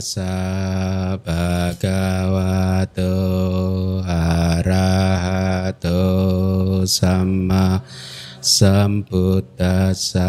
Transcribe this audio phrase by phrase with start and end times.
[0.00, 3.04] Tassa bhagavato
[4.08, 6.00] arahato
[6.88, 7.84] sama
[8.40, 10.24] sambuddhassa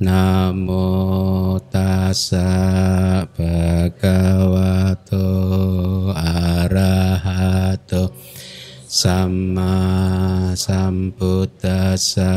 [0.00, 2.48] Namo tassa
[3.36, 5.28] bhagavato
[6.16, 8.16] arahato
[8.88, 9.76] sama
[10.56, 12.32] sambuddhassa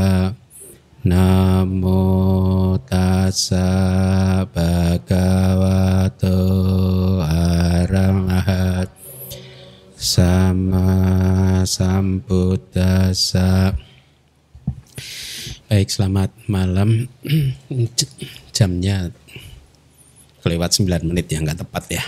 [20.78, 22.04] 9 menit ya, nggak tepat ya.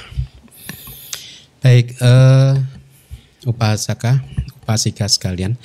[1.66, 2.54] Baik, uh,
[3.50, 4.22] upasaka,
[4.62, 5.58] upasika sekalian.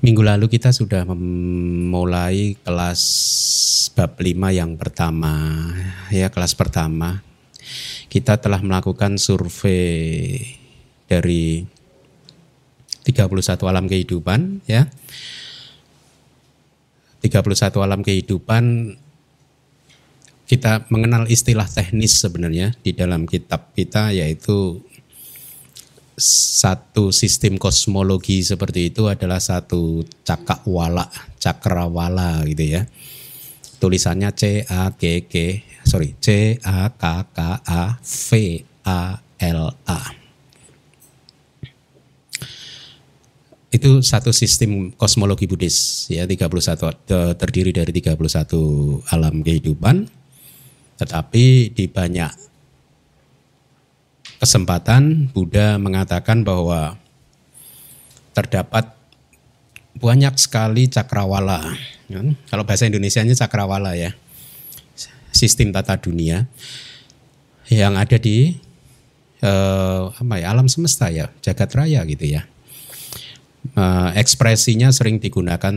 [0.00, 3.02] Minggu lalu kita sudah memulai kelas
[3.92, 5.68] bab 5 yang pertama.
[6.08, 7.20] Ya, kelas pertama.
[8.08, 10.40] Kita telah melakukan survei
[11.08, 11.64] dari
[13.04, 14.88] 31 alam kehidupan ya.
[17.24, 18.64] 31 alam kehidupan
[20.44, 24.84] kita mengenal istilah teknis sebenarnya di dalam kitab kita yaitu
[26.20, 31.10] satu sistem kosmologi seperti itu adalah satu cakrawala,
[31.42, 32.82] cakrawala gitu ya.
[33.82, 38.28] Tulisannya C A G G, sorry C A K K A V
[38.86, 40.00] A L A.
[43.74, 50.23] Itu satu sistem kosmologi Buddhis ya 31 terdiri dari 31 alam kehidupan
[50.98, 52.44] tetapi di banyak
[54.38, 57.00] kesempatan Buddha mengatakan bahwa
[58.36, 58.92] terdapat
[59.96, 61.72] banyak sekali cakrawala.
[62.10, 62.20] Ya,
[62.50, 64.12] kalau bahasa Indonesia-nya cakrawala ya.
[65.34, 66.46] Sistem tata dunia
[67.72, 68.54] yang ada di
[69.42, 72.46] eh, apa ya alam semesta ya, jagat raya gitu ya.
[73.74, 75.74] Eh, ekspresinya sering digunakan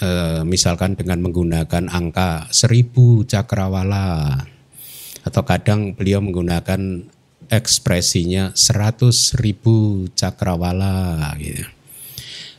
[0.00, 4.40] eh, misalkan dengan menggunakan angka seribu cakrawala
[5.26, 7.02] atau kadang beliau menggunakan
[7.50, 11.66] ekspresinya seratus ribu cakrawala gitu.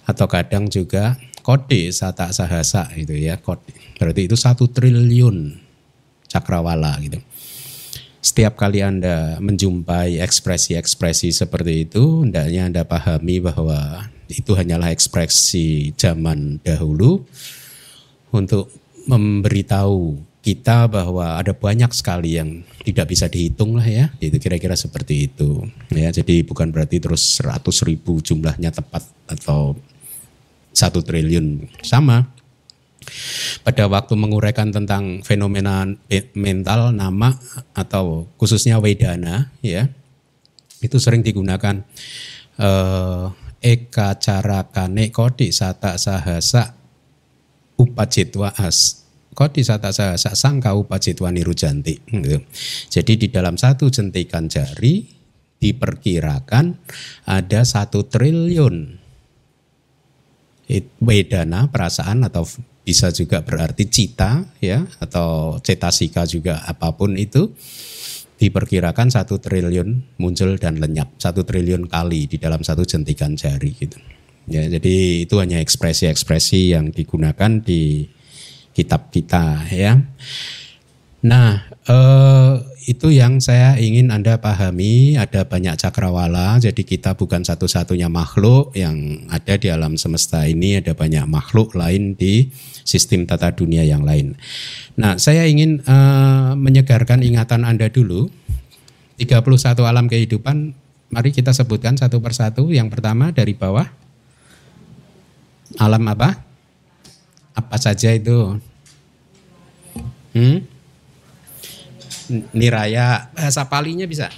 [0.04, 3.40] Atau kadang juga kode sata sahasa gitu ya.
[3.40, 3.72] Kode.
[3.96, 5.56] Berarti itu satu triliun
[6.28, 7.24] cakrawala gitu.
[8.20, 16.60] Setiap kali Anda menjumpai ekspresi-ekspresi seperti itu, hendaknya Anda pahami bahwa itu hanyalah ekspresi zaman
[16.60, 17.24] dahulu
[18.36, 18.68] untuk
[19.08, 24.08] memberitahu kita bahwa ada banyak sekali yang tidak bisa dihitung lah ya.
[24.24, 26.08] Itu kira-kira seperti itu ya.
[26.08, 29.76] Jadi bukan berarti terus 100 ribu jumlahnya tepat atau
[30.72, 31.68] satu triliun.
[31.84, 32.32] Sama.
[33.68, 35.84] Pada waktu menguraikan tentang fenomena
[36.32, 37.36] mental nama
[37.76, 39.88] atau khususnya wedana ya
[40.84, 41.88] itu sering digunakan
[42.60, 43.32] uh,
[43.64, 46.76] eka cara kane kodi sata sahasa
[47.80, 48.97] upacitwa as
[49.38, 52.02] Kodi sata sahasa sangka upacitwa nirujanti.
[52.10, 52.42] Gitu.
[52.90, 55.06] Jadi di dalam satu jentikan jari
[55.62, 56.74] diperkirakan
[57.30, 58.98] ada satu triliun
[61.06, 62.44] wedana perasaan atau
[62.88, 67.52] bisa juga berarti cita ya atau cetasika juga apa pun itu
[68.38, 73.98] diperkirakan satu triliun muncul dan lenyap satu triliun kali di dalam satu jentikan jari gitu
[74.48, 78.08] ya jadi itu hanya ekspresi-ekspresi yang digunakan di
[78.78, 79.98] kitab kita ya.
[81.26, 82.54] Nah, eh,
[82.88, 89.28] itu yang saya ingin Anda pahami, ada banyak cakrawala, jadi kita bukan satu-satunya makhluk yang
[89.28, 92.54] ada di alam semesta ini, ada banyak makhluk lain di
[92.88, 94.38] sistem tata dunia yang lain.
[94.96, 98.30] Nah, saya ingin eh, menyegarkan ingatan Anda dulu.
[99.18, 100.78] 31 alam kehidupan,
[101.10, 102.70] mari kita sebutkan satu persatu.
[102.70, 103.90] Yang pertama dari bawah.
[105.82, 106.46] Alam apa?
[107.58, 108.62] Apa saja itu?
[110.38, 110.62] Hmm?
[112.54, 114.30] Niraya, bahasa palinya bisa.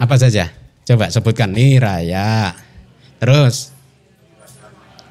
[0.00, 0.48] Apa saja?
[0.88, 2.56] Coba sebutkan niraya.
[3.20, 3.76] Terus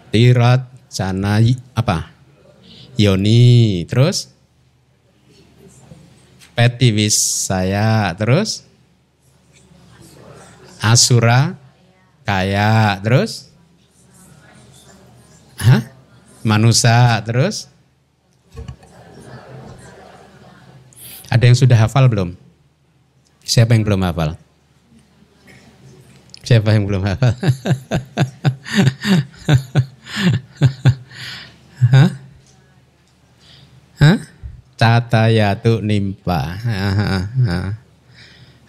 [0.09, 1.37] tirat, sana
[1.77, 2.09] apa?
[2.97, 4.33] Yoni, terus
[6.57, 8.65] petiwis saya, terus
[10.81, 11.53] asura,
[12.25, 13.53] kaya, terus
[15.57, 15.81] Hah?
[16.45, 17.67] Manusia, terus
[21.27, 22.35] Ada yang sudah hafal belum?
[23.43, 24.35] Siapa yang belum hafal?
[26.47, 27.35] Siapa yang belum hafal?
[31.91, 32.11] Hah?
[33.99, 34.17] Hah?
[34.77, 36.55] Tata yatu nimpa.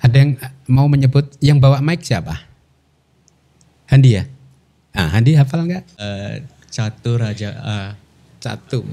[0.03, 2.49] Ada yang mau menyebut yang bawa mic siapa?
[3.87, 4.25] Handi ya?
[4.97, 5.85] Ah, Handi hafal nggak?
[5.95, 7.91] Uh, Catu Raja uh,
[8.43, 8.85] Catu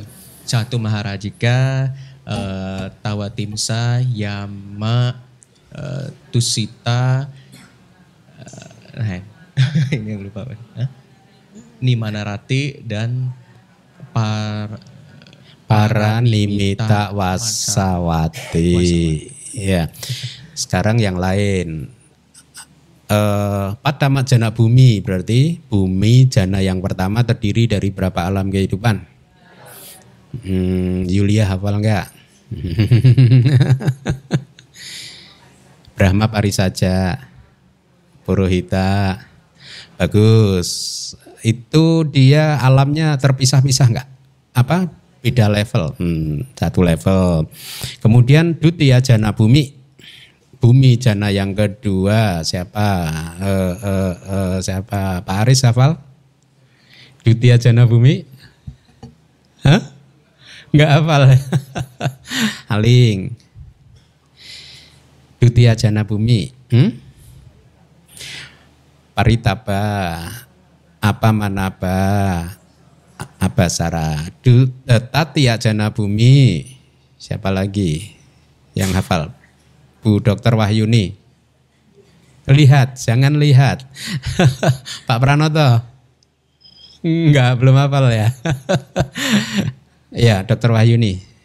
[0.46, 1.90] Catu Maharajika
[2.26, 5.16] uh, Tawatimsa Yama
[5.74, 7.30] uh, Tusita
[8.42, 8.70] uh,
[9.96, 10.90] ini yang lupa huh?
[11.80, 13.32] Nimanarati dan
[14.16, 14.80] par
[15.68, 18.72] para nimita wasawati.
[19.56, 19.92] Ya.
[20.56, 21.92] Sekarang yang lain.
[23.06, 28.98] Eh, pada jana bumi berarti bumi jana yang pertama terdiri dari berapa alam kehidupan?
[30.42, 32.10] Hmm, Yulia hafal enggak?
[35.96, 37.24] Brahma Parisaja,
[38.28, 39.24] Purohita,
[39.96, 40.68] bagus.
[41.46, 44.10] Itu dia alamnya terpisah-pisah enggak?
[44.52, 44.90] Apa?
[45.22, 47.50] Beda level, hmm, satu level.
[48.02, 49.76] Kemudian Dutia Jana Bumi,
[50.66, 52.90] bumi jana yang kedua siapa?
[53.38, 55.22] Uh, uh, uh, siapa?
[55.22, 56.02] Pak Aris hafal?
[57.22, 58.26] Dutia jana bumi?
[59.62, 59.94] Hah?
[60.76, 61.24] Enggak hafal.
[62.76, 63.32] Aling.
[65.40, 66.52] Dutia jana bumi.
[66.68, 67.00] Hmm?
[69.16, 69.88] Paritaba.
[71.00, 72.04] Apa manaba?
[73.40, 74.28] Apa sara?
[75.16, 76.68] Tatia jana bumi.
[77.16, 78.12] Siapa lagi
[78.76, 79.32] yang hafal?
[80.04, 80.60] Bu Dr.
[80.60, 81.16] Wahyuni.
[82.52, 83.88] Lihat, jangan lihat.
[85.08, 85.88] Pak Pranoto.
[87.00, 88.28] Enggak, belum hafal ya.
[90.16, 90.72] ya, Dr.
[90.72, 91.36] Wahyuni.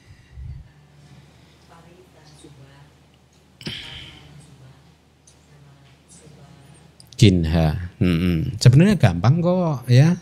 [7.21, 7.93] Kinha.
[8.01, 10.17] Hmm, Sebenarnya gampang kok ya.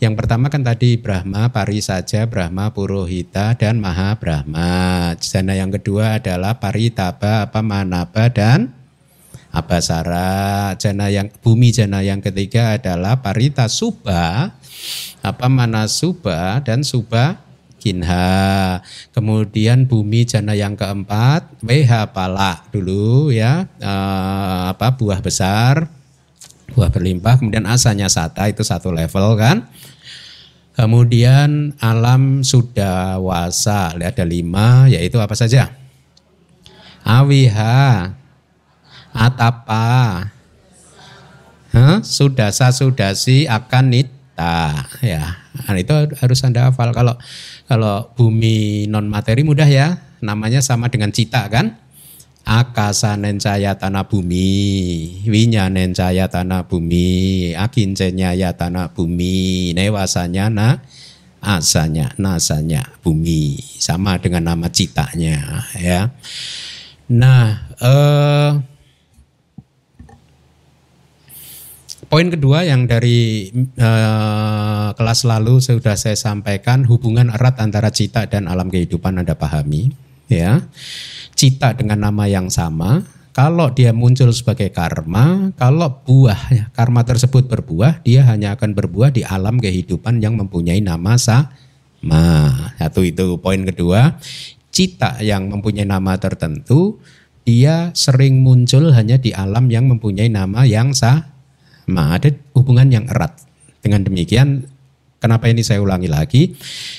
[0.00, 5.12] Yang pertama kan tadi Brahma, Pari saja, Brahma, Purohita, dan Maha Brahma.
[5.20, 8.72] Jana yang kedua adalah Paritaba, apa Manaba, dan
[9.52, 10.72] Abasara.
[10.80, 14.56] Jana yang bumi jana yang ketiga adalah Parita Suba,
[15.20, 17.47] apa Manasuba, dan Suba
[17.78, 18.82] Kinha.
[19.14, 25.86] Kemudian bumi jana yang keempat, WH Pala dulu ya, eh, apa buah besar,
[26.74, 29.70] buah berlimpah, kemudian asanya sata itu satu level kan.
[30.78, 35.74] Kemudian alam sudah wasa, ada lima, yaitu apa saja?
[37.02, 38.14] Awiha,
[39.10, 40.30] atapa,
[41.74, 41.98] huh?
[42.06, 45.47] sudasa sudasi akan nita, ya.
[45.66, 46.94] Nah, itu harus anda hafal.
[46.94, 47.18] Kalau
[47.66, 51.88] kalau bumi non materi mudah ya, namanya sama dengan cita kan?
[52.48, 54.48] akasanen cahaya tanah bumi,
[55.28, 60.80] winyanen cahaya tanah bumi, akincenya ya tanah bumi, newasanya na
[61.44, 66.08] asanya, nasanya bumi, sama dengan nama citanya ya.
[67.12, 68.50] Nah, eh,
[72.08, 78.48] poin kedua yang dari eh, kelas lalu sudah saya sampaikan hubungan erat antara cita dan
[78.48, 79.92] alam kehidupan Anda pahami
[80.28, 80.64] ya
[81.38, 88.02] cita dengan nama yang sama, kalau dia muncul sebagai karma, kalau buah karma tersebut berbuah,
[88.02, 91.54] dia hanya akan berbuah di alam kehidupan yang mempunyai nama sama.
[92.74, 94.18] Satu itu poin kedua,
[94.74, 96.98] cita yang mempunyai nama tertentu,
[97.46, 101.37] dia sering muncul hanya di alam yang mempunyai nama yang sama.
[101.96, 103.40] Ada hubungan yang erat.
[103.80, 104.68] Dengan demikian,
[105.22, 106.52] kenapa ini saya ulangi lagi?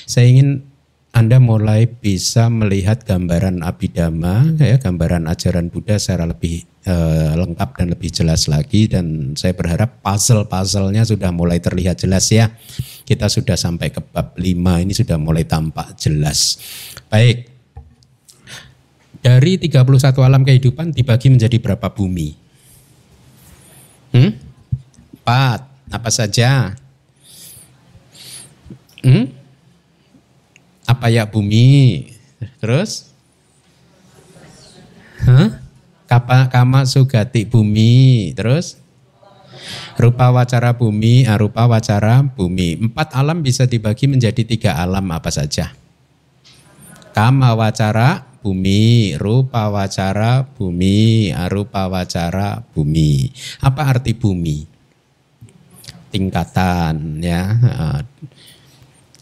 [0.08, 0.66] Saya ingin
[1.10, 7.86] anda mulai bisa melihat gambaran abidama, ya, gambaran ajaran Buddha secara lebih uh, lengkap dan
[7.90, 8.86] lebih jelas lagi.
[8.86, 12.54] Dan saya berharap puzzle-puzzlenya sudah mulai terlihat jelas ya.
[13.02, 16.62] Kita sudah sampai ke bab 5, ini sudah mulai tampak jelas.
[17.10, 17.50] Baik,
[19.20, 19.82] dari 31
[20.22, 22.28] alam kehidupan dibagi menjadi berapa bumi?
[24.14, 24.49] Hmm?
[25.20, 26.74] Empat, apa saja?
[29.00, 29.40] Hmm?
[30.90, 32.02] apa ya bumi?
[32.58, 33.08] Terus?
[35.22, 35.62] Hah?
[36.10, 38.34] Kapa, kama sugati bumi.
[38.34, 38.76] Terus?
[39.94, 42.80] Rupa wacara bumi arupa wacara bumi.
[42.80, 45.70] Empat alam bisa dibagi menjadi tiga alam apa saja?
[47.14, 53.28] Kama wacara bumi rupa wacara bumi arupa wacara bumi.
[53.60, 54.69] Apa arti bumi
[56.10, 57.56] tingkatan ya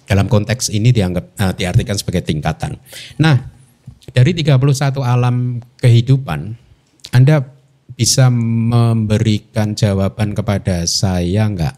[0.08, 2.80] dalam konteks ini dianggap uh, diartikan sebagai tingkatan.
[3.20, 3.36] Nah,
[4.08, 6.56] dari 31 alam kehidupan,
[7.12, 7.44] Anda
[7.92, 11.76] bisa memberikan jawaban kepada saya enggak?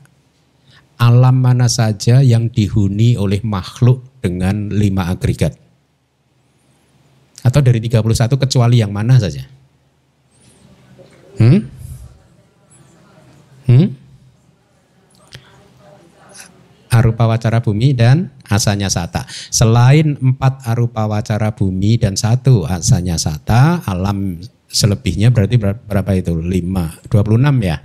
[1.03, 5.59] Alam mana saja yang dihuni oleh makhluk dengan lima agregat?
[7.43, 8.05] Atau dari 31
[8.37, 9.43] kecuali yang mana saja?
[11.41, 11.61] Hmm?
[13.65, 13.89] Hmm?
[16.91, 19.23] Arupa wacara bumi dan asanya sata.
[19.31, 26.35] Selain empat arupa wacara bumi dan satu asanya sata, alam selebihnya berarti berapa itu?
[26.35, 27.79] 5, 26 ya.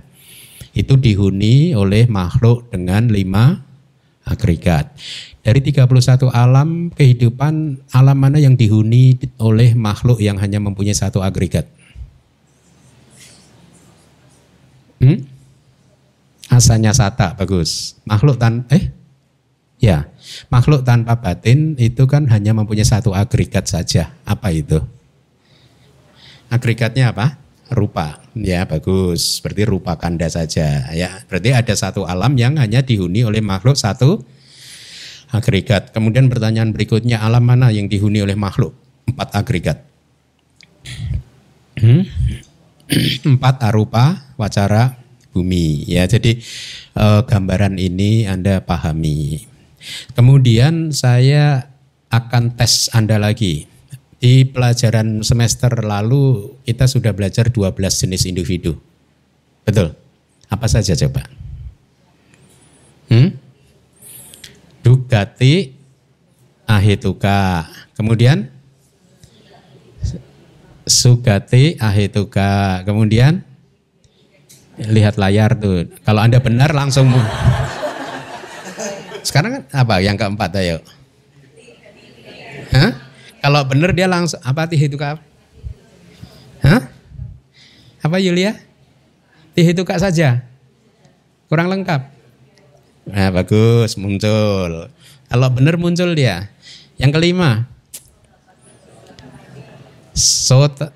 [0.74, 3.62] Itu dihuni oleh makhluk dengan lima
[4.26, 4.90] agregat.
[5.46, 11.70] Dari 31 alam kehidupan, alam mana yang dihuni oleh makhluk yang hanya mempunyai satu agregat?
[14.98, 15.35] Hmm?
[16.46, 17.98] Asanya sata, bagus.
[18.06, 18.94] Makhluk tan eh
[19.82, 20.06] ya,
[20.48, 24.14] makhluk tanpa batin itu kan hanya mempunyai satu agregat saja.
[24.22, 24.78] Apa itu?
[26.46, 27.42] Agregatnya apa?
[27.74, 28.22] Rupa.
[28.38, 29.42] Ya, bagus.
[29.42, 30.86] Berarti rupa kanda saja.
[30.94, 34.22] Ya, berarti ada satu alam yang hanya dihuni oleh makhluk satu
[35.34, 35.90] agregat.
[35.90, 38.70] Kemudian pertanyaan berikutnya, alam mana yang dihuni oleh makhluk?
[39.10, 39.82] Empat agregat.
[41.82, 42.06] Hmm?
[43.26, 44.94] Empat arupa, wacara,
[45.36, 45.84] bumi.
[45.84, 46.40] Ya, jadi
[46.96, 49.44] eh, gambaran ini Anda pahami.
[50.16, 51.68] Kemudian saya
[52.08, 53.68] akan tes Anda lagi.
[54.16, 58.80] Di pelajaran semester lalu kita sudah belajar 12 jenis individu.
[59.68, 59.92] Betul?
[60.48, 61.28] Apa saja coba?
[63.12, 63.36] Hmm?
[64.80, 65.76] Dugati
[66.64, 67.68] ahituka.
[67.92, 68.56] Kemudian
[70.86, 72.86] Sugati ahituka.
[72.86, 73.45] Kemudian
[74.80, 75.88] lihat layar tuh.
[76.04, 77.08] Kalau Anda benar langsung
[79.26, 80.78] Sekarang kan apa yang keempat ayo?
[82.70, 82.92] Hah?
[83.42, 85.18] Kalau benar dia langsung apa ahituka?
[86.62, 86.82] Hah?
[88.06, 88.54] Apa Yulia?
[89.58, 90.46] Tihituka saja.
[91.50, 92.06] Kurang lengkap.
[93.06, 94.90] Nah, bagus, muncul.
[95.26, 96.50] Kalau benar muncul dia.
[96.98, 97.66] Yang kelima.
[100.14, 100.94] Sota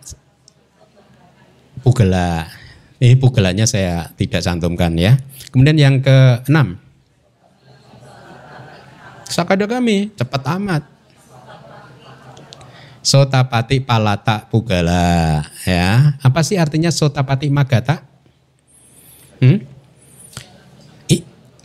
[1.83, 2.60] Pugela.
[3.01, 5.17] Ini pugelanya saya tidak cantumkan ya.
[5.49, 6.77] Kemudian yang keenam.
[9.25, 10.85] Sakada kami, cepat amat.
[13.01, 16.13] Sotapati palata pugala ya.
[16.21, 18.05] Apa sih artinya sotapati magata?
[19.41, 19.65] Hmm?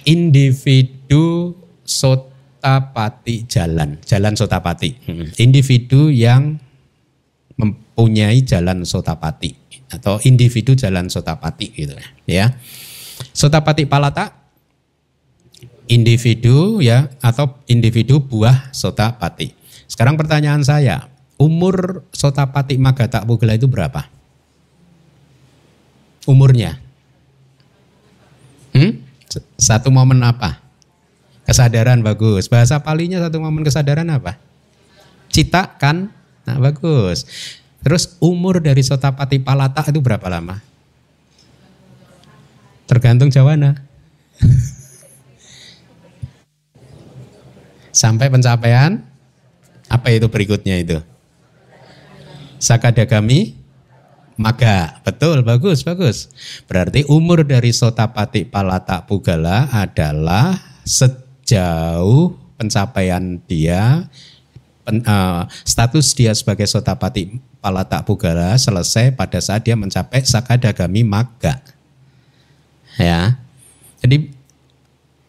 [0.06, 5.02] individu sotapati jalan, jalan sotapati.
[5.10, 5.28] Hmm.
[5.42, 6.62] Individu yang
[7.58, 9.65] mempunyai jalan sotapati
[9.96, 11.96] atau individu jalan sotapati gitu
[12.28, 12.52] ya.
[13.32, 14.46] Sotapati palata
[15.88, 19.54] individu ya atau individu buah sotapati.
[19.86, 24.10] Sekarang pertanyaan saya, umur sotapati magata pugala itu berapa?
[26.26, 26.82] Umurnya?
[28.74, 28.98] Hmm?
[29.56, 30.58] Satu momen apa?
[31.46, 32.50] Kesadaran bagus.
[32.50, 34.42] Bahasa palinya satu momen kesadaran apa?
[35.30, 36.10] Cita kan?
[36.50, 37.30] Nah bagus.
[37.86, 40.58] Terus umur dari Sotapati Palata itu berapa lama?
[42.90, 43.78] Tergantung Jawana.
[47.94, 49.06] Sampai pencapaian
[49.86, 50.98] apa itu berikutnya itu?
[52.58, 53.62] Sakadagami
[54.36, 56.28] Maga, betul, bagus, bagus.
[56.68, 64.12] Berarti umur dari Sotapati Palata Pugala adalah sejauh pencapaian dia,
[64.84, 71.66] pen, uh, status dia sebagai Sotapati Palata Pugala selesai pada saat dia mencapai Sakadagami Maga.
[73.02, 73.42] Ya,
[74.06, 74.30] jadi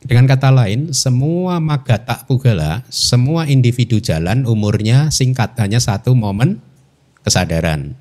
[0.05, 6.61] dengan kata lain, semua Maga Tak Pugala, semua individu jalan umurnya singkat hanya satu momen
[7.25, 7.97] kesadaran.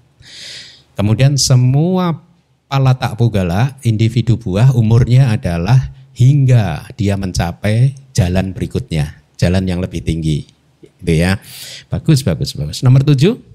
[1.00, 2.20] Kemudian semua
[2.68, 10.44] palata pugala individu buah umurnya adalah hingga dia mencapai jalan berikutnya, jalan yang lebih tinggi.
[10.84, 11.40] Itu ya.
[11.88, 12.84] Bagus, bagus, bagus.
[12.84, 13.55] Nomor tujuh,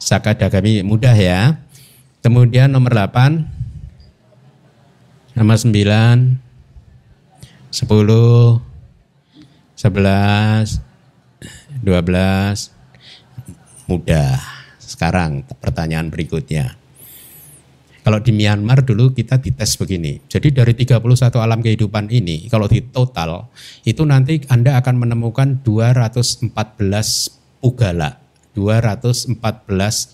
[0.00, 1.60] Sakadagami mudah ya.
[2.24, 3.44] Kemudian nomor delapan,
[5.36, 6.36] nomor sembilan,
[7.68, 8.60] sepuluh,
[9.76, 10.80] sebelas,
[11.80, 12.72] dua belas,
[13.88, 14.36] mudah.
[14.76, 16.76] Sekarang pertanyaan berikutnya.
[18.00, 20.24] Kalau di Myanmar dulu kita dites begini.
[20.24, 21.04] Jadi dari 31
[21.36, 23.52] alam kehidupan ini, kalau di total,
[23.84, 26.48] itu nanti Anda akan menemukan 214
[27.60, 28.19] pugala.
[28.54, 29.36] 214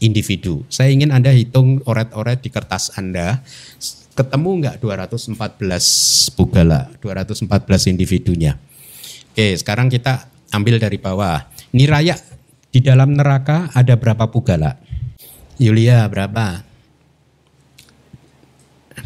[0.05, 0.65] individu.
[0.69, 3.41] Saya ingin Anda hitung oret-oret di kertas Anda.
[4.17, 8.57] Ketemu nggak 214 pugala, 214 individunya.
[9.33, 11.45] Oke, sekarang kita ambil dari bawah.
[11.77, 12.17] Niraya
[12.73, 14.81] di dalam neraka ada berapa pugala?
[15.61, 16.65] Yulia berapa?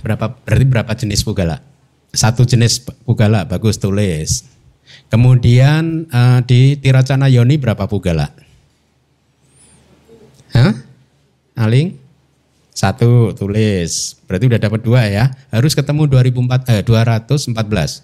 [0.02, 1.62] Berapa berarti berapa jenis pugala?
[2.10, 4.46] Satu jenis pugala, bagus tulis.
[5.10, 8.30] Kemudian uh, di Tiracana Yoni berapa pugala?
[11.70, 11.94] Maling?
[12.74, 14.18] Satu, tulis.
[14.26, 15.30] Berarti udah dapat dua ya.
[15.54, 18.02] Harus ketemu 2004, eh, 214.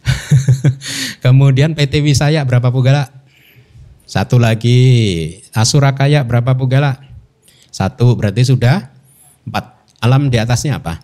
[1.24, 3.12] Kemudian PT Wisaya berapa pugala?
[4.08, 5.38] Satu lagi.
[5.54, 6.98] Asurakaya berapa pugala?
[7.70, 8.90] Satu, berarti sudah
[9.46, 9.78] empat.
[10.00, 10.98] Alam di atasnya apa?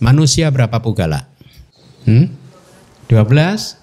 [0.00, 1.28] Manusia berapa pugala?
[2.08, 2.32] Hmm?
[3.12, 3.76] 12?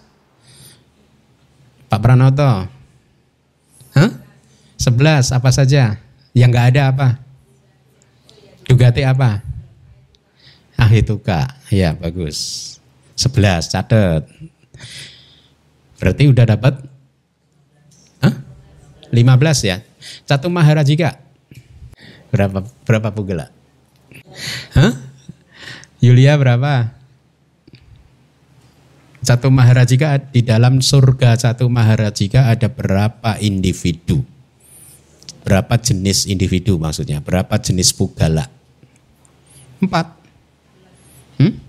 [1.88, 2.66] Pak Pranoto?
[3.94, 4.23] Hah?
[4.84, 5.96] 11 apa saja?
[6.36, 7.08] Yang enggak ada apa?
[8.68, 9.40] Dugati apa?
[10.76, 11.48] Ahituka.
[11.72, 12.76] Ya, bagus.
[13.16, 14.28] 11 catat.
[16.04, 16.74] Berarti udah dapat
[18.20, 18.36] Hah?
[19.16, 19.80] 15 ya.
[20.28, 21.16] Satu Maharajika.
[22.28, 23.48] Berapa berapa pugala?
[24.76, 25.00] Hah?
[26.04, 26.92] Yulia berapa?
[29.24, 34.33] Satu Maharajika di dalam surga satu Maharajika ada berapa individu?
[35.44, 37.20] Berapa jenis individu maksudnya?
[37.20, 38.48] Berapa jenis pugala?
[39.84, 40.08] Empat.
[41.36, 41.60] Hmm?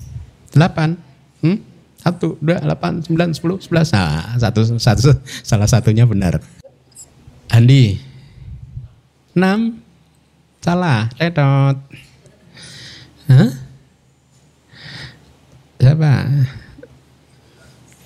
[0.54, 0.94] Delapan.
[1.42, 1.58] Hmm?
[1.98, 3.90] Satu, dua, delapan, sembilan, sepuluh, sebelas.
[3.90, 5.10] Nah, satu, satu,
[5.42, 6.38] salah satunya benar.
[7.50, 7.98] Andi.
[9.34, 9.82] Enam.
[10.62, 11.10] Salah.
[11.18, 11.76] Tetot.
[13.26, 13.50] Hah?
[15.82, 16.12] Siapa?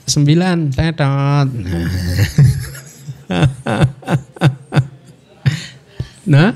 [0.08, 0.72] Sembilan.
[0.72, 1.48] Tetot.
[6.28, 6.52] Nah.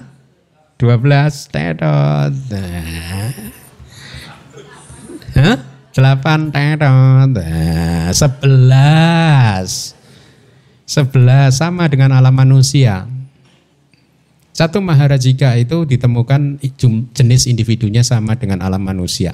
[0.76, 1.48] Dua belas.
[1.48, 2.32] Tetot.
[2.52, 3.32] Nah.
[5.32, 5.56] Hah?
[5.92, 7.28] Delapan terot.
[7.32, 9.96] Nah, sebelas.
[10.84, 13.08] Sebelas sama dengan alam manusia.
[14.52, 16.60] Satu Maharajika itu ditemukan
[17.16, 19.32] jenis individunya sama dengan alam manusia.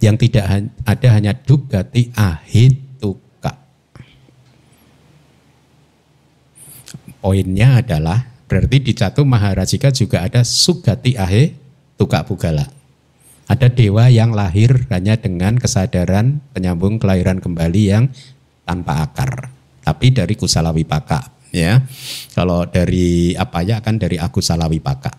[0.00, 3.56] Yang tidak ada hanya dugati ahituka.
[7.20, 12.66] Poinnya adalah berarti di satu Maharajika juga ada sugati ahituka pugala.
[13.46, 18.10] Ada dewa yang lahir hanya dengan kesadaran penyambung kelahiran kembali yang
[18.66, 19.54] tanpa akar.
[19.86, 21.30] Tapi dari kusala wipaka.
[21.50, 21.82] Ya,
[22.34, 25.10] kalau dari apa ya kan dari akusala wipaka.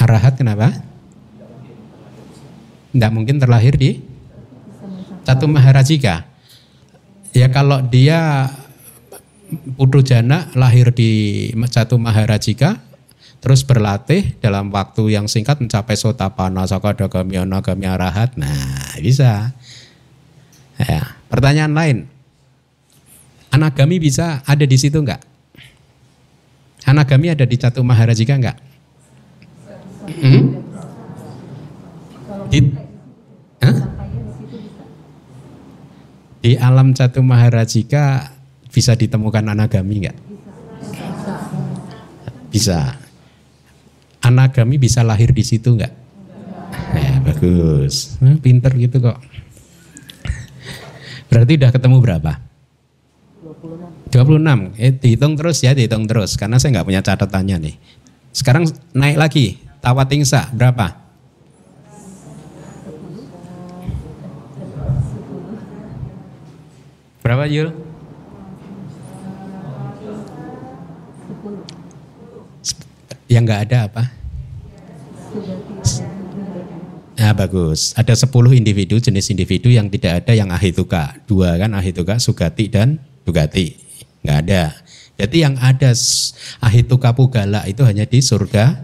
[0.00, 0.72] Arahat kenapa?
[2.96, 4.00] Tidak mungkin terlahir di
[5.28, 6.29] satu maharajika.
[7.30, 8.50] Ya kalau dia
[9.50, 12.78] Putu Jana lahir di satu Maharajika,
[13.42, 18.38] terus berlatih dalam waktu yang singkat mencapai sotapana, sakadagami, anagami, arahat.
[18.38, 19.50] Nah, bisa.
[20.78, 21.98] Ya, pertanyaan lain.
[23.50, 25.26] Anagami bisa ada di situ enggak?
[26.86, 28.58] Anagami ada di satu Maharajika enggak?
[30.06, 30.44] Hmm?
[32.50, 32.60] Di?
[36.40, 38.32] Di alam satu Maharajika
[38.72, 40.16] bisa ditemukan anagami enggak?
[42.50, 42.96] Bisa.
[44.24, 45.92] Anagami bisa lahir di situ enggak?
[46.96, 48.16] Ya, bagus.
[48.18, 49.20] Nah, pinter gitu kok.
[51.30, 52.32] Berarti udah ketemu berapa?
[54.10, 54.10] 26.
[54.10, 54.74] 26.
[54.82, 56.34] Eh, dihitung terus ya, dihitung terus.
[56.34, 57.76] Karena saya nggak punya catatannya nih.
[58.34, 59.46] Sekarang naik lagi.
[59.80, 61.09] Tawatingsa berapa?
[67.30, 67.70] Berapa Yul?
[73.30, 74.02] Yang nggak ada apa?
[77.22, 77.94] Nah bagus.
[77.94, 81.22] Ada 10 individu, jenis individu yang tidak ada yang ahituka.
[81.30, 83.78] Dua kan ahituka, sugati dan dugati.
[84.26, 84.74] Nggak ada.
[85.14, 85.94] Jadi yang ada
[86.58, 88.74] ahituka pugala itu hanya di surga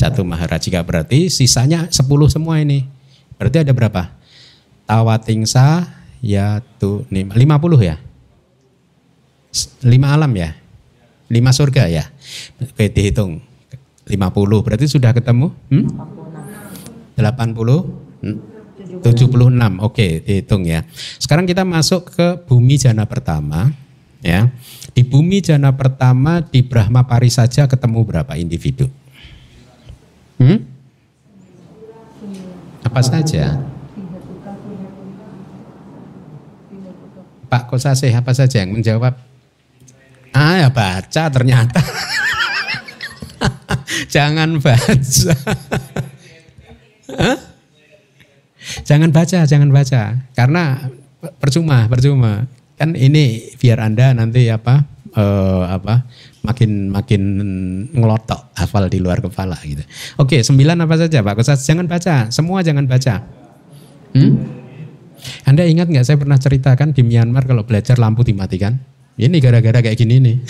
[0.00, 0.80] Jatuh Maharajika.
[0.80, 2.88] Berarti sisanya 10 semua ini.
[3.36, 4.16] Berarti ada berapa?
[4.88, 7.96] Tawatingsa, yatu, 50 ya?
[9.52, 10.54] 5 alam ya?
[11.28, 12.04] 5 surga ya?
[12.62, 13.44] Oke dihitung.
[14.08, 15.52] 50 berarti sudah ketemu?
[15.68, 15.86] Hmm?
[17.18, 18.08] 80?
[19.02, 19.84] 76.
[19.84, 20.82] Oke, dihitung ya.
[21.20, 23.70] Sekarang kita masuk ke bumi jana pertama,
[24.24, 24.48] ya.
[24.96, 28.88] Di bumi jana pertama di Brahma Pari saja ketemu berapa individu?
[30.40, 30.64] Hmm?
[32.82, 33.60] Apa saja?
[37.48, 39.16] Pak Kosaseh apa saja yang menjawab?
[40.36, 41.80] Ah ya baca ternyata.
[44.14, 45.34] Jangan baca.
[48.84, 50.02] Jangan baca, jangan baca.
[50.36, 50.92] Karena
[51.40, 52.44] percuma, percuma.
[52.78, 56.06] Kan ini biar Anda nanti apa eh, apa
[56.46, 57.22] makin makin
[57.90, 59.82] ngelotok hafal di luar kepala gitu.
[60.20, 61.64] Oke, sembilan apa saja Pak Kosas?
[61.66, 63.24] Jangan baca, semua jangan baca.
[64.14, 64.57] Hmm?
[65.44, 68.78] Anda ingat nggak saya pernah ceritakan di Myanmar kalau belajar lampu dimatikan?
[69.18, 70.36] Ini gara-gara kayak gini nih.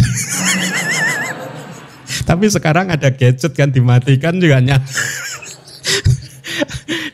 [2.28, 4.84] Tapi sekarang ada gadget kan dimatikan juga nyala.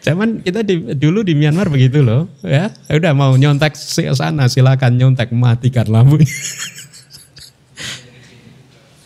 [0.05, 2.75] Zaman kita di, dulu di Myanmar begitu loh, ya.
[2.91, 6.19] Udah mau nyontek sana silakan nyontek matikan lampu.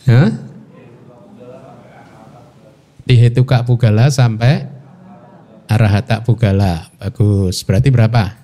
[0.09, 0.33] Hah?
[3.05, 4.65] Tihetuka Pugala sampai
[5.69, 6.89] Arahata Pugala.
[6.97, 7.61] Bagus.
[7.61, 8.38] Berarti berapa?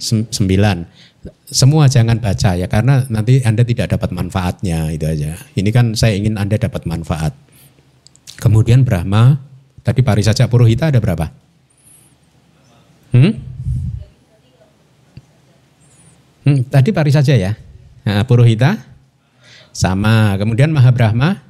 [0.00, 0.88] Sem- Sembilan.
[1.44, 5.36] Semua jangan baca ya karena nanti Anda tidak dapat manfaatnya itu aja.
[5.52, 7.36] Ini kan saya ingin Anda dapat manfaat.
[8.40, 9.36] Kemudian Brahma,
[9.84, 11.28] tadi Parisaja Purohita ada berapa?
[13.12, 13.32] Hmm?
[16.48, 17.52] Hmm, tadi Parisaja ya.
[18.08, 18.80] Nah, Purohita
[19.76, 20.40] sama.
[20.40, 21.44] Kemudian Mahabrahma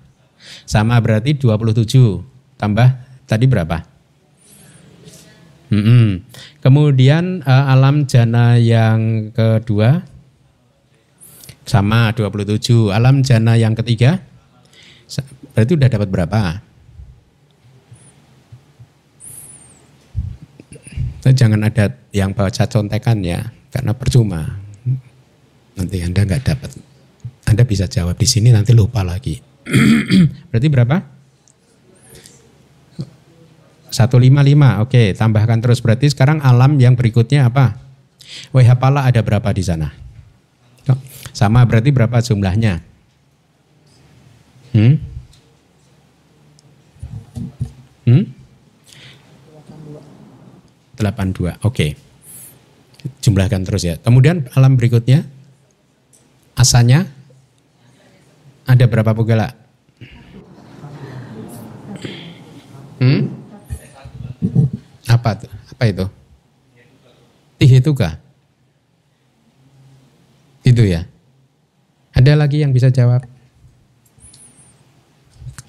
[0.67, 2.27] sama berarti 27.
[2.59, 2.89] Tambah
[3.31, 3.87] tadi berapa?
[5.71, 6.27] Mm-mm.
[6.59, 10.03] Kemudian uh, alam jana yang kedua
[11.63, 12.91] sama 27.
[12.91, 14.19] Alam jana yang ketiga
[15.55, 16.41] berarti udah dapat berapa?
[21.21, 24.59] Nah, Jangan ada yang baca contekan ya, karena percuma.
[25.79, 26.71] Nanti Anda nggak dapat.
[27.47, 29.39] Anda bisa jawab di sini nanti lupa lagi.
[30.51, 31.20] berarti berapa?
[33.90, 35.83] 155, oke tambahkan terus.
[35.83, 37.79] Berarti sekarang alam yang berikutnya apa?
[38.55, 39.90] Wehapala ada berapa di sana?
[41.31, 42.83] Sama berarti berapa jumlahnya?
[44.70, 44.94] Hmm?
[48.07, 48.24] Hmm?
[50.98, 51.87] 82, oke.
[53.24, 53.96] Jumlahkan terus ya.
[53.98, 55.24] Kemudian alam berikutnya,
[56.59, 57.09] asanya
[58.68, 59.57] ada berapa pugala?
[63.00, 63.33] Hmm?
[65.35, 65.47] Apa?
[65.47, 66.07] Apa itu?
[67.61, 68.19] Tihituka.
[70.66, 71.07] Itu ya.
[72.12, 73.25] Ada lagi yang bisa jawab?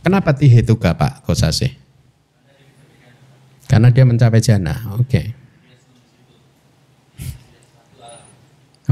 [0.02, 1.78] Kenapa tihituka Pak Kosase?
[3.70, 4.76] Karena dia mencapai jana.
[5.00, 5.32] Oke.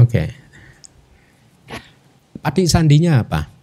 [0.00, 0.32] Oke.
[2.40, 3.59] Pati sandinya apa?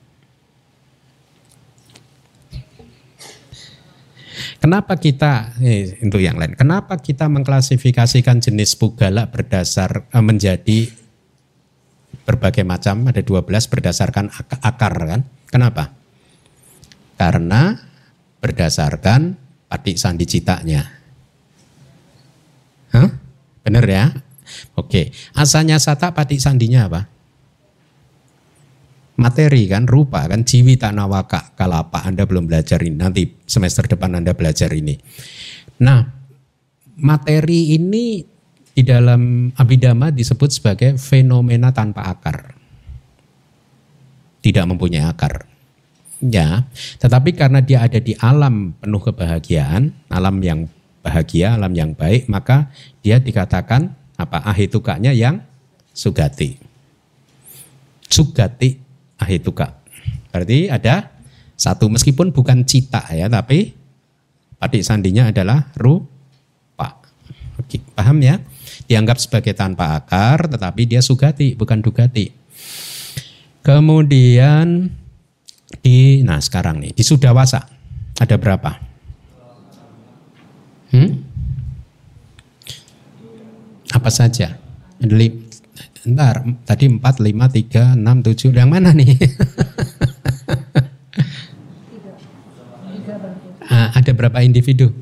[4.57, 6.57] Kenapa kita eh, untuk yang lain?
[6.57, 10.89] Kenapa kita mengklasifikasikan jenis pugala berdasar eh, menjadi
[12.25, 15.21] berbagai macam ada 12 berdasarkan ak- akar kan?
[15.47, 15.93] Kenapa?
[17.17, 17.77] Karena
[18.41, 19.37] berdasarkan
[19.69, 20.83] patik sandi citanya.
[22.93, 23.09] Hah?
[23.61, 24.05] Bener ya?
[24.79, 25.11] Oke.
[25.35, 27.01] Asalnya sata patik sandinya apa?
[29.17, 34.37] Materi kan rupa kan jiwi tanawaka kalapa Anda belum belajar ini nanti semester depan Anda
[34.37, 34.95] belajar ini.
[35.81, 36.05] Nah,
[37.01, 38.21] materi ini
[38.77, 42.53] di dalam abidama disebut sebagai fenomena tanpa akar.
[44.41, 45.49] Tidak mempunyai akar.
[46.17, 46.65] Ya,
[46.97, 50.65] tetapi karena dia ada di alam penuh kebahagiaan, alam yang
[51.05, 52.73] bahagia, alam yang baik, maka
[53.05, 55.45] dia dikatakan apa ahitukanya yang
[55.93, 56.57] sugati.
[58.09, 58.86] Sugati
[59.21, 59.77] ahituka.
[60.31, 61.13] Berarti ada
[61.57, 63.73] satu meskipun bukan cita ya, tapi
[64.61, 67.01] padik sandinya adalah rupa.
[67.57, 68.37] Oke, paham ya?
[68.85, 72.29] Dianggap sebagai tanpa akar, tetapi dia sugati, bukan dugati.
[73.65, 74.87] Kemudian
[75.83, 77.67] di, nah sekarang nih di Sudawasa
[78.15, 78.79] ada berapa?
[80.95, 81.19] Hmm?
[83.91, 84.55] Apa saja?
[85.03, 85.13] Ada
[86.07, 89.19] Ntar, tadi 4, 5, 3, 6, 7, yang mana nih?
[93.67, 94.95] Ah, ada berapa individu?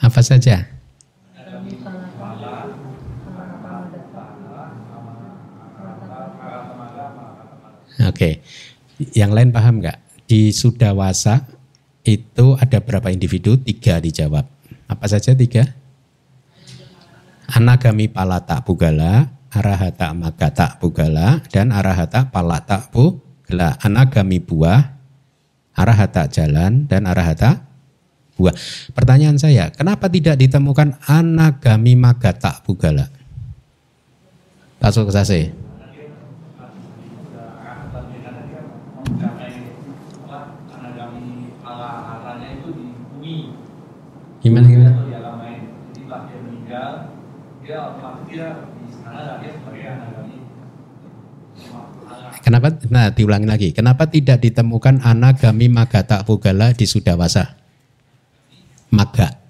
[0.00, 0.64] Apa saja?
[8.08, 8.40] Oke,
[9.12, 10.00] yang lain paham nggak?
[10.24, 11.44] Di Sudawasa
[12.08, 13.60] itu ada berapa individu?
[13.60, 14.48] Tiga dijawab.
[14.88, 15.83] Apa saja tiga?
[17.54, 23.78] Anagami palata pugala, arahata magata pugala, dan arahata palata pugala.
[23.78, 24.98] Anagami buah,
[25.78, 27.62] arahata jalan, dan arahata
[28.34, 28.54] buah.
[28.90, 33.06] Pertanyaan saya, kenapa tidak ditemukan anagami magata pugala?
[34.82, 35.64] Pasuk sase.
[44.44, 44.92] Gimana gimana?
[45.08, 45.72] di alam lain.
[45.88, 47.16] Jadi pas dia meninggal,
[47.64, 47.96] dia
[48.34, 50.36] dia sebagai kami.
[52.44, 52.68] Kenapa?
[52.92, 53.68] Nah, diulangi lagi.
[53.72, 57.56] Kenapa tidak ditemukan anagami magata pugala di Sudawasa?
[58.92, 59.40] Maga.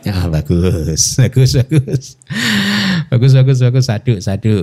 [0.00, 2.04] Ya, bagus, bagus, bagus.
[3.12, 3.84] bagus, bagus, bagus.
[3.84, 4.56] Sadu, sadu.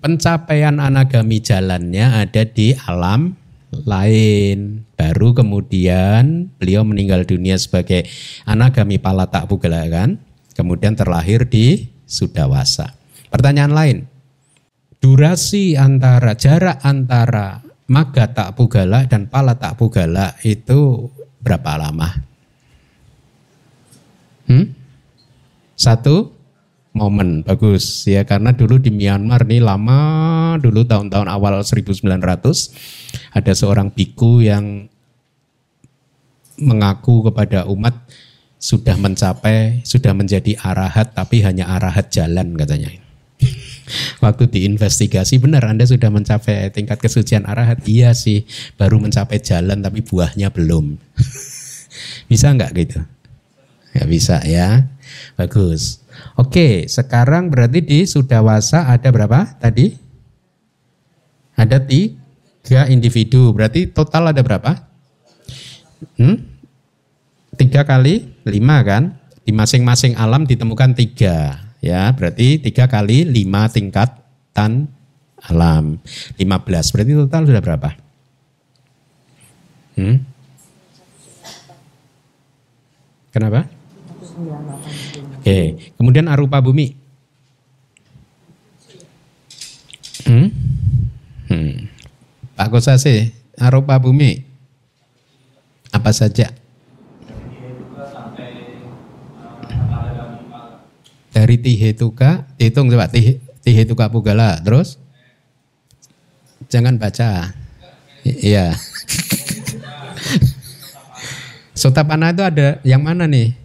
[0.00, 3.39] Pencapaian anagami jalannya ada di alam
[3.72, 4.84] lain.
[4.98, 8.06] Baru kemudian beliau meninggal dunia sebagai
[8.44, 10.18] anagami palata pugala kan.
[10.54, 12.92] Kemudian terlahir di Sudawasa.
[13.30, 13.98] Pertanyaan lain.
[15.00, 21.08] Durasi antara jarak antara maga tak pugala dan pala tak pugala itu
[21.40, 22.10] berapa lama?
[24.50, 24.74] Hmm?
[25.78, 26.39] Satu
[26.90, 30.00] momen bagus ya karena dulu di Myanmar nih lama
[30.58, 32.02] dulu tahun-tahun awal 1900
[33.30, 34.90] ada seorang biku yang
[36.60, 37.96] mengaku kepada umat
[38.60, 42.92] sudah mencapai sudah menjadi arahat tapi hanya arahat jalan katanya.
[44.22, 50.04] Waktu diinvestigasi benar Anda sudah mencapai tingkat kesucian arahat iya sih baru mencapai jalan tapi
[50.04, 51.00] buahnya belum.
[52.30, 53.00] bisa nggak gitu?
[53.94, 54.86] Nggak bisa ya.
[55.34, 56.02] Bagus.
[56.38, 59.96] Oke, sekarang berarti di Sudawasa ada berapa tadi?
[61.58, 63.52] Ada tiga individu.
[63.52, 64.86] Berarti total ada berapa?
[66.16, 66.40] Hmm?
[67.58, 69.18] Tiga kali lima kan?
[69.44, 71.68] Di masing-masing alam ditemukan tiga.
[71.80, 74.88] Ya, berarti tiga kali lima tingkatan
[75.40, 75.98] alam.
[76.36, 76.92] Lima belas.
[76.92, 77.90] Berarti total sudah berapa?
[79.96, 80.16] Hmm?
[83.30, 83.79] Kenapa?
[85.40, 86.92] Oke, kemudian arupa bumi.
[90.28, 90.52] Hmm?
[91.50, 91.90] Hmm.
[92.54, 94.46] Pak Kosase, arupa bumi.
[95.90, 96.54] Apa saja?
[101.30, 105.00] Dari Tihetuka, hitung coba Tihe, Tihetuka Pugala, terus?
[106.68, 107.56] Jangan baca.
[108.22, 108.76] Iya.
[111.80, 113.59] Sotapana itu ada yang mana nih?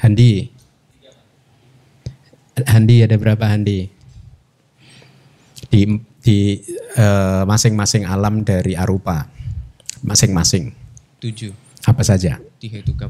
[0.00, 0.48] Handi.
[2.66, 3.88] Handi ada berapa Handi?
[5.70, 5.80] Di
[6.20, 6.38] di
[6.96, 9.28] eh, masing-masing alam dari arupa.
[10.00, 10.72] Masing-masing.
[11.20, 11.52] Tujuh.
[11.84, 12.40] Apa saja?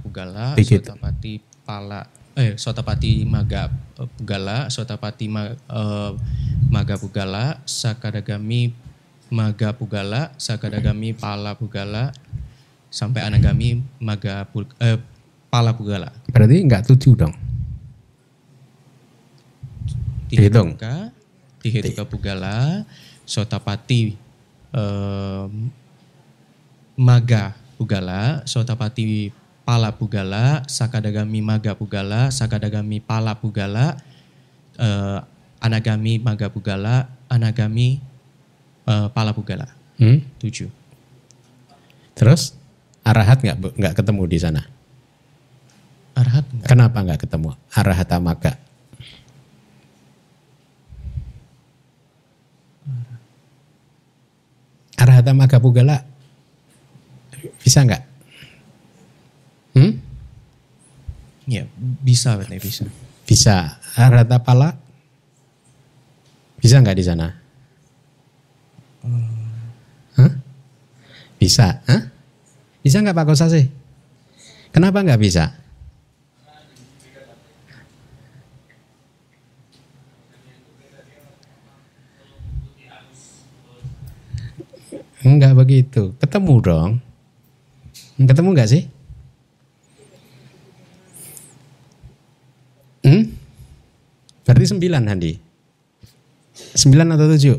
[0.03, 3.71] Pugala, Tihetu- Sotapati Pala, eh Sotapati Maga
[4.19, 6.11] Pugala, Sotapati Ma- eh,
[6.71, 8.71] Maga Pugala, Sakadagami
[9.31, 12.15] Maga Pugala, Sakadagami Pala Pugala,
[12.91, 14.99] sampai Anagami Maga Pul- eh,
[15.51, 16.15] Pala Pugala.
[16.31, 17.35] Berarti enggak tujuh dong.
[20.31, 20.79] Dihitung.
[20.79, 21.11] Tihetuka,
[21.59, 22.87] Tihetuka Pugala,
[23.27, 24.15] Sotapati
[24.71, 25.47] eh,
[26.95, 29.35] Maga Pugala, Sotapati
[29.67, 33.99] Pala Pugala, Sakadagami Maga Pugala, Sakadagami Pala Pugala,
[34.79, 35.19] eh,
[35.59, 37.99] Anagami Maga Pugala, Anagami
[38.87, 39.67] eh, Pala Pugala.
[39.99, 40.23] Hmm?
[40.39, 40.71] Tujuh.
[42.15, 42.55] Terus
[43.03, 44.63] arahat nggak nggak ketemu di sana?
[46.17, 46.69] Arhat enggak?
[46.69, 48.53] Kenapa nggak ketemu arahat amaga?
[55.01, 56.05] Arahat amaga pugala
[57.65, 58.03] bisa nggak?
[59.77, 59.93] Hmm?
[61.49, 61.65] Ya,
[62.05, 62.85] bisa benar bisa.
[63.25, 63.81] Bisa.
[63.97, 64.77] Arahat pala
[66.61, 67.27] bisa nggak di sana?
[70.21, 70.33] Hah?
[71.41, 71.81] Bisa.
[71.89, 72.03] Hah?
[72.85, 73.65] Bisa nggak Pak Kosasi?
[74.71, 75.60] Kenapa nggak bisa?
[85.21, 86.17] Enggak begitu.
[86.17, 86.91] Ketemu dong.
[88.17, 88.83] Ketemu enggak sih?
[93.05, 93.33] Hmm?
[94.45, 95.33] Berarti sembilan Handi.
[96.77, 97.59] Sembilan atau tujuh?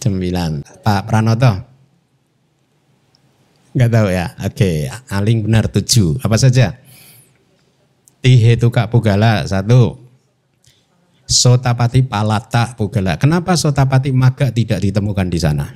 [0.00, 0.64] Sembilan.
[0.84, 1.52] Pak Pranoto?
[3.72, 4.26] Enggak tahu ya.
[4.44, 6.20] Oke, Aling benar tujuh.
[6.20, 6.76] Apa saja?
[8.20, 10.03] Tihetuka Pugala satu.
[11.24, 13.16] Sotapati Palata Pugala.
[13.16, 15.66] Kenapa Sotapati Maga tidak ditemukan di sana?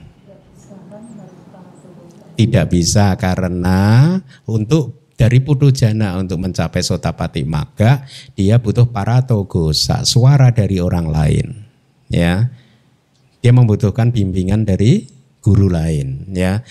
[2.38, 4.14] Tidak bisa karena
[4.46, 8.06] untuk dari Pudujana untuk mencapai Sotapati Maga
[8.38, 11.46] dia butuh para togosa, suara dari orang lain.
[12.06, 12.54] Ya.
[13.42, 15.10] Dia membutuhkan bimbingan dari
[15.42, 16.62] guru lain, ya.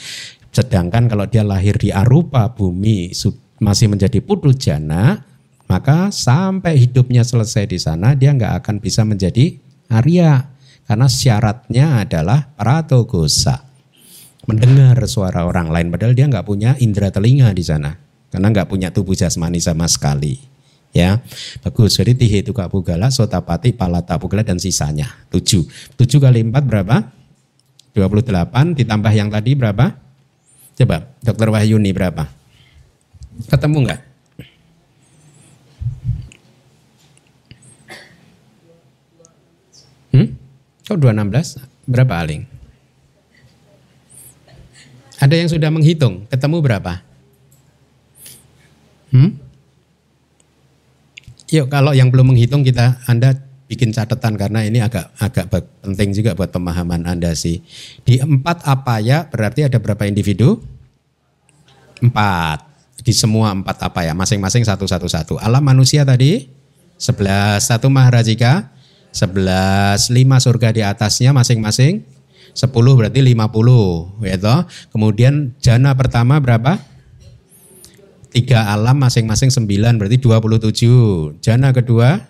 [0.56, 3.12] Sedangkan kalau dia lahir di Arupa bumi
[3.60, 5.27] masih menjadi Pudujana,
[5.68, 10.48] maka sampai hidupnya selesai di sana dia nggak akan bisa menjadi Arya
[10.88, 13.68] karena syaratnya adalah pratogosa
[14.48, 18.00] mendengar suara orang lain padahal dia nggak punya indera telinga di sana
[18.32, 20.58] karena nggak punya tubuh jasmani sama sekali
[20.96, 21.22] Ya,
[21.62, 21.94] bagus.
[21.94, 25.06] Jadi tihe itu pugala, sotapati, palata pugala dan sisanya.
[25.30, 25.68] Tujuh.
[25.94, 27.14] Tujuh kali empat berapa?
[27.94, 29.94] 28 ditambah yang tadi berapa?
[30.78, 32.30] Coba, Dokter Wahyuni berapa?
[33.50, 34.02] Ketemu enggak?
[40.14, 40.28] Hmm?
[40.88, 41.60] Kok 216?
[41.84, 42.48] Berapa Aling?
[45.20, 47.04] Ada yang sudah menghitung, ketemu berapa?
[49.12, 49.36] Hmm?
[51.52, 53.36] Yuk kalau yang belum menghitung kita Anda
[53.68, 55.52] bikin catatan karena ini agak agak
[55.84, 57.60] penting juga buat pemahaman Anda sih.
[58.08, 60.64] Di empat apa ya berarti ada berapa individu?
[62.00, 62.64] Empat.
[63.04, 65.34] Di semua empat apa ya masing-masing satu satu satu.
[65.40, 66.48] Alam manusia tadi
[66.96, 68.77] sebelas satu maharajika
[69.18, 72.06] sebelas lima surga di atasnya masing-masing.
[72.54, 74.66] Sepuluh berarti lima puluh ya toh.
[74.94, 76.78] Kemudian jana pertama berapa?
[78.28, 81.38] tiga alam masing-masing sembilan berarti dua puluh tujuh.
[81.42, 82.22] Jana kedua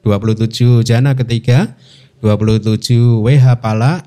[0.00, 0.80] dua puluh tujuh.
[0.80, 1.76] Jana ketiga
[2.24, 3.20] dua puluh tujuh.
[3.20, 4.00] WH pala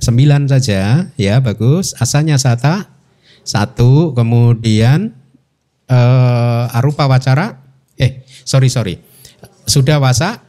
[0.00, 1.08] sembilan saja.
[1.16, 1.96] Ya bagus.
[1.96, 2.88] Asalnya sata
[3.44, 4.16] satu.
[4.16, 5.12] Kemudian
[5.88, 7.60] uh, arupa wacara.
[8.00, 8.96] Eh sorry sorry.
[9.68, 10.40] Sudah wasa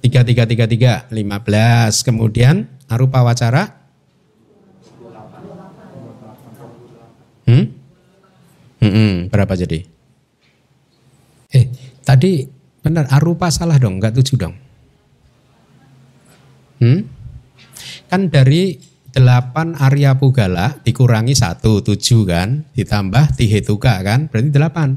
[0.00, 3.76] tiga tiga tiga tiga lima belas kemudian arupa wacara
[7.46, 7.64] hmm?
[8.80, 9.84] Hmm, berapa jadi?
[11.52, 11.68] Eh,
[12.00, 12.48] tadi
[12.80, 14.56] benar arupa salah dong, enggak tujuh dong.
[16.80, 17.04] Hmm?
[18.08, 18.80] Kan dari
[19.12, 24.96] delapan Arya Pugala dikurangi satu tujuh kan, ditambah Tihetuka kan, berarti delapan.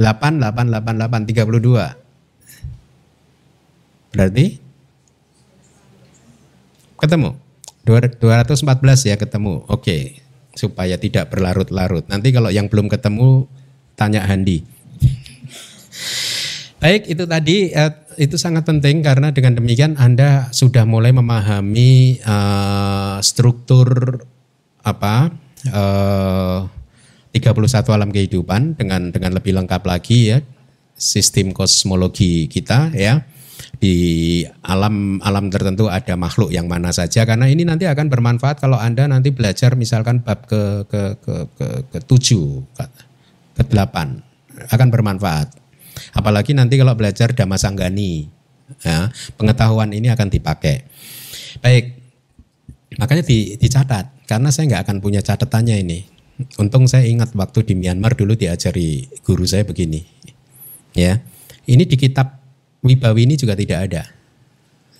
[0.00, 1.86] Delapan, delapan, delapan, delapan, tiga puluh dua.
[4.14, 4.62] Berarti
[6.96, 7.36] ketemu.
[7.84, 9.66] 214 ya ketemu.
[9.68, 10.24] Oke
[10.54, 12.06] supaya tidak berlarut-larut.
[12.06, 13.50] Nanti kalau yang belum ketemu
[13.98, 14.62] tanya Handi.
[16.82, 23.18] Baik, itu tadi eh, itu sangat penting karena dengan demikian Anda sudah mulai memahami uh,
[23.18, 24.20] struktur
[24.84, 25.32] apa
[25.74, 26.68] uh,
[27.34, 30.38] 31 alam kehidupan dengan dengan lebih lengkap lagi ya
[30.94, 33.26] sistem kosmologi kita ya
[33.84, 33.96] di
[34.64, 37.28] alam alam tertentu ada makhluk yang mana saja.
[37.28, 41.66] Karena ini nanti akan bermanfaat kalau anda nanti belajar misalkan bab ke ke ke ke,
[41.92, 42.64] ke tujuh
[43.52, 44.24] ke delapan.
[44.72, 45.52] Akan bermanfaat.
[46.16, 48.24] Apalagi nanti kalau belajar damasanggani
[48.80, 50.88] ya, pengetahuan ini akan dipakai.
[51.60, 52.00] Baik
[52.96, 54.24] makanya di, dicatat.
[54.24, 56.08] Karena saya nggak akan punya catatannya ini.
[56.56, 60.00] Untung saya ingat waktu di Myanmar dulu diajari guru saya begini
[60.96, 61.20] ya.
[61.68, 62.43] Ini di kitab
[62.84, 64.04] Wibawi ini juga tidak ada.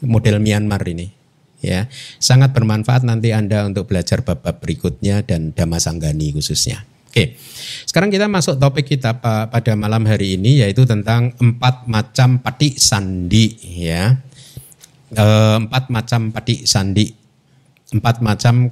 [0.00, 1.12] Model Myanmar ini.
[1.60, 6.84] ya Sangat bermanfaat nanti Anda untuk belajar bab-bab berikutnya dan Damasanggani khususnya.
[7.14, 7.38] Oke,
[7.86, 13.54] sekarang kita masuk topik kita pada malam hari ini yaitu tentang empat macam pati sandi
[13.86, 14.18] ya.
[15.14, 15.26] E,
[15.62, 17.06] empat macam pati sandi,
[17.94, 18.66] empat macam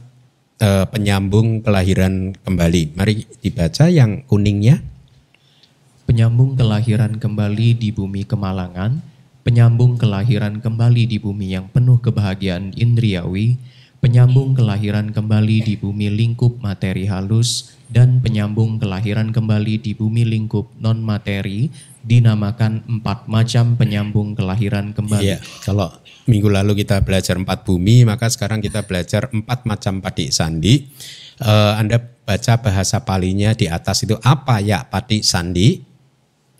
[0.59, 2.99] e, penyambung kelahiran kembali.
[2.99, 4.83] Mari dibaca yang kuningnya
[6.13, 9.01] penyambung kelahiran kembali di bumi kemalangan,
[9.49, 13.57] penyambung kelahiran kembali di bumi yang penuh kebahagiaan indriawi,
[14.05, 20.77] penyambung kelahiran kembali di bumi lingkup materi halus, dan penyambung kelahiran kembali di bumi lingkup
[20.85, 21.73] non-materi
[22.05, 25.25] dinamakan empat macam penyambung kelahiran kembali.
[25.25, 25.97] Iya, kalau
[26.29, 30.93] minggu lalu kita belajar empat bumi, maka sekarang kita belajar empat macam padik sandi.
[31.41, 31.97] Uh, anda
[32.29, 35.92] baca bahasa palinya di atas itu apa ya padik sandi?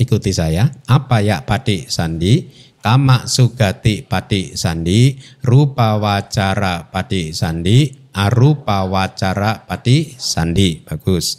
[0.03, 0.67] Ikuti saya.
[0.91, 2.51] Apa ya pati sandi?
[2.83, 5.15] Kama sugati pati sandi,
[5.47, 10.83] rupa wacara pati sandi, arupa wacara pati sandi.
[10.83, 11.39] Bagus.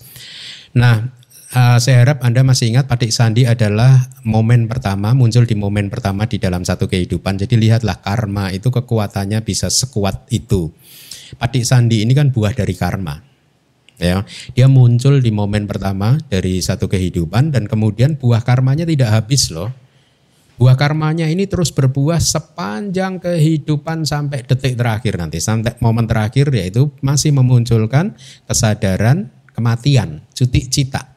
[0.79, 1.04] Nah,
[1.52, 6.23] uh, saya harap Anda masih ingat pati sandi adalah momen pertama, muncul di momen pertama
[6.31, 7.35] di dalam satu kehidupan.
[7.35, 10.71] Jadi lihatlah karma itu kekuatannya bisa sekuat itu.
[11.35, 13.33] Pati sandi ini kan buah dari karma
[13.98, 14.25] ya.
[14.54, 19.71] Dia muncul di momen pertama dari satu kehidupan dan kemudian buah karmanya tidak habis loh.
[20.54, 25.41] Buah karmanya ini terus berbuah sepanjang kehidupan sampai detik terakhir nanti.
[25.41, 28.13] Sampai momen terakhir yaitu masih memunculkan
[28.46, 31.10] kesadaran kematian cuti cita.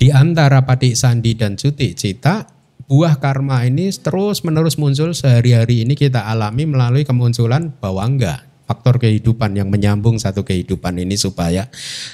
[0.00, 2.48] Di antara padik sandi dan cuti cita
[2.90, 9.58] buah karma ini terus menerus muncul sehari-hari ini kita alami melalui kemunculan bawangga faktor kehidupan
[9.58, 11.66] yang menyambung satu kehidupan ini supaya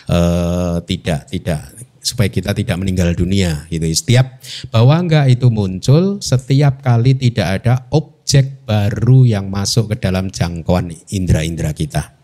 [0.08, 1.60] uh, tidak tidak
[2.00, 3.84] supaya kita tidak meninggal dunia gitu.
[3.92, 4.40] Setiap
[4.72, 11.76] bawangga itu muncul setiap kali tidak ada objek baru yang masuk ke dalam jangkauan indera-indera
[11.76, 12.16] kita.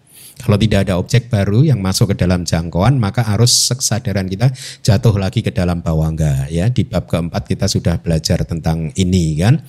[0.43, 4.51] Kalau tidak ada objek baru yang masuk ke dalam jangkauan, maka arus kesadaran kita
[4.83, 6.51] jatuh lagi ke dalam bawangga.
[6.51, 9.62] Ya, di bab keempat kita sudah belajar tentang ini kan.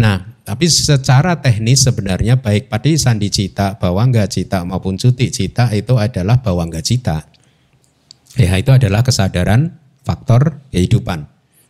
[0.00, 5.94] Nah, tapi secara teknis sebenarnya baik padi sandi cita, bawangga cita maupun cuti cita itu
[5.96, 7.26] adalah bawangga cita.
[8.34, 11.28] Ya, itu adalah kesadaran faktor kehidupan.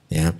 [0.08, 0.32] Ya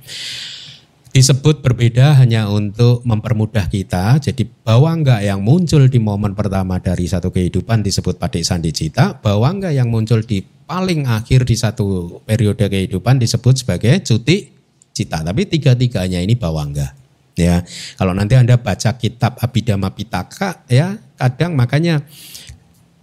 [1.12, 4.16] disebut berbeda hanya untuk mempermudah kita.
[4.16, 9.20] Jadi bawangga yang muncul di momen pertama dari satu kehidupan disebut padik sandi cita.
[9.20, 14.57] Bawangga yang muncul di paling akhir di satu periode kehidupan disebut sebagai cuti
[14.97, 15.20] cita.
[15.20, 17.02] Tapi tiga-tiganya ini bawangga.
[17.33, 17.64] Ya,
[17.97, 22.05] kalau nanti anda baca kitab Abhidhamma Pitaka, ya kadang makanya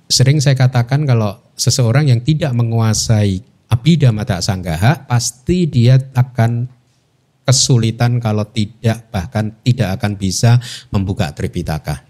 [0.05, 6.69] sering saya katakan kalau seseorang yang tidak menguasai Abhidhamma Tak Sanggaha pasti dia akan
[7.45, 10.61] kesulitan kalau tidak bahkan tidak akan bisa
[10.93, 12.05] membuka Tripitaka.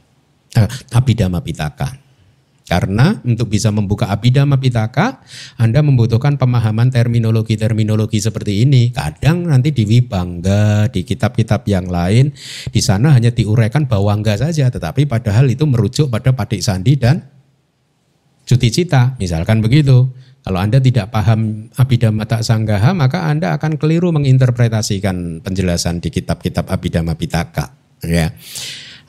[0.55, 2.08] Eh, Abhidhamma Pitaka.
[2.69, 5.25] Karena untuk bisa membuka Abhidhamma Pitaka,
[5.57, 8.93] Anda membutuhkan pemahaman terminologi-terminologi seperti ini.
[8.93, 12.29] Kadang nanti di Wibangga, di kitab-kitab yang lain,
[12.69, 17.25] di sana hanya diuraikan bawangga saja, tetapi padahal itu merujuk pada Padik Sandi dan
[18.45, 20.13] Cuti Cita, misalkan begitu.
[20.45, 26.69] Kalau Anda tidak paham Abhidhamma Tak Sanggaha, maka Anda akan keliru menginterpretasikan penjelasan di kitab-kitab
[26.69, 27.73] Abhidhamma Pitaka.
[28.05, 28.29] Ya.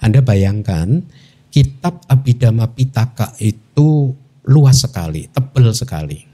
[0.00, 1.04] Anda bayangkan
[1.51, 4.14] kitab Abhidhamma Pitaka itu
[4.46, 6.30] luas sekali, tebal sekali.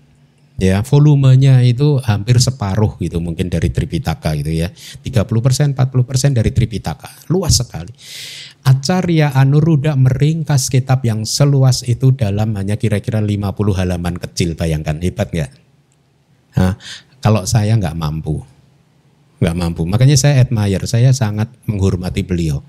[0.56, 4.72] Ya volumenya itu hampir separuh gitu mungkin dari Tripitaka gitu ya.
[4.72, 7.92] 30% 40% dari Tripitaka luas sekali.
[8.64, 15.28] Acarya Anuruddha meringkas kitab yang seluas itu dalam hanya kira-kira 50 halaman kecil bayangkan hebat
[15.28, 15.52] nggak?
[16.56, 16.72] Nah,
[17.20, 18.55] kalau saya nggak mampu
[19.36, 22.64] nggak mampu makanya saya admire saya sangat menghormati beliau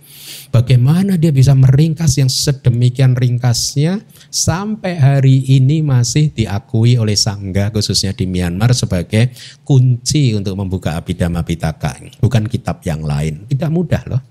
[0.48, 4.00] Bagaimana dia bisa meringkas yang sedemikian ringkasnya
[4.32, 9.36] sampai hari ini masih diakui oleh Sangga khususnya di Myanmar sebagai
[9.68, 12.00] kunci untuk membuka Abhidhamma Pitaka.
[12.24, 13.44] Bukan kitab yang lain.
[13.52, 14.22] Tidak mudah loh.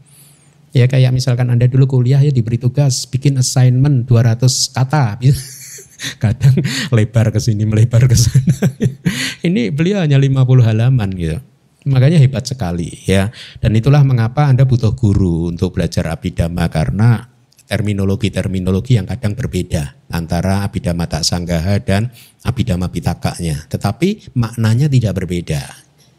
[0.72, 5.20] Ya kayak misalkan Anda dulu kuliah ya diberi tugas bikin assignment 200 kata.
[6.22, 6.60] Kadang
[6.92, 8.56] lebar ke sini, melebar ke sana.
[9.48, 11.40] Ini beliau hanya 50 halaman gitu.
[11.86, 13.30] Makanya hebat sekali ya.
[13.62, 17.30] Dan itulah mengapa Anda butuh guru untuk belajar abidama karena
[17.66, 22.10] terminologi-terminologi yang kadang berbeda antara abidama tak sanggaha dan
[22.46, 23.66] abidama pitakanya.
[23.66, 25.62] Tetapi maknanya tidak berbeda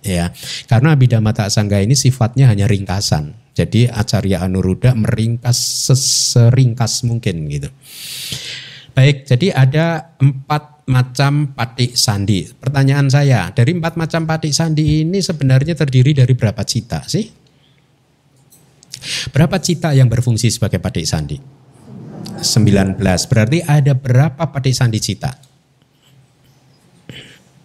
[0.03, 0.32] ya.
[0.68, 3.36] Karena abidama tak sanggaha ini sifatnya hanya ringkasan.
[3.57, 5.57] Jadi Acarya Anuruddha meringkas
[5.89, 7.74] seseringkas mungkin gitu.
[8.93, 12.48] Baik, jadi ada empat macam patik sandi.
[12.48, 17.28] Pertanyaan saya, dari empat macam patik sandi ini sebenarnya terdiri dari berapa cita sih?
[19.36, 21.38] Berapa cita yang berfungsi sebagai patik sandi?
[22.40, 22.98] 19.
[23.04, 25.32] Berarti ada berapa patik sandi cita?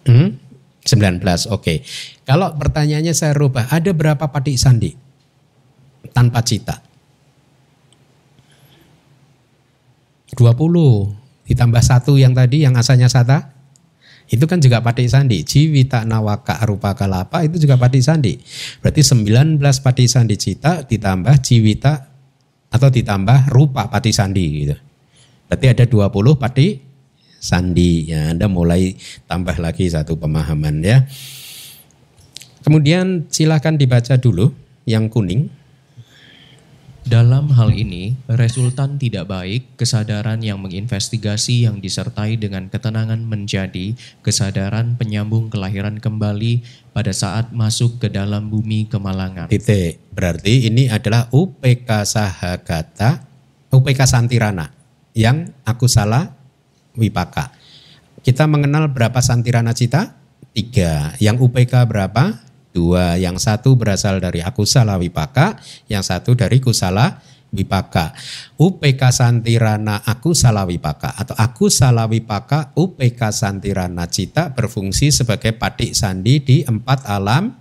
[0.03, 0.35] Hmm?
[0.83, 1.63] 19, oke.
[1.63, 1.77] Okay.
[2.27, 4.91] Kalau pertanyaannya saya rubah, ada berapa patik sandi
[6.11, 6.83] tanpa cita?
[10.35, 11.22] 20
[11.53, 13.53] ditambah satu yang tadi yang asalnya sata.
[14.25, 15.45] Itu kan juga pati sandi.
[15.45, 18.41] Jiwita nawaka rupa kalapa itu juga pati sandi.
[18.81, 21.93] Berarti 19 pati sandi cita ditambah jiwita
[22.73, 24.75] atau ditambah rupa pati sandi gitu.
[25.45, 26.81] Berarti ada 20 pati
[27.37, 28.09] sandi.
[28.09, 28.97] Ya Anda mulai
[29.29, 31.05] tambah lagi satu pemahaman ya.
[32.63, 34.55] Kemudian silahkan dibaca dulu
[34.87, 35.51] yang kuning
[37.03, 43.91] dalam hal ini, resultan tidak baik, kesadaran yang menginvestigasi yang disertai dengan ketenangan menjadi
[44.23, 46.63] kesadaran penyambung kelahiran kembali
[46.95, 49.51] pada saat masuk ke dalam bumi kemalangan.
[49.51, 49.99] Titik.
[50.15, 53.27] Berarti ini adalah UPK Sahagata,
[53.67, 54.71] UPK Santirana
[55.11, 56.31] yang aku salah
[56.95, 57.51] wipaka.
[58.23, 60.15] Kita mengenal berapa Santirana cita?
[60.55, 61.11] Tiga.
[61.19, 62.52] Yang UPK berapa?
[62.73, 63.15] Dua.
[63.21, 67.21] Yang satu berasal dari akusala wipaka, yang satu dari kusala
[67.53, 68.17] wipaka.
[68.57, 76.57] UPK Santirana akusala wipaka atau akusala wipaka UPK Santirana cita berfungsi sebagai padik sandi di
[76.65, 77.53] empat alam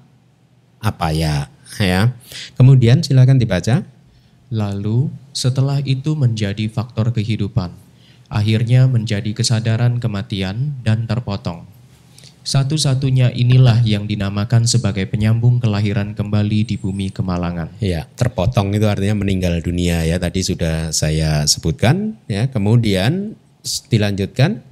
[0.80, 2.12] apa ya ya.
[2.58, 3.86] Kemudian silakan dibaca.
[4.52, 7.72] Lalu setelah itu menjadi faktor kehidupan.
[8.28, 11.71] Akhirnya menjadi kesadaran kematian dan terpotong.
[12.42, 17.70] Satu-satunya inilah yang dinamakan sebagai penyambung kelahiran kembali di bumi kemalangan.
[17.78, 20.18] Ya, terpotong itu artinya meninggal dunia ya.
[20.18, 22.50] Tadi sudah saya sebutkan ya.
[22.50, 23.38] Kemudian
[23.90, 24.62] dilanjutkan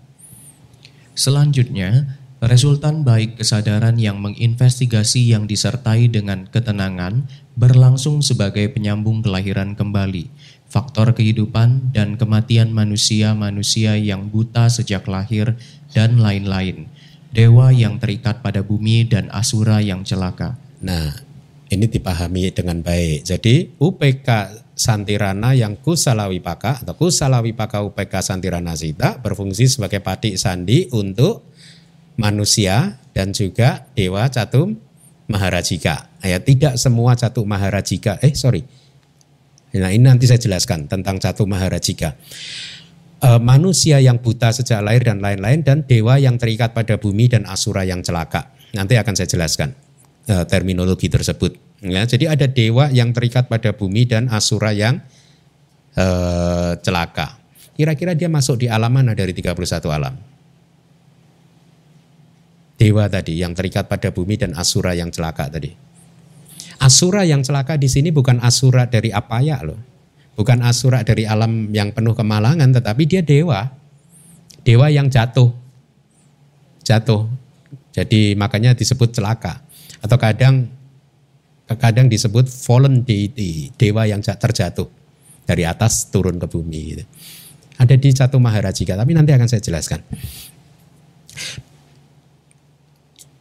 [1.14, 10.32] Selanjutnya, Resultan baik kesadaran yang menginvestigasi yang disertai dengan ketenangan berlangsung sebagai penyambung kelahiran kembali,
[10.64, 15.60] faktor kehidupan dan kematian manusia-manusia yang buta sejak lahir,
[15.92, 16.88] dan lain-lain.
[17.30, 20.58] Dewa yang terikat pada bumi dan asura yang celaka.
[20.82, 21.14] Nah,
[21.70, 23.22] ini dipahami dengan baik.
[23.22, 24.28] Jadi UPK
[24.74, 31.46] Santirana yang Kusalawipaka atau Kusalawipaka UPK Santirana Sita berfungsi sebagai patik sandi untuk
[32.18, 34.74] manusia dan juga dewa catum
[35.30, 36.10] maharajika.
[36.26, 38.18] Ya, tidak semua catum maharajika.
[38.18, 38.66] Eh sorry.
[39.70, 42.18] Nah ini nanti saya jelaskan tentang catum maharajika.
[43.20, 47.44] E, manusia yang buta sejak lahir dan lain-lain dan dewa yang terikat pada bumi dan
[47.44, 48.52] asura yang celaka.
[48.72, 49.76] Nanti akan saya jelaskan
[50.24, 51.56] e, terminologi tersebut.
[51.84, 55.04] Ya, jadi ada dewa yang terikat pada bumi dan asura yang
[55.96, 56.06] e,
[56.80, 57.36] celaka.
[57.76, 59.56] Kira-kira dia masuk di alam mana dari 31
[59.88, 60.30] alam?
[62.80, 65.76] dewa tadi yang terikat pada bumi dan asura yang celaka tadi.
[66.80, 69.76] Asura yang celaka di sini bukan asura dari apa ya loh.
[70.40, 73.68] Bukan asura dari alam yang penuh kemalangan tetapi dia dewa.
[74.64, 75.52] Dewa yang jatuh.
[76.80, 77.28] Jatuh.
[77.92, 79.60] Jadi makanya disebut celaka.
[80.00, 80.64] Atau kadang
[81.76, 84.88] kadang disebut fallen deity, dewa yang terjatuh
[85.44, 87.04] dari atas turun ke bumi gitu.
[87.76, 90.00] Ada di satu Maharajika, tapi nanti akan saya jelaskan.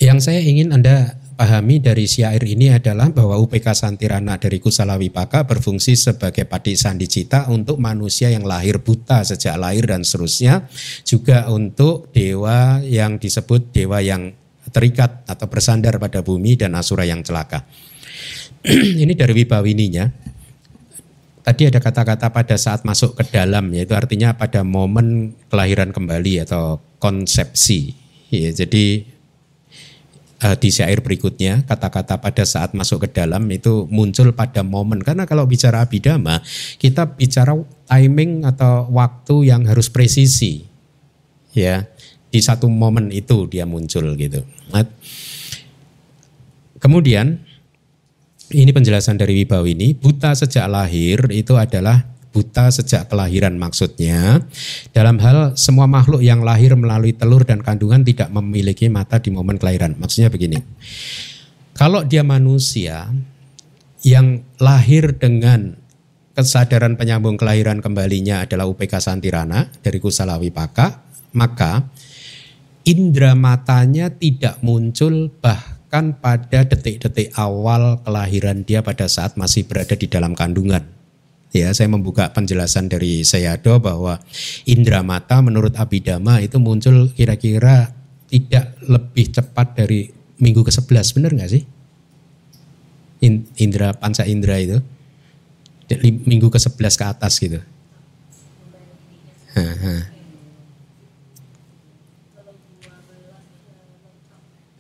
[0.04, 5.48] Yang saya ingin Anda pahami dari syair ini adalah bahwa UPK Santirana dari Kusala Wipaka
[5.48, 10.68] berfungsi sebagai padi sandi cita untuk manusia yang lahir buta sejak lahir dan seterusnya.
[11.08, 14.36] Juga untuk dewa yang disebut dewa yang
[14.68, 17.64] terikat atau bersandar pada bumi dan asura yang celaka.
[19.04, 20.12] ini dari Wibawininya.
[21.40, 26.84] Tadi ada kata-kata pada saat masuk ke dalam, yaitu artinya pada momen kelahiran kembali atau
[27.00, 27.96] konsepsi.
[28.28, 29.08] Ya, jadi
[30.44, 35.04] uh, di syair berikutnya kata-kata pada saat masuk ke dalam itu muncul pada momen.
[35.04, 36.42] Karena kalau bicara abidama
[36.80, 37.56] kita bicara
[37.88, 40.64] timing atau waktu yang harus presisi
[41.54, 41.86] ya.
[42.30, 44.46] Di satu momen itu dia muncul gitu.
[44.70, 44.86] Nah,
[46.78, 47.42] kemudian
[48.54, 54.46] ini penjelasan dari Wibawi ini buta sejak lahir itu adalah buta sejak kelahiran maksudnya.
[54.94, 59.58] Dalam hal semua makhluk yang lahir melalui telur dan kandungan tidak memiliki mata di momen
[59.58, 59.98] kelahiran.
[59.98, 60.62] Maksudnya begini.
[61.74, 63.10] Kalau dia manusia
[64.06, 65.80] yang lahir dengan
[66.36, 71.04] kesadaran penyambung kelahiran kembalinya adalah UPK Santirana dari Kusala Wipaka,
[71.36, 71.88] maka
[72.84, 80.08] indera matanya tidak muncul bahkan pada detik-detik awal kelahiran dia pada saat masih berada di
[80.08, 80.99] dalam kandungan
[81.50, 84.22] Ya, saya membuka penjelasan dari Sayado bahwa
[84.70, 87.90] indera mata menurut Abidama itu muncul kira-kira
[88.30, 91.66] tidak lebih cepat dari minggu ke-11, benar nggak sih?
[93.60, 94.78] Indra panca indra itu
[96.00, 97.60] minggu ke-11 ke atas gitu.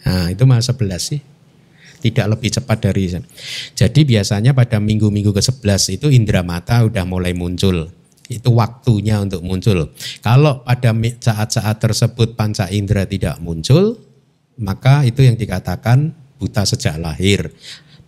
[0.05, 1.19] Nah, itu mah 11 sih
[1.99, 3.11] tidak lebih cepat dari
[3.75, 7.91] jadi biasanya pada minggu-minggu ke-11 itu indera mata udah mulai muncul.
[8.29, 9.89] Itu waktunya untuk muncul.
[10.21, 13.97] Kalau pada saat-saat tersebut panca indera tidak muncul
[14.59, 17.49] maka itu yang dikatakan buta sejak lahir.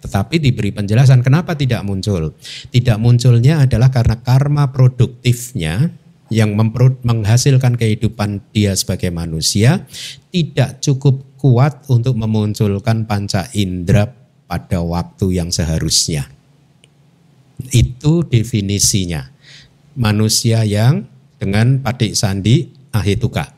[0.01, 2.33] Tetapi diberi penjelasan kenapa tidak muncul.
[2.73, 5.93] Tidak munculnya adalah karena karma produktifnya
[6.31, 6.55] yang
[7.03, 9.83] menghasilkan kehidupan dia sebagai manusia
[10.31, 14.07] tidak cukup kuat untuk memunculkan panca indera
[14.47, 16.31] pada waktu yang seharusnya.
[17.75, 19.27] Itu definisinya.
[19.99, 21.03] Manusia yang
[21.35, 23.51] dengan padik sandi ahituka.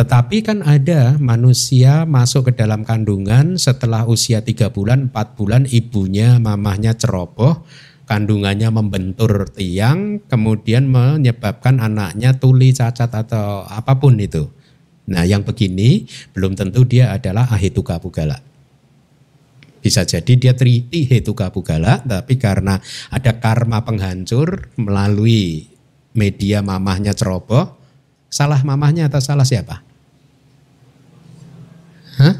[0.00, 6.40] Tetapi kan ada manusia masuk ke dalam kandungan setelah usia tiga bulan, empat bulan ibunya,
[6.40, 7.68] mamahnya ceroboh,
[8.10, 14.50] kandungannya membentur tiang, kemudian menyebabkan anaknya tuli, cacat atau apa pun itu.
[15.06, 18.42] Nah yang begini belum tentu dia adalah ahituka pugala.
[19.78, 22.82] Bisa jadi dia triti hetuka pugala, tapi karena
[23.14, 25.70] ada karma penghancur melalui
[26.10, 27.78] media mamahnya ceroboh,
[28.26, 29.86] salah mamahnya atau salah siapa?
[32.18, 32.34] Hah?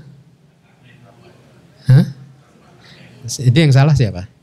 [1.94, 2.06] Hah?
[3.24, 4.39] Itu yang salah siapa?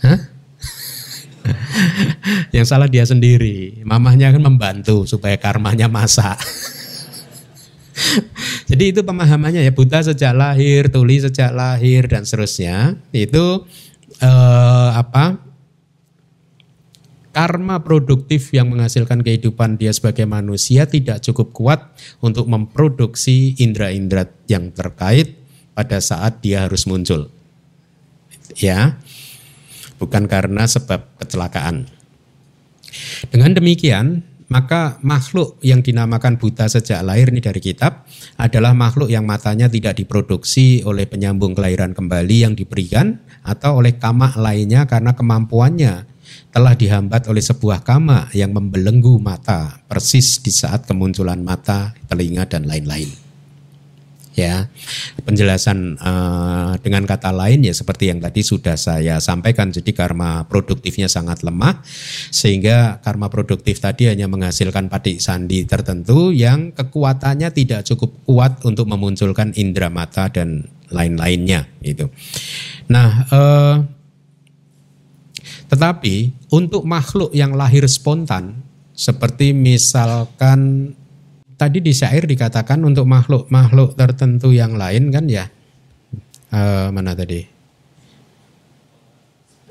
[2.56, 3.84] Yang salah dia sendiri.
[3.84, 6.38] Mamahnya kan membantu supaya karmanya masak.
[8.70, 12.96] Jadi itu pemahamannya ya buta sejak lahir, tuli sejak lahir dan seterusnya.
[13.12, 13.66] Itu
[14.22, 15.50] eh, apa?
[17.30, 21.80] karma produktif yang menghasilkan kehidupan dia sebagai manusia tidak cukup kuat
[22.18, 25.38] untuk memproduksi indera-indera yang terkait
[25.72, 27.30] pada saat dia harus muncul.
[28.58, 28.98] Ya.
[30.00, 31.84] Bukan karena sebab kecelakaan.
[33.28, 38.02] Dengan demikian, maka makhluk yang dinamakan buta sejak lahir ini dari kitab
[38.34, 44.34] adalah makhluk yang matanya tidak diproduksi oleh penyambung kelahiran kembali yang diberikan atau oleh kama
[44.34, 46.10] lainnya karena kemampuannya
[46.50, 52.66] telah dihambat oleh sebuah kama yang membelenggu mata persis di saat kemunculan mata, telinga dan
[52.66, 53.29] lain-lain
[54.40, 54.56] ya.
[55.20, 61.06] Penjelasan uh, dengan kata lain ya seperti yang tadi sudah saya sampaikan jadi karma produktifnya
[61.06, 61.84] sangat lemah
[62.32, 68.88] sehingga karma produktif tadi hanya menghasilkan padik sandi tertentu yang kekuatannya tidak cukup kuat untuk
[68.88, 72.08] memunculkan indera mata dan lain-lainnya itu
[72.90, 73.76] nah uh,
[75.70, 78.58] tetapi untuk makhluk yang lahir spontan
[78.90, 80.92] seperti misalkan
[81.60, 85.44] tadi di syair dikatakan untuk makhluk-makhluk tertentu yang lain kan ya
[86.56, 87.60] uh, mana tadi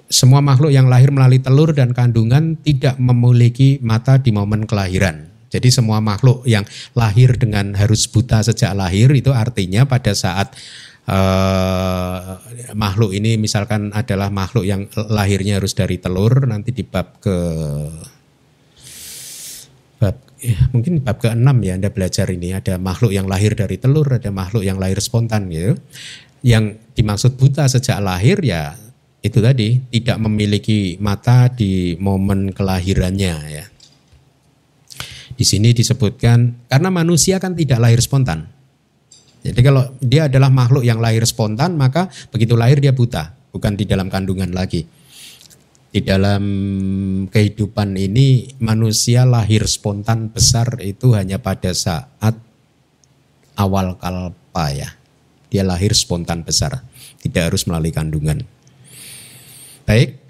[0.10, 5.30] semua makhluk yang lahir melalui telur dan kandungan tidak memiliki mata di momen kelahiran.
[5.54, 6.66] Jadi semua makhluk yang
[6.98, 10.54] lahir dengan harus buta sejak lahir itu artinya pada saat
[11.10, 12.38] uh,
[12.74, 17.38] makhluk ini misalkan adalah makhluk yang lahirnya harus dari telur nanti di bab ke
[20.40, 24.32] ya, mungkin bab ke-6 ya Anda belajar ini ada makhluk yang lahir dari telur, ada
[24.32, 25.76] makhluk yang lahir spontan gitu.
[26.40, 28.76] Yang dimaksud buta sejak lahir ya
[29.20, 33.66] itu tadi tidak memiliki mata di momen kelahirannya ya.
[35.36, 38.48] Di sini disebutkan karena manusia kan tidak lahir spontan.
[39.40, 43.88] Jadi kalau dia adalah makhluk yang lahir spontan maka begitu lahir dia buta, bukan di
[43.88, 44.99] dalam kandungan lagi
[45.90, 46.44] di dalam
[47.34, 52.38] kehidupan ini manusia lahir spontan besar itu hanya pada saat
[53.58, 54.90] awal kalpa ya.
[55.50, 56.86] Dia lahir spontan besar,
[57.26, 58.46] tidak harus melalui kandungan.
[59.90, 60.22] Baik.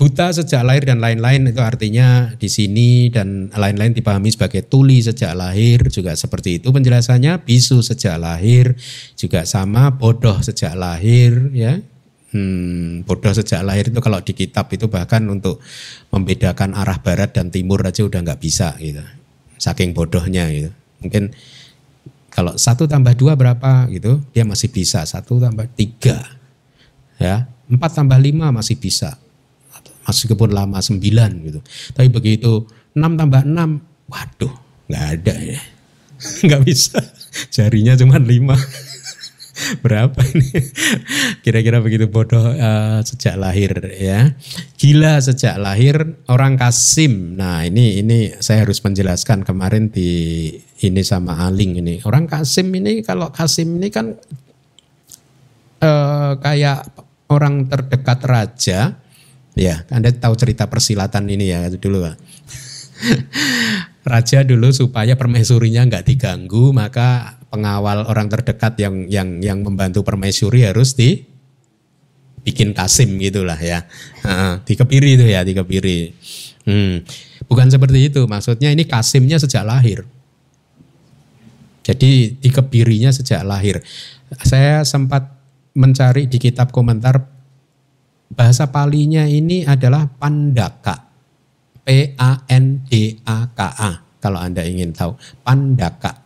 [0.00, 5.36] Buta sejak lahir dan lain-lain itu artinya di sini dan lain-lain dipahami sebagai tuli sejak
[5.36, 8.80] lahir juga seperti itu penjelasannya bisu sejak lahir
[9.12, 11.84] juga sama bodoh sejak lahir ya
[12.30, 15.58] Hmm, bodoh sejak lahir itu kalau di kitab itu bahkan untuk
[16.14, 19.02] membedakan arah barat dan timur aja udah nggak bisa gitu.
[19.58, 20.70] Saking bodohnya gitu.
[21.02, 21.34] Mungkin
[22.30, 25.02] kalau satu tambah dua berapa gitu, dia masih bisa.
[25.02, 26.22] Satu tambah tiga,
[27.18, 29.18] ya empat tambah lima masih bisa.
[30.06, 31.60] Meskipun lama sembilan gitu.
[31.94, 32.62] Tapi begitu
[32.94, 34.54] enam tambah enam, waduh
[34.86, 35.60] nggak ada ya,
[36.46, 37.02] nggak bisa.
[37.50, 38.54] Jarinya cuma lima.
[39.84, 40.50] berapa ini?
[41.44, 44.34] Kira-kira begitu bodoh uh, sejak lahir ya.
[44.76, 47.36] Gila sejak lahir orang Kasim.
[47.36, 50.50] Nah, ini ini saya harus menjelaskan kemarin di
[50.84, 51.94] ini sama Aling ini.
[52.04, 54.16] Orang Kasim ini kalau Kasim ini kan
[55.84, 56.88] uh, kayak
[57.30, 58.80] orang terdekat raja.
[59.58, 62.06] Ya, Anda tahu cerita persilatan ini ya dulu.
[64.00, 70.64] Raja dulu supaya permaisurinya nggak diganggu, maka pengawal orang terdekat yang yang yang membantu permaisuri
[70.64, 71.26] harus di
[72.40, 73.84] bikin kasim gitulah ya.
[74.64, 76.14] Dikepiri itu ya, dikepiri.
[76.64, 77.04] Hmm.
[77.50, 80.06] Bukan seperti itu, maksudnya ini kasimnya sejak lahir.
[81.82, 83.82] Jadi dikebirinya sejak lahir.
[84.46, 85.26] Saya sempat
[85.74, 87.26] mencari di kitab komentar
[88.30, 91.10] bahasa palinya ini adalah pandaka.
[91.80, 93.90] P A N D A K A
[94.20, 95.16] kalau Anda ingin tahu.
[95.42, 96.19] Pandaka.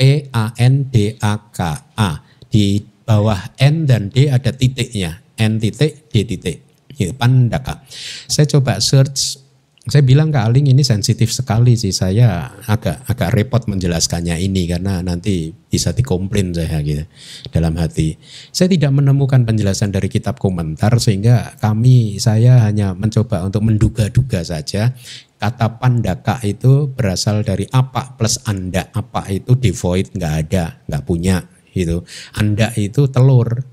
[0.00, 1.60] P A N D A K
[2.00, 2.24] A.
[2.48, 5.20] Di bawah N dan D ada titiknya.
[5.36, 6.88] N titik D titik.
[6.96, 7.84] Itu pandaka.
[8.24, 9.50] Saya coba search
[9.90, 15.00] saya bilang ke Aling ini sensitif sekali sih saya agak agak repot menjelaskannya ini karena
[15.00, 17.08] nanti bisa dikomplain saya gitu
[17.48, 18.20] dalam hati.
[18.52, 24.92] Saya tidak menemukan penjelasan dari kitab komentar sehingga kami saya hanya mencoba untuk menduga-duga saja
[25.40, 28.92] kata pandaka itu berasal dari apa plus anda.
[28.92, 30.12] Apa itu devoid?
[30.12, 30.64] Nggak ada.
[30.84, 31.40] Nggak punya
[31.72, 32.04] gitu.
[32.36, 33.64] Anda itu telur.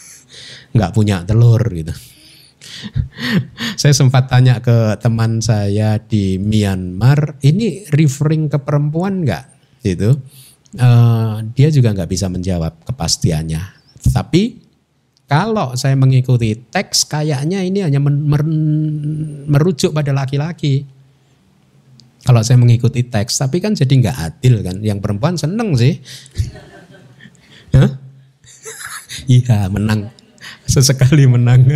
[0.78, 1.90] Nggak punya telur gitu.
[3.80, 9.44] Saya sempat tanya ke teman saya di Myanmar ini referring ke perempuan nggak?
[9.82, 10.14] Gitu.
[10.78, 13.58] Uh, dia juga nggak bisa menjawab kepastiannya.
[14.14, 14.62] Tapi
[15.26, 17.98] kalau saya mengikuti teks kayaknya ini hanya
[19.50, 20.86] merujuk pada laki-laki
[22.20, 24.76] kalau saya mengikuti teks, tapi kan jadi nggak adil kan.
[24.84, 25.98] Yang perempuan seneng sih.
[29.30, 30.10] Iya menang.
[30.66, 31.66] Sesekali menang.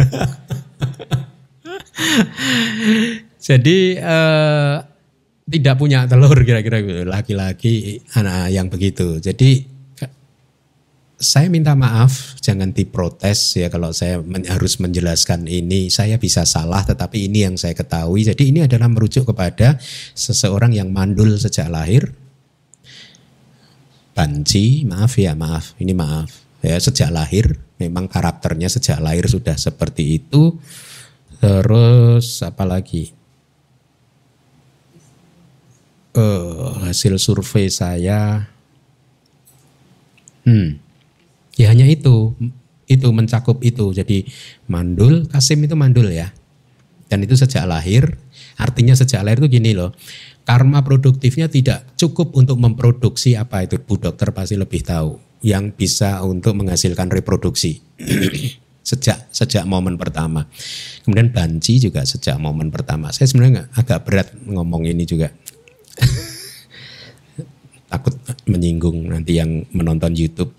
[3.45, 4.74] Jadi eh,
[5.45, 7.05] tidak punya telur kira-kira gitu.
[7.05, 9.20] laki-laki anak yang begitu.
[9.20, 9.74] Jadi
[11.25, 15.89] saya minta maaf, jangan diprotes ya kalau saya men harus menjelaskan ini.
[15.89, 18.29] Saya bisa salah, tetapi ini yang saya ketahui.
[18.29, 19.81] Jadi ini adalah merujuk kepada
[20.12, 22.12] seseorang yang mandul sejak lahir.
[24.12, 25.72] Banci, maaf ya, maaf.
[25.81, 26.29] Ini maaf.
[26.61, 30.61] Ya, sejak lahir, memang karakternya sejak lahir sudah seperti itu.
[31.41, 33.16] Terus apa lagi?
[36.14, 38.47] Uh, hasil survei saya,
[40.47, 40.84] hmm,
[41.55, 42.35] Ya hanya itu,
[42.91, 43.95] itu mencakup itu.
[43.95, 44.27] Jadi
[44.67, 46.35] mandul, Kasim itu mandul ya.
[47.09, 48.19] Dan itu sejak lahir,
[48.59, 49.95] artinya sejak lahir itu gini loh.
[50.45, 56.21] Karma produktifnya tidak cukup untuk memproduksi apa itu Bu dokter pasti lebih tahu yang bisa
[56.21, 57.81] untuk menghasilkan reproduksi
[58.85, 60.45] sejak sejak momen pertama.
[61.05, 63.09] Kemudian banci juga sejak momen pertama.
[63.13, 65.33] Saya sebenarnya agak berat ngomong ini juga.
[67.93, 70.53] Takut menyinggung nanti yang menonton YouTube.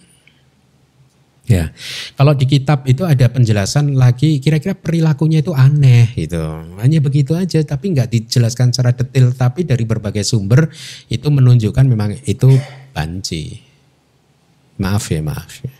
[1.45, 1.69] Ya,
[2.17, 6.41] kalau di kitab itu ada penjelasan lagi kira-kira perilakunya itu aneh gitu.
[6.81, 10.73] Hanya begitu aja tapi nggak dijelaskan secara detail tapi dari berbagai sumber
[11.05, 12.49] itu menunjukkan memang itu
[12.97, 13.61] banci.
[14.81, 15.73] Maaf ya, maaf ya.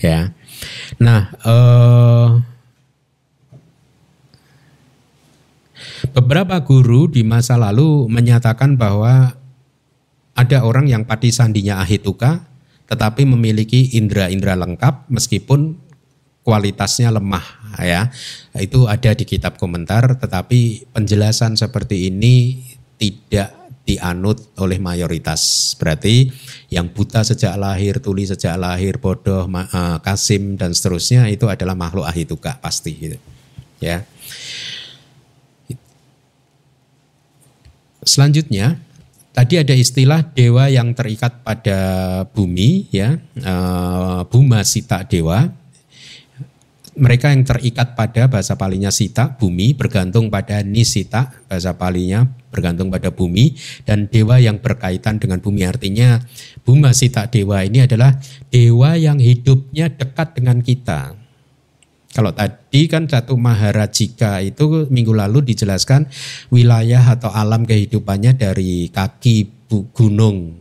[0.00, 0.20] Ya.
[0.96, 2.28] Nah, eh,
[6.16, 9.36] beberapa guru di masa lalu menyatakan bahwa
[10.32, 12.49] ada orang yang pati sandinya ahituka
[12.90, 15.78] tetapi memiliki indera-indera lengkap meskipun
[16.42, 17.46] kualitasnya lemah
[17.78, 18.10] ya.
[18.58, 22.66] Itu ada di kitab komentar tetapi penjelasan seperti ini
[22.98, 23.54] tidak
[23.86, 25.72] dianut oleh mayoritas.
[25.78, 26.30] Berarti
[26.70, 32.06] yang buta sejak lahir, tuli sejak lahir, bodoh, uh, kasim dan seterusnya itu adalah makhluk
[32.06, 33.18] ahituka pasti gitu.
[33.78, 34.04] Ya.
[38.04, 38.80] Selanjutnya
[39.30, 41.78] Tadi ada istilah dewa yang terikat pada
[42.34, 43.14] bumi, ya,
[43.46, 45.46] uh, Buma Sita Dewa.
[46.98, 53.14] Mereka yang terikat pada bahasa palinya Sita, bumi, bergantung pada Nisita, bahasa palinya bergantung pada
[53.14, 53.54] bumi,
[53.86, 55.62] dan dewa yang berkaitan dengan bumi.
[55.62, 56.18] Artinya
[56.66, 58.18] Buma Sita Dewa ini adalah
[58.50, 61.19] dewa yang hidupnya dekat dengan kita.
[62.20, 66.04] Kalau tadi kan satu Maharajika itu minggu lalu dijelaskan
[66.52, 69.64] wilayah atau alam kehidupannya dari kaki
[69.96, 70.52] gunung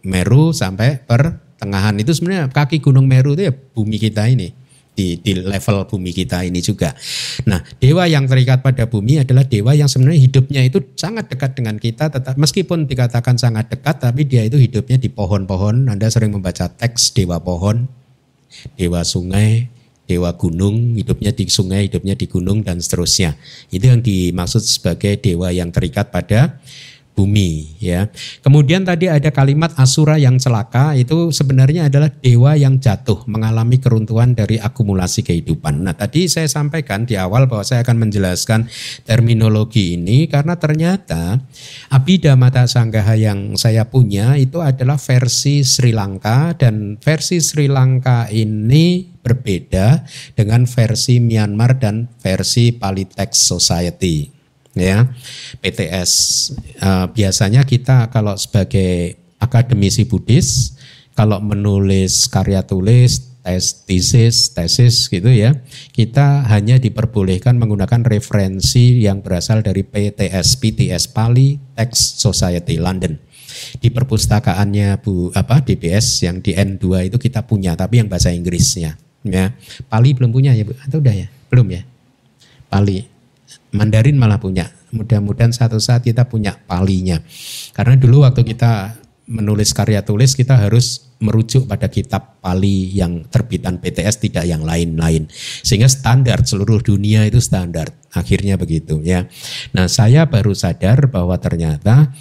[0.00, 4.48] Meru sampai pertengahan itu sebenarnya kaki gunung Meru itu ya bumi kita ini
[4.96, 6.96] di, di level bumi kita ini juga.
[7.44, 11.76] Nah, dewa yang terikat pada bumi adalah dewa yang sebenarnya hidupnya itu sangat dekat dengan
[11.76, 15.92] kita, tetap meskipun dikatakan sangat dekat, tapi dia itu hidupnya di pohon-pohon.
[15.92, 17.90] Anda sering membaca teks dewa pohon,
[18.78, 19.73] dewa sungai,
[20.04, 23.36] dewa gunung, hidupnya di sungai, hidupnya di gunung dan seterusnya.
[23.72, 26.60] Itu yang dimaksud sebagai dewa yang terikat pada
[27.14, 28.10] bumi ya.
[28.42, 34.34] Kemudian tadi ada kalimat asura yang celaka itu sebenarnya adalah dewa yang jatuh mengalami keruntuhan
[34.34, 35.86] dari akumulasi kehidupan.
[35.86, 38.66] Nah, tadi saya sampaikan di awal bahwa saya akan menjelaskan
[39.06, 41.38] terminologi ini karena ternyata
[41.88, 48.26] Abhida Mata Sanggaha yang saya punya itu adalah versi Sri Lanka dan versi Sri Lanka
[48.28, 50.04] ini berbeda
[50.36, 54.33] dengan versi Myanmar dan versi Palitex Society
[54.74, 55.08] ya.
[55.62, 56.10] PTS
[56.82, 60.74] uh, biasanya kita kalau sebagai akademisi Buddhis
[61.14, 65.52] kalau menulis karya tulis tes tesis tesis gitu ya
[65.92, 73.20] kita hanya diperbolehkan menggunakan referensi yang berasal dari PTS PTS Pali Text Society London.
[73.54, 78.98] Di perpustakaannya Bu apa DBS yang di N2 itu kita punya tapi yang bahasa Inggrisnya
[79.22, 79.52] ya.
[79.86, 80.74] Pali belum punya ya Bu?
[80.80, 81.28] Atau udah ya?
[81.52, 81.84] Belum ya?
[82.72, 83.13] Pali
[83.74, 84.70] Mandarin malah punya.
[84.94, 87.18] Mudah-mudahan satu saat kita punya palinya.
[87.74, 93.80] Karena dulu waktu kita menulis karya tulis kita harus merujuk pada kitab Pali yang terbitan
[93.80, 95.26] PTS tidak yang lain-lain.
[95.64, 97.90] Sehingga standar seluruh dunia itu standar.
[98.14, 99.26] Akhirnya begitu ya.
[99.74, 102.14] Nah, saya baru sadar bahwa ternyata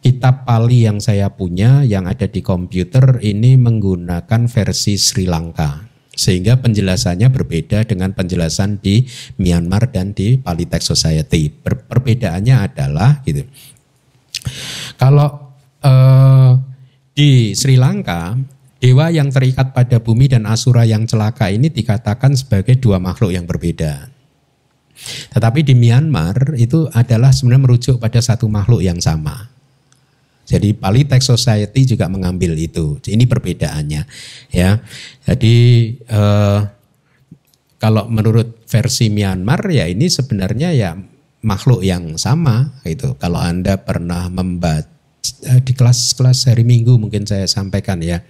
[0.00, 6.60] kitab Pali yang saya punya yang ada di komputer ini menggunakan versi Sri Lanka sehingga
[6.60, 9.08] penjelasannya berbeda dengan penjelasan di
[9.40, 11.48] Myanmar dan di Palitex Society.
[11.48, 13.44] Per perbedaannya adalah gitu.
[15.00, 16.52] Kalau eh,
[17.12, 18.36] di Sri Lanka
[18.82, 23.46] dewa yang terikat pada bumi dan asura yang celaka ini dikatakan sebagai dua makhluk yang
[23.46, 24.10] berbeda.
[25.32, 29.51] Tetapi di Myanmar itu adalah sebenarnya merujuk pada satu makhluk yang sama.
[30.42, 32.98] Jadi Palitex Society juga mengambil itu.
[32.98, 34.02] Ini perbedaannya,
[34.50, 34.82] ya.
[35.22, 35.56] Jadi
[35.96, 36.60] eh,
[37.82, 40.94] kalau menurut versi Myanmar ya ini sebenarnya ya
[41.42, 43.18] makhluk yang sama gitu.
[43.18, 44.86] Kalau Anda pernah membaca
[45.46, 48.22] eh, di kelas-kelas hari Minggu mungkin saya sampaikan ya.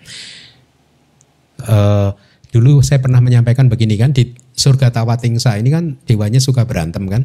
[1.63, 2.11] Uh,
[2.51, 7.23] dulu saya pernah menyampaikan begini kan di surga Tawatingsa ini kan dewanya suka berantem kan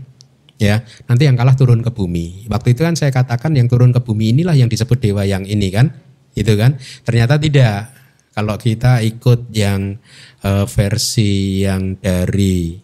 [0.62, 0.84] ya.
[1.10, 2.50] Nanti yang kalah turun ke bumi.
[2.52, 5.70] Waktu itu kan saya katakan yang turun ke bumi inilah yang disebut dewa yang ini
[5.74, 5.94] kan
[6.38, 6.78] itu kan.
[7.06, 7.96] Ternyata tidak.
[8.38, 9.98] Kalau kita ikut yang
[10.46, 12.78] uh, versi yang dari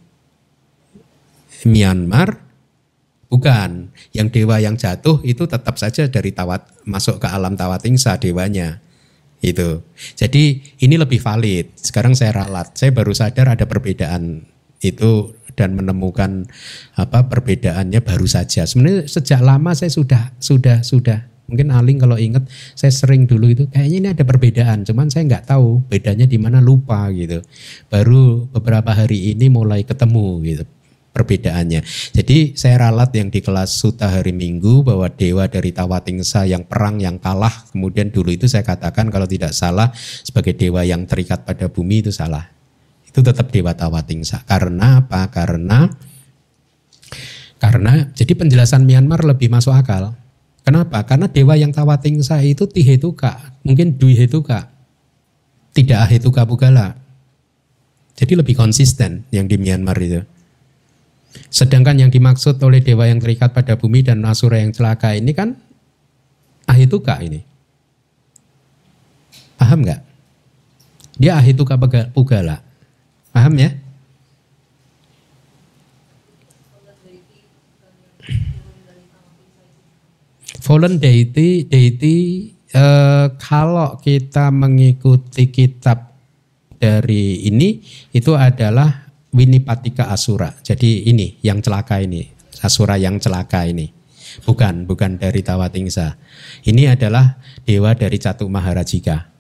[1.69, 2.41] Myanmar
[3.29, 3.93] bukan.
[4.17, 8.81] Yang dewa yang jatuh itu tetap saja dari tawat masuk ke alam tawatingsa dewanya
[9.43, 9.83] itu
[10.15, 11.75] jadi ini lebih valid.
[11.75, 12.79] Sekarang saya ralat.
[12.79, 14.47] Saya baru sadar ada perbedaan
[14.79, 16.49] itu dan menemukan
[16.97, 22.47] apa perbedaannya baru saja sebenarnya sejak lama saya sudah sudah sudah Mungkin Aling kalau ingat
[22.71, 26.63] saya sering dulu itu kayaknya ini ada perbedaan, cuman saya nggak tahu bedanya di mana
[26.63, 27.43] lupa gitu.
[27.91, 30.63] Baru beberapa hari ini mulai ketemu gitu
[31.13, 31.85] perbedaannya.
[32.15, 36.97] Jadi saya ralat yang di kelas Suta hari Minggu bahwa dewa dari Tawatingsa yang perang
[36.97, 39.93] yang kalah, kemudian dulu itu saya katakan kalau tidak salah
[40.25, 42.49] sebagai dewa yang terikat pada bumi itu salah.
[43.13, 44.41] Itu tetap dewa Tawatingsa.
[44.49, 45.29] Karena apa?
[45.29, 45.85] Karena
[47.61, 50.11] karena jadi penjelasan Myanmar lebih masuk akal.
[50.67, 50.99] Kenapa?
[51.07, 54.67] Karena dewa yang tawatingsa itu tihetuka, mungkin duihetuka,
[55.71, 56.99] tidak ahetuka bugala.
[58.19, 60.27] Jadi lebih konsisten yang di Myanmar itu.
[61.47, 65.55] Sedangkan yang dimaksud oleh dewa yang terikat pada bumi dan asura yang celaka ini kan
[66.67, 67.47] ahituka ini.
[69.55, 70.01] Paham nggak?
[71.15, 71.79] Dia ahituka
[72.11, 72.59] pugala.
[73.33, 73.83] Paham ya?
[80.63, 82.15] fallen deity deity
[82.71, 86.15] eh, kalau kita mengikuti kitab
[86.79, 87.83] dari ini
[88.15, 90.53] itu adalah Winipatika Asura.
[90.61, 92.21] Jadi ini yang celaka ini,
[92.61, 93.89] Asura yang celaka ini.
[94.45, 96.17] Bukan, bukan dari Tawatingsa.
[96.65, 99.32] Ini adalah dewa dari Catu Maharajika.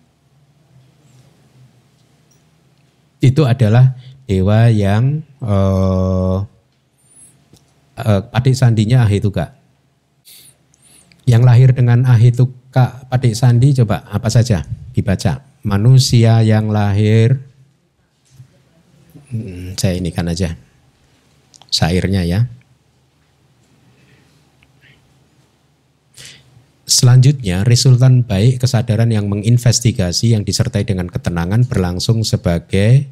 [3.23, 3.95] Itu adalah
[4.27, 6.43] dewa yang uh,
[7.95, 9.55] uh, adik sandinya Ahituka.
[11.23, 15.39] Yang lahir dengan ahituka padik sandi coba apa saja dibaca.
[15.63, 17.39] Manusia yang lahir
[19.31, 20.59] hmm, saya ini kan aja
[21.71, 22.43] sairnya ya.
[26.93, 33.09] Selanjutnya, resultan baik kesadaran yang menginvestigasi yang disertai dengan ketenangan berlangsung sebagai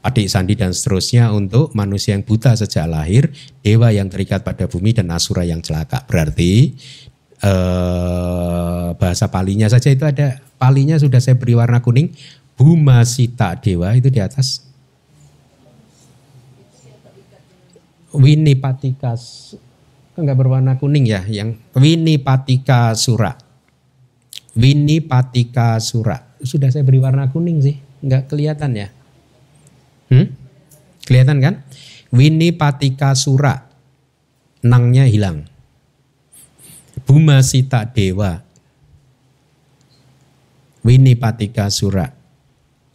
[0.00, 3.28] adik sandi dan seterusnya untuk manusia yang buta sejak lahir,
[3.60, 6.00] dewa yang terikat pada bumi dan asura yang celaka.
[6.08, 6.72] Berarti
[7.44, 12.08] eh, bahasa palinya saja itu ada palinya sudah saya beri warna kuning.
[12.56, 14.64] Buma Sita Dewa itu di atas.
[18.16, 19.12] Winipatika
[20.14, 23.34] enggak berwarna kuning ya, yang Winipatika Sura.
[24.54, 26.38] Winipatika Sura.
[26.42, 28.88] Sudah saya beri warna kuning sih, enggak kelihatan ya.
[30.12, 30.30] Hmm?
[31.04, 31.54] Kelihatan kan?
[32.14, 33.66] Wini Patika Sura.
[34.64, 35.44] Nangnya hilang.
[37.04, 38.40] Buma Sita Dewa.
[40.86, 42.08] Wini Patika Sura.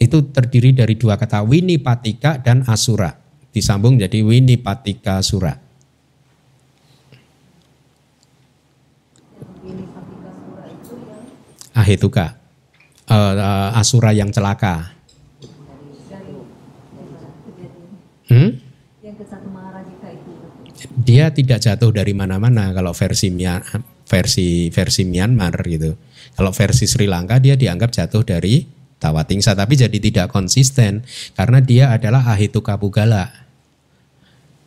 [0.00, 3.12] Itu terdiri dari dua kata Wini Patika dan Asura.
[3.52, 5.69] Disambung jadi Wini Patika Sura.
[11.80, 12.36] Ahituka.
[13.10, 14.94] Uh, uh, Asura yang celaka.
[18.30, 18.62] Hmm?
[21.00, 23.28] Dia tidak jatuh dari mana-mana kalau versi
[24.06, 25.98] versi versi Myanmar gitu.
[26.38, 28.62] Kalau versi Sri Lanka dia dianggap jatuh dari
[29.00, 31.02] Tawatingsa tapi jadi tidak konsisten
[31.32, 33.32] karena dia adalah Ahituka Pugala.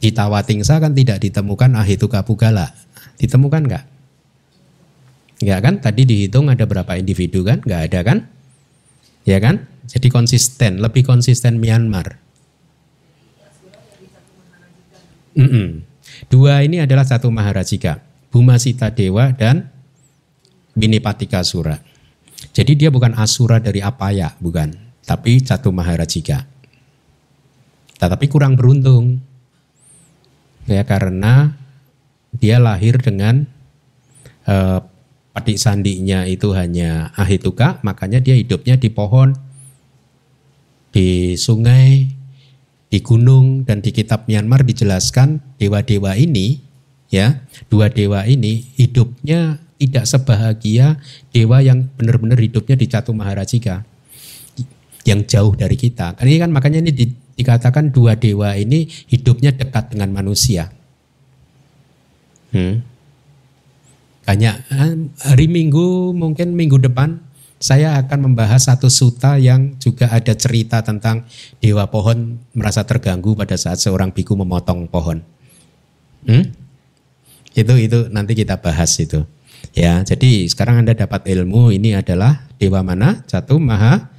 [0.01, 2.73] Di Tawatingsa kan tidak ditemukan Ahituka Pugala.
[3.21, 3.92] Ditemukan enggak?
[5.43, 5.75] Enggak kan?
[5.83, 7.59] Tadi dihitung ada berapa individu kan?
[7.67, 8.17] Enggak ada kan?
[9.27, 9.67] Ya kan?
[9.91, 12.15] Jadi konsisten, lebih konsisten Myanmar.
[15.35, 15.67] Mm -mm.
[16.31, 17.99] Dua ini adalah satu Maharajika,
[18.31, 19.67] Buma Sita Dewa dan
[20.71, 21.75] Binipatika Sura.
[22.55, 24.71] Jadi dia bukan asura dari Apaya, bukan,
[25.03, 26.47] tapi satu Maharajika.
[27.99, 29.19] Tetapi kurang beruntung,
[30.69, 31.55] ya karena
[32.31, 33.43] dia lahir dengan
[34.47, 34.92] uh,
[35.33, 39.33] padik sandinya itu hanya ahituka, makanya dia hidupnya di pohon,
[40.93, 42.13] di sungai,
[42.93, 46.61] di gunung dan di kitab Myanmar dijelaskan dewa-dewa ini
[47.09, 51.01] ya dua dewa ini hidupnya tidak sebahagia
[51.33, 53.89] dewa yang benar-benar hidupnya di Catu Maharajika.
[55.03, 56.15] yang jauh dari kita.
[56.15, 60.71] Ini kan makanya ini di, dikatakan dua dewa ini hidupnya dekat dengan manusia.
[62.55, 62.87] Hmm.
[64.23, 64.55] Banyak
[65.19, 67.19] hari Minggu mungkin minggu depan
[67.63, 71.23] saya akan membahas satu suta yang juga ada cerita tentang
[71.63, 75.23] dewa pohon merasa terganggu pada saat seorang biku memotong pohon.
[76.27, 76.51] Hmm?
[77.55, 79.23] Itu itu nanti kita bahas itu.
[79.71, 83.23] Ya, jadi sekarang Anda dapat ilmu ini adalah dewa mana?
[83.31, 84.11] Satu Maha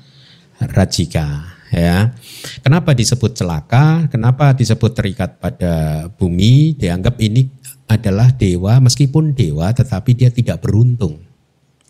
[0.57, 2.17] Rajika ya.
[2.65, 4.09] Kenapa disebut celaka?
[4.09, 6.79] Kenapa disebut terikat pada bumi?
[6.79, 7.51] Dianggap ini
[7.89, 11.21] adalah dewa meskipun dewa tetapi dia tidak beruntung.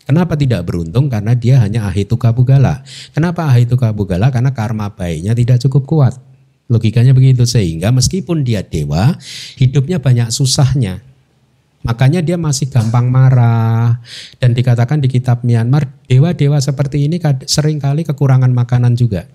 [0.05, 1.09] Kenapa tidak beruntung?
[1.09, 2.85] Karena dia hanya ahituka bugala.
[3.09, 4.29] Kenapa ahituka bugala?
[4.29, 6.13] Karena karma baiknya tidak cukup kuat.
[6.69, 9.17] Logikanya begitu sehingga meskipun dia dewa,
[9.57, 11.01] hidupnya banyak susahnya.
[11.85, 14.01] Makanya dia masih gampang marah
[14.41, 19.29] dan dikatakan di kitab Myanmar dewa-dewa seperti ini sering kali kekurangan makanan juga.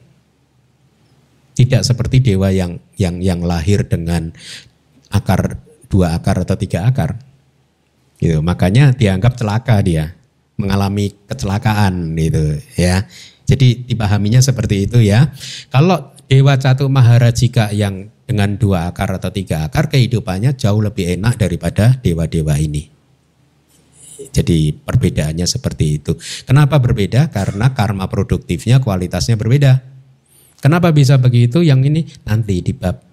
[1.54, 4.34] Tidak seperti dewa yang yang yang lahir dengan
[5.14, 7.18] akar dua akar atau tiga akar.
[8.22, 8.38] Gitu.
[8.40, 10.14] Makanya dianggap celaka dia,
[10.54, 13.04] mengalami kecelakaan gitu ya.
[13.50, 15.34] Jadi dipahaminya seperti itu ya.
[15.74, 21.34] Kalau Dewa Catu Maharajika yang dengan dua akar atau tiga akar kehidupannya jauh lebih enak
[21.42, 22.86] daripada dewa-dewa ini.
[24.30, 26.14] Jadi perbedaannya seperti itu.
[26.46, 27.34] Kenapa berbeda?
[27.34, 29.82] Karena karma produktifnya kualitasnya berbeda.
[30.62, 31.66] Kenapa bisa begitu?
[31.66, 33.09] Yang ini nanti di bab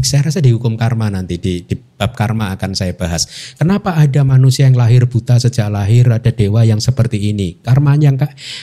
[0.00, 3.28] saya rasa di hukum karma nanti di, di bab karma akan saya bahas.
[3.60, 7.60] Kenapa ada manusia yang lahir buta sejak lahir, ada dewa yang seperti ini?
[7.60, 8.16] Karma yang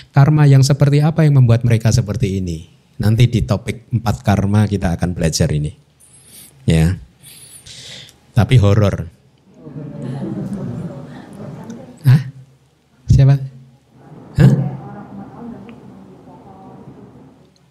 [0.10, 2.66] karma yang seperti apa yang membuat mereka seperti ini?
[2.98, 5.70] Nanti di topik empat karma kita akan belajar ini.
[6.66, 6.98] Ya.
[8.34, 9.06] Tapi horor.
[12.02, 12.22] Hah?
[13.14, 13.36] Siapa?
[14.42, 14.52] Hah?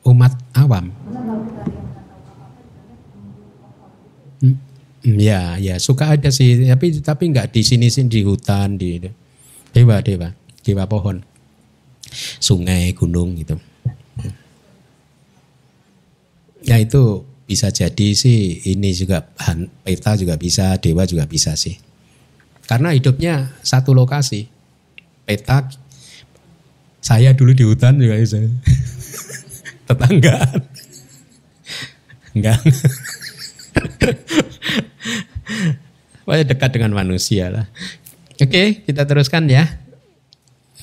[0.07, 0.93] Umat awam.
[4.45, 4.61] Hmm,
[5.05, 8.97] ya, ya suka ada sih, tapi tapi nggak di sini sih di hutan di
[9.71, 10.33] dewa dewa
[10.65, 11.21] dewa pohon,
[12.41, 13.61] sungai gunung gitu.
[16.65, 19.29] Ya itu bisa jadi sih ini juga
[19.85, 21.77] peta juga bisa, dewa juga bisa sih.
[22.65, 24.49] Karena hidupnya satu lokasi.
[25.29, 25.69] Peta
[27.05, 28.41] saya dulu di hutan juga bisa.
[29.89, 30.61] Tetanggaan.
[32.33, 32.65] Enggak.
[36.25, 37.67] Pokoknya dekat dengan manusia lah.
[38.41, 39.69] Oke, kita teruskan ya.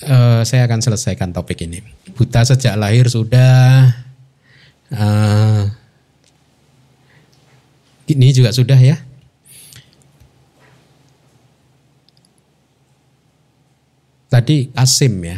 [0.02, 1.82] Uh, saya akan selesaikan topik ini.
[2.18, 3.92] Buta sejak lahir sudah.
[4.92, 5.70] Uh,
[8.10, 8.98] ini juga sudah ya.
[14.32, 15.38] Tadi Kasim ya.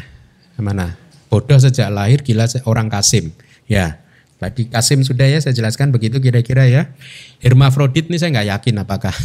[0.62, 0.96] Mana?
[1.28, 3.34] Bodoh sejak lahir, gila orang Kasim.
[3.66, 4.03] Ya,
[4.44, 6.92] Tadi Kasim sudah ya saya jelaskan begitu kira-kira ya.
[7.40, 9.16] Hermafrodit ini saya nggak yakin apakah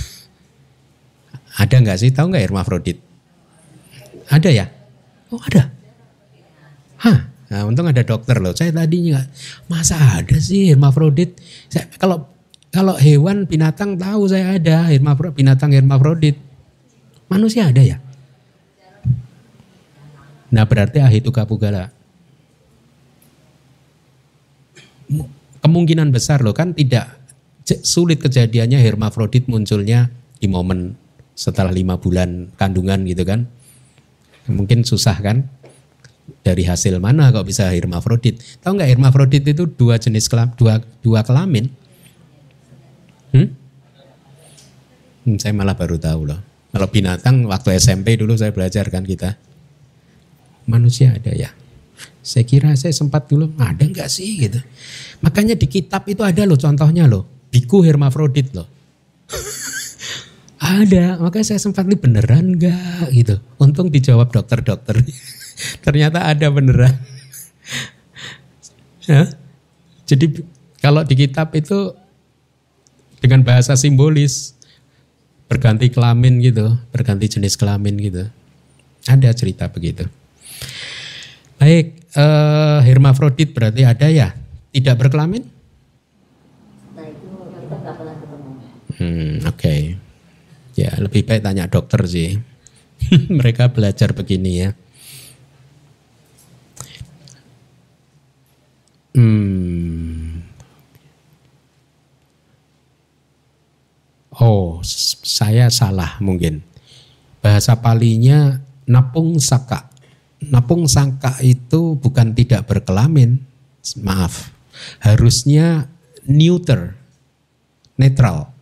[1.58, 2.14] ada nggak sih?
[2.14, 3.02] Tahu nggak hermafrodit?
[4.30, 4.66] Ada ya?
[5.34, 5.74] Oh ada.
[7.02, 7.18] Hah?
[7.48, 8.54] Nah, untung ada dokter loh.
[8.54, 9.26] Saya tadi nggak
[9.66, 11.34] masa ada sih hermafrodit.
[11.66, 12.30] Saya, kalau
[12.70, 16.38] kalau hewan binatang tahu saya ada hermafrodit, binatang hermafrodit.
[17.26, 17.98] Manusia ada ya?
[20.54, 21.97] Nah berarti ahitu kapugala.
[25.64, 27.18] Kemungkinan besar loh kan tidak
[27.84, 30.08] sulit kejadiannya hermafrodit munculnya
[30.40, 30.96] di momen
[31.36, 33.44] setelah lima bulan kandungan gitu kan.
[34.48, 35.44] Mungkin susah kan?
[36.44, 38.40] Dari hasil mana kok bisa hermafrodit?
[38.64, 41.68] Tahu nggak hermafrodit itu dua jenis kelam, dua dua kelamin?
[43.32, 43.52] Hmm?
[45.28, 45.36] hmm?
[45.36, 46.40] saya malah baru tahu loh.
[46.72, 49.36] Kalau binatang waktu SMP dulu saya belajar kan kita.
[50.68, 51.48] Manusia ada ya
[52.28, 54.60] saya kira saya sempat dulu ada nggak sih gitu.
[55.24, 57.24] Makanya di kitab itu ada loh contohnya loh.
[57.48, 58.68] Biku hermafrodit loh.
[60.60, 63.40] ada, makanya saya sempat nih beneran nggak gitu.
[63.56, 65.00] Untung dijawab dokter-dokter.
[65.88, 66.92] Ternyata ada beneran.
[69.08, 69.32] ya.
[70.04, 70.44] Jadi
[70.84, 71.96] kalau di kitab itu
[73.24, 74.52] dengan bahasa simbolis
[75.48, 78.28] berganti kelamin gitu, berganti jenis kelamin gitu.
[79.08, 80.04] Ada cerita begitu.
[81.58, 84.30] Baik, uh, hermafrodit berarti ada ya?
[84.70, 85.42] Tidak berkelamin?
[88.98, 89.58] Hmm, oke.
[89.58, 89.80] Okay.
[90.78, 92.38] Ya, lebih baik tanya dokter sih.
[93.38, 94.70] Mereka belajar begini ya.
[99.18, 100.46] Hmm.
[104.38, 106.62] Oh, saya salah mungkin.
[107.42, 109.87] Bahasa palinya napung saka.
[110.42, 113.42] Napung sangka itu bukan tidak berkelamin.
[114.02, 114.54] Maaf.
[115.02, 115.90] Harusnya
[116.28, 116.94] neuter,
[117.98, 118.52] netral.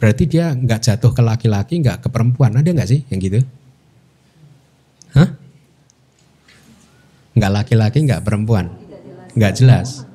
[0.00, 2.56] Berarti dia nggak jatuh ke laki-laki, nggak ke perempuan.
[2.56, 3.38] Ada nggak sih yang gitu?
[5.14, 5.28] Hah?
[7.36, 8.72] Nggak laki-laki, nggak perempuan.
[9.36, 10.08] Nggak jelas.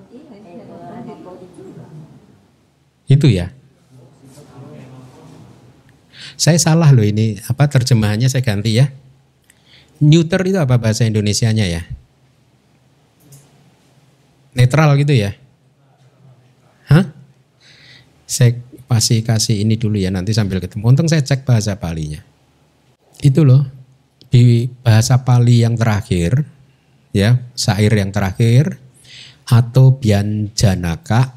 [3.08, 3.54] Itu ya.
[6.38, 8.92] Saya salah loh ini, apa terjemahannya saya ganti ya.
[9.98, 11.82] Neuter itu apa bahasa Indonesianya ya?
[14.54, 15.34] Netral gitu ya?
[16.90, 17.06] Hah?
[18.28, 20.96] Saya pasti kasih ini dulu ya nanti sambil ketemu.
[20.96, 22.24] Untung saya cek bahasa palinya.
[23.20, 23.66] Itu loh
[24.28, 26.44] di bahasa Pali yang terakhir
[27.16, 28.78] ya, syair yang terakhir
[29.48, 31.36] atau bianjanaka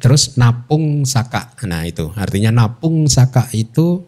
[0.00, 1.54] terus napung saka.
[1.68, 4.02] Nah, itu artinya napung saka itu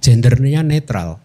[0.00, 1.20] gendernya netral.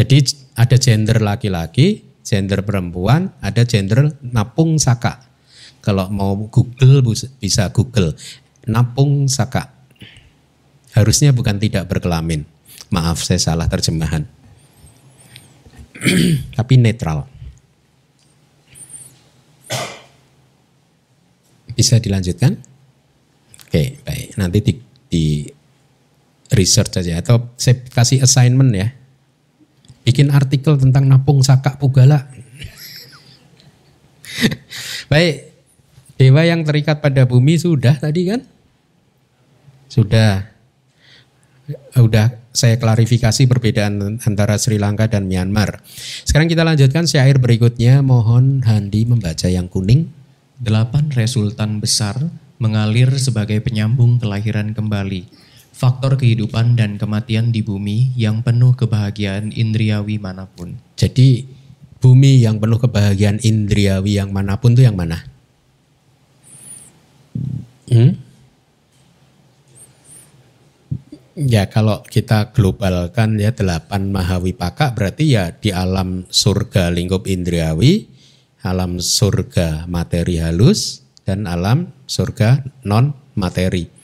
[0.00, 0.16] Jadi
[0.56, 5.28] ada gender laki-laki, gender perempuan, ada gender napung saka.
[5.84, 7.04] Kalau mau Google
[7.36, 8.16] bisa Google
[8.64, 9.68] napung saka.
[10.96, 12.48] Harusnya bukan tidak berkelamin.
[12.88, 14.24] Maaf saya salah terjemahan.
[16.56, 17.28] Tapi netral.
[21.76, 22.56] Bisa dilanjutkan?
[23.68, 24.32] Oke, baik.
[24.40, 24.72] Nanti di,
[25.12, 25.24] di
[26.56, 28.99] research saja atau saya kasih assignment ya
[30.04, 32.28] bikin artikel tentang napung sakak pugala.
[35.10, 35.50] Baik,
[36.16, 38.40] dewa yang terikat pada bumi sudah tadi kan?
[39.90, 40.46] Sudah.
[41.94, 45.82] Sudah saya klarifikasi perbedaan antara Sri Lanka dan Myanmar.
[46.26, 48.02] Sekarang kita lanjutkan syair berikutnya.
[48.02, 50.10] Mohon Handi membaca yang kuning.
[50.58, 52.18] Delapan resultan besar
[52.60, 55.49] mengalir sebagai penyambung kelahiran kembali
[55.80, 60.76] faktor kehidupan dan kematian di bumi yang penuh kebahagiaan indriawi mana pun.
[61.00, 61.48] Jadi
[62.04, 65.24] bumi yang penuh kebahagiaan indriawi yang mana pun itu yang mana?
[67.88, 68.12] Hmm?
[71.40, 78.04] Ya kalau kita globalkan ya delapan mahawipaka berarti ya di alam surga lingkup indriawi,
[78.60, 83.99] alam surga materi halus dan alam surga non materi.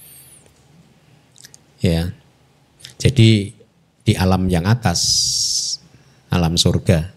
[1.87, 2.11] Ya.
[2.99, 3.55] Jadi
[4.03, 5.01] di alam yang atas,
[6.27, 7.15] alam surga.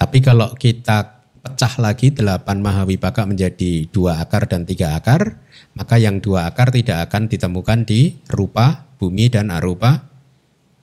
[0.00, 5.36] Tapi kalau kita pecah lagi delapan mahawipaka menjadi dua akar dan tiga akar,
[5.76, 10.08] maka yang dua akar tidak akan ditemukan di rupa bumi dan arupa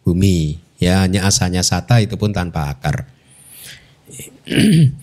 [0.06, 0.62] bumi.
[0.78, 3.10] Ya hanya asanya sata itu pun tanpa akar.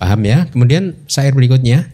[0.00, 0.44] Paham ya?
[0.52, 1.88] Kemudian syair berikutnya.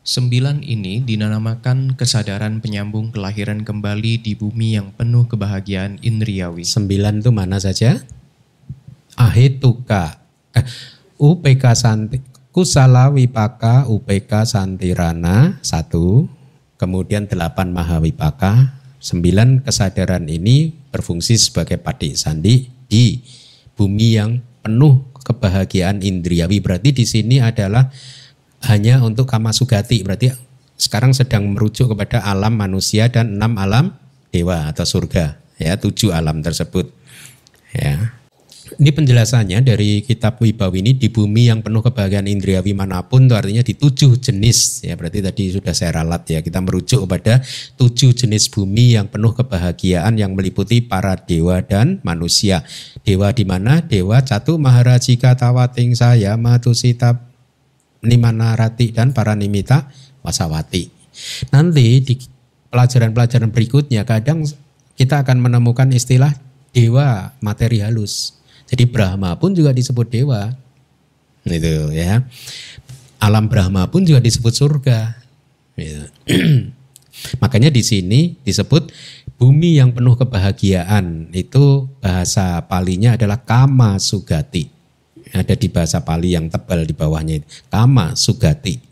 [0.00, 6.64] Sembilan ini dinamakan kesadaran penyambung kelahiran kembali di bumi yang penuh kebahagiaan indriawi.
[6.64, 8.00] Sembilan itu mana saja?
[9.20, 10.24] Ahituka,
[10.56, 10.64] eh,
[11.20, 12.16] UPK Santi,
[12.48, 16.24] Kusala Wipaka UPK Santirana satu,
[16.80, 23.20] kemudian delapan Mahawipaka, sembilan kesadaran ini berfungsi sebagai padik sandi di
[23.76, 26.64] bumi yang penuh kebahagiaan indriawi.
[26.64, 27.92] Berarti di sini adalah
[28.68, 30.32] hanya untuk kama sugati berarti
[30.80, 33.96] sekarang sedang merujuk kepada alam manusia dan enam alam
[34.32, 36.88] dewa atau surga ya tujuh alam tersebut
[37.76, 38.20] ya.
[38.70, 43.34] Ini penjelasannya dari kitab Wibawi ini di bumi yang penuh kebahagiaan indriawi mana pun itu
[43.34, 44.94] artinya di tujuh jenis ya.
[44.94, 46.38] Berarti tadi sudah saya ralat ya.
[46.38, 47.42] Kita merujuk kepada
[47.74, 52.62] tujuh jenis bumi yang penuh kebahagiaan yang meliputi para dewa dan manusia.
[53.02, 53.82] Dewa di mana?
[53.82, 57.29] Dewa catu maharajika tawating saya matusita
[58.00, 59.92] Nimanarati dan para nimita
[60.24, 60.88] wasawati.
[61.52, 62.14] Nanti di
[62.72, 64.46] pelajaran-pelajaran berikutnya kadang
[64.96, 66.32] kita akan menemukan istilah
[66.72, 68.40] dewa materi halus.
[68.70, 70.54] Jadi Brahma pun juga disebut dewa.
[71.42, 72.22] Itu ya.
[73.20, 75.18] Alam Brahma pun juga disebut surga.
[75.74, 76.06] Gitu.
[77.42, 78.94] Makanya di sini disebut
[79.36, 84.79] bumi yang penuh kebahagiaan itu bahasa palinya adalah kama sugati
[85.30, 87.42] ada di bahasa Pali yang tebal di bawahnya.
[87.70, 88.82] Kama sugati.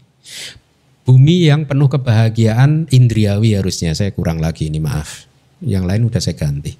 [1.09, 3.97] Bumi yang penuh kebahagiaan indriawi harusnya.
[3.97, 5.25] Saya kurang lagi ini maaf.
[5.65, 6.77] Yang lain udah saya ganti.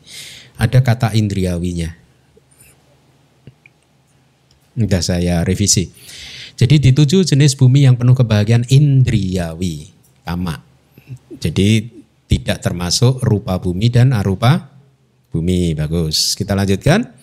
[0.61, 1.91] Ada kata indriawinya.
[4.79, 5.91] Udah saya revisi.
[6.59, 9.91] Jadi di tujuh jenis bumi yang penuh kebahagiaan indriawi.
[10.23, 10.61] Kama.
[11.41, 11.89] Jadi
[12.29, 14.71] tidak termasuk rupa bumi dan arupa
[15.33, 15.73] bumi.
[15.73, 16.37] Bagus.
[16.37, 17.17] Kita lanjutkan.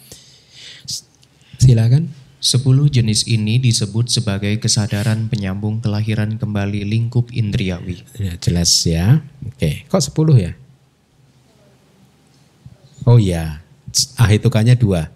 [1.62, 2.24] Silakan.
[2.46, 8.06] Sepuluh jenis ini disebut sebagai kesadaran penyambung kelahiran kembali lingkup indriawi.
[8.22, 9.26] Ya, jelas ya.
[9.50, 10.54] Oke, kok sepuluh ya?
[13.02, 13.66] Oh iya,
[14.22, 15.10] ahitukannya dua.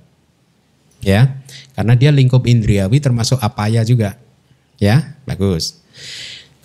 [1.06, 1.38] Ya,
[1.78, 4.18] karena dia lingkup indriawi termasuk apaya juga.
[4.82, 5.86] Ya, bagus.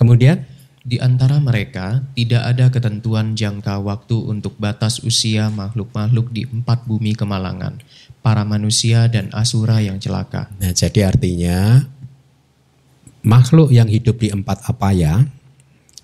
[0.01, 0.49] Kemudian
[0.85, 7.17] Di antara mereka tidak ada ketentuan jangka waktu untuk batas usia makhluk-makhluk di empat bumi
[7.17, 7.81] kemalangan,
[8.25, 10.49] para manusia dan asura yang celaka.
[10.57, 11.85] Nah, jadi artinya
[13.21, 15.29] makhluk yang hidup di empat apaya,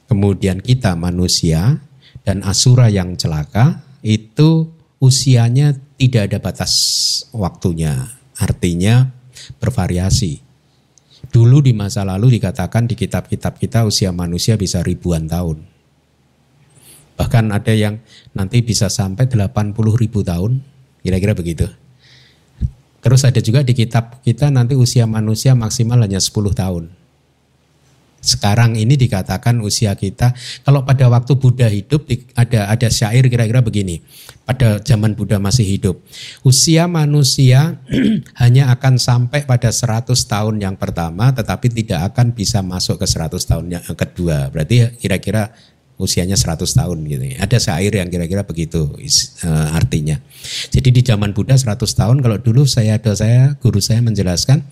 [0.05, 1.81] kemudian kita manusia
[2.29, 4.69] dan asura yang celaka itu
[5.01, 6.73] usianya tidak ada batas
[7.33, 8.13] waktunya.
[8.37, 9.09] Artinya
[9.57, 10.45] bervariasi.
[11.33, 15.65] Dulu di masa lalu dikatakan di kitab-kitab kita usia manusia bisa ribuan tahun.
[17.17, 18.01] Bahkan ada yang
[18.37, 20.61] nanti bisa sampai 80 ribu tahun,
[21.05, 21.69] kira-kira begitu.
[23.01, 27.01] Terus ada juga di kitab kita nanti usia manusia maksimal hanya 10 tahun.
[28.21, 32.05] Sekarang ini dikatakan usia kita, kalau pada waktu Buddha hidup
[32.37, 34.05] ada ada syair kira-kira begini.
[34.45, 36.05] Pada zaman Buddha masih hidup,
[36.45, 37.81] usia manusia
[38.43, 43.41] hanya akan sampai pada 100 tahun yang pertama, tetapi tidak akan bisa masuk ke 100
[43.41, 44.53] tahun yang kedua.
[44.53, 45.57] Berarti kira-kira
[46.01, 47.37] usianya 100 tahun gitu ya.
[47.45, 50.17] Ada syair yang kira-kira begitu eh, artinya.
[50.73, 54.65] Jadi di zaman Buddha 100 tahun kalau dulu saya ada saya guru saya menjelaskan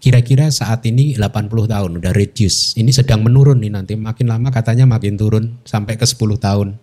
[0.00, 2.74] kira-kira saat ini 80 tahun udah reduce.
[2.80, 6.80] Ini sedang menurun nih nanti makin lama katanya makin turun sampai ke 10 tahun.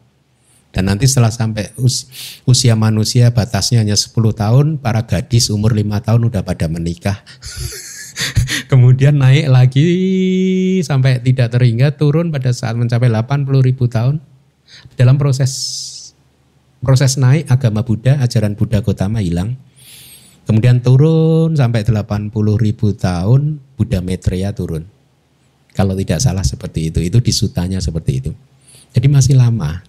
[0.69, 2.06] Dan nanti setelah sampai us-
[2.45, 7.18] usia manusia batasnya hanya 10 tahun, para gadis umur 5 tahun udah pada menikah.
[8.68, 9.88] Kemudian naik lagi
[10.84, 14.19] sampai tidak terhingga turun pada saat mencapai 80 ribu tahun.
[14.99, 15.52] Dalam proses
[16.84, 19.56] proses naik agama Buddha, ajaran Buddha Gotama hilang.
[20.44, 24.88] Kemudian turun sampai 80 ribu tahun, Buddha Maitreya turun.
[25.76, 28.31] Kalau tidak salah seperti itu, itu disutanya seperti itu.
[28.95, 29.84] Jadi masih lama.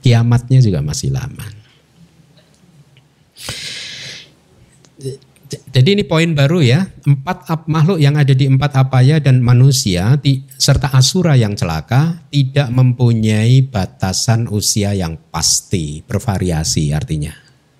[0.00, 1.46] Kiamatnya juga masih lama.
[5.48, 10.44] Jadi ini poin baru ya, empat makhluk yang ada di empat apaya dan manusia ti-
[10.60, 17.32] serta asura yang celaka tidak mempunyai batasan usia yang pasti, bervariasi artinya.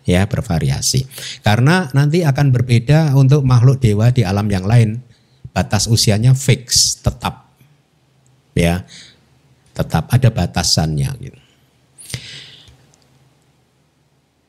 [0.08, 1.04] Ya, bervariasi.
[1.44, 5.04] Karena nanti akan berbeda untuk makhluk dewa di alam yang lain.
[5.52, 7.52] Batas usianya fix, tetap.
[8.56, 8.88] Ya.
[9.76, 11.47] Tetap ada batasannya gitu.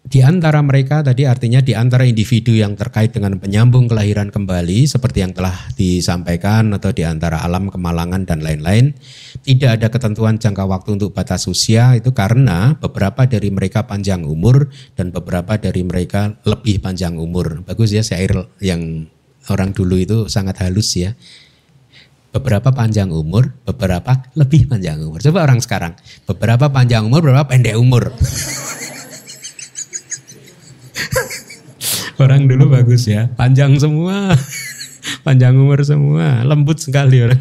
[0.09, 5.21] Di antara mereka tadi artinya di antara individu yang terkait dengan penyambung kelahiran kembali seperti
[5.21, 8.97] yang telah disampaikan atau di antara alam kemalangan dan lain-lain
[9.45, 14.73] tidak ada ketentuan jangka waktu untuk batas usia itu karena beberapa dari mereka panjang umur
[14.97, 17.61] dan beberapa dari mereka lebih panjang umur.
[17.61, 18.33] Bagus ya syair
[18.65, 19.05] yang
[19.53, 21.13] orang dulu itu sangat halus ya.
[22.33, 25.21] Beberapa panjang umur, beberapa lebih panjang umur.
[25.21, 25.93] Coba orang sekarang,
[26.25, 28.09] beberapa panjang umur, beberapa pendek umur.
[32.19, 34.35] Orang dulu bagus ya, panjang semua,
[35.25, 37.39] panjang umur semua, lembut sekali orang.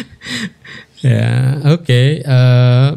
[1.04, 2.24] ya, oke.
[2.24, 2.90] eh,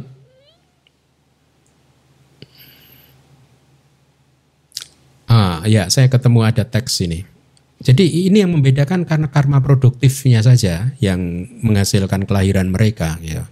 [5.27, 7.27] ah, ya, saya ketemu ada teks ini.
[7.83, 11.19] Jadi ini yang membedakan karena karma produktifnya saja yang
[11.59, 13.19] menghasilkan kelahiran mereka.
[13.19, 13.51] Ya.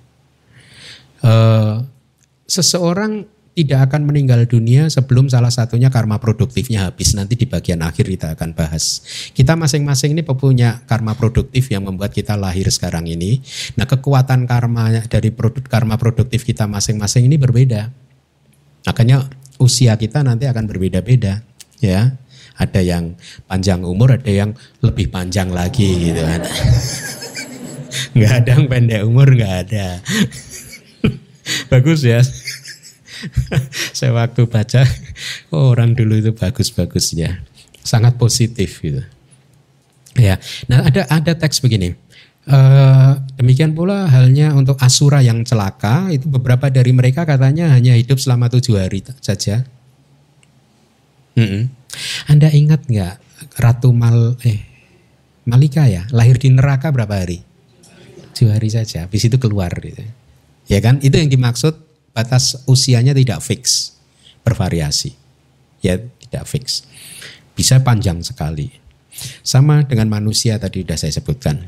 [1.28, 1.76] Eh,
[2.48, 7.12] seseorang tidak akan meninggal dunia sebelum salah satunya karma produktifnya habis.
[7.20, 9.04] Nanti di bagian akhir kita akan bahas.
[9.36, 13.44] Kita masing-masing ini punya karma produktif yang membuat kita lahir sekarang ini.
[13.76, 17.92] Nah kekuatan karma dari produk karma produktif kita masing-masing ini berbeda.
[18.88, 19.28] Makanya
[19.60, 21.44] usia kita nanti akan berbeda-beda.
[21.82, 22.16] Ya,
[22.56, 23.18] ada yang
[23.50, 26.42] panjang umur, ada yang lebih panjang lagi gitu kan.
[28.16, 30.00] Nggak ada yang pendek umur, nggak ada.
[31.72, 32.24] Bagus ya.
[33.98, 34.86] Saya waktu baca,
[35.54, 37.44] oh, orang dulu itu bagus-bagusnya,
[37.82, 39.04] sangat positif gitu.
[40.20, 41.96] Ya, nah ada ada teks begini.
[42.42, 48.18] Eh, demikian pula halnya untuk asura yang celaka itu beberapa dari mereka katanya hanya hidup
[48.18, 49.62] selama tujuh hari saja.
[51.38, 51.70] Mm-mm.
[52.26, 53.16] Anda ingat nggak
[53.62, 54.58] Ratu Mal eh
[55.46, 57.46] Malika ya lahir di neraka berapa hari?
[58.34, 59.06] Tujuh hari saja.
[59.06, 60.02] Habis itu keluar gitu.
[60.66, 60.98] Ya kan?
[61.06, 61.78] Itu yang dimaksud
[62.12, 63.96] batas usianya tidak fix,
[64.44, 65.16] bervariasi.
[65.82, 66.86] Ya tidak fix.
[67.58, 68.72] Bisa panjang sekali.
[69.44, 71.68] Sama dengan manusia tadi sudah saya sebutkan.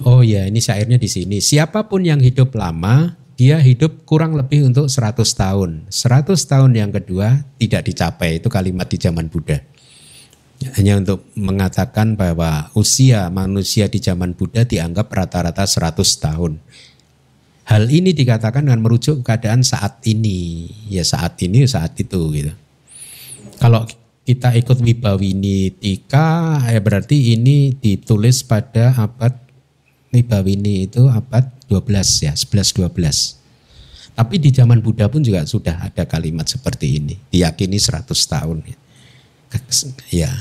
[0.00, 1.44] Oh ya, ini syairnya di sini.
[1.44, 5.70] Siapa pun yang hidup lama, dia hidup kurang lebih untuk 100 tahun.
[5.92, 9.60] 100 tahun yang kedua tidak dicapai, itu kalimat di zaman Buddha.
[10.76, 16.60] Hanya untuk mengatakan bahwa usia manusia di zaman Buddha dianggap rata-rata 100 tahun.
[17.70, 20.66] Hal ini dikatakan dengan merujuk keadaan saat ini.
[20.90, 22.50] Ya saat ini, saat itu gitu.
[23.62, 23.86] Kalau
[24.26, 29.38] kita ikut Wibawini Tika, ya berarti ini ditulis pada abad
[30.10, 33.38] Wibawini itu abad 12 ya, 11-12.
[34.18, 37.14] Tapi di zaman Buddha pun juga sudah ada kalimat seperti ini.
[37.30, 38.66] Diyakini 100 tahun.
[40.10, 40.34] Ya.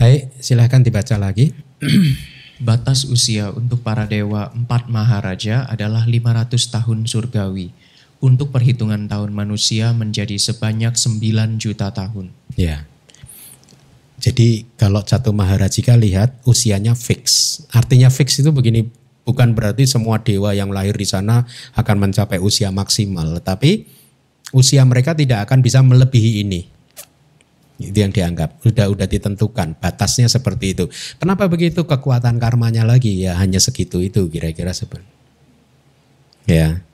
[0.00, 1.52] Baik, silahkan dibaca lagi.
[2.60, 7.72] Batas usia untuk para dewa empat maharaja adalah 500 tahun surgawi.
[8.20, 12.28] Untuk perhitungan tahun manusia menjadi sebanyak 9 juta tahun.
[12.52, 12.84] Ya.
[14.20, 17.64] Jadi kalau Catu Maharajika lihat usianya fix.
[17.72, 18.92] Artinya fix itu begini,
[19.30, 21.44] Bukan berarti semua dewa yang lahir di sana
[21.76, 23.86] akan mencapai usia maksimal, tapi
[24.50, 26.66] usia mereka tidak akan bisa melebihi ini.
[27.80, 30.84] Itu yang dianggap sudah udah ditentukan batasnya seperti itu.
[31.16, 31.88] Kenapa begitu?
[31.88, 35.08] Kekuatan karmanya lagi ya hanya segitu itu kira-kira seperti.
[36.44, 36.84] Ya.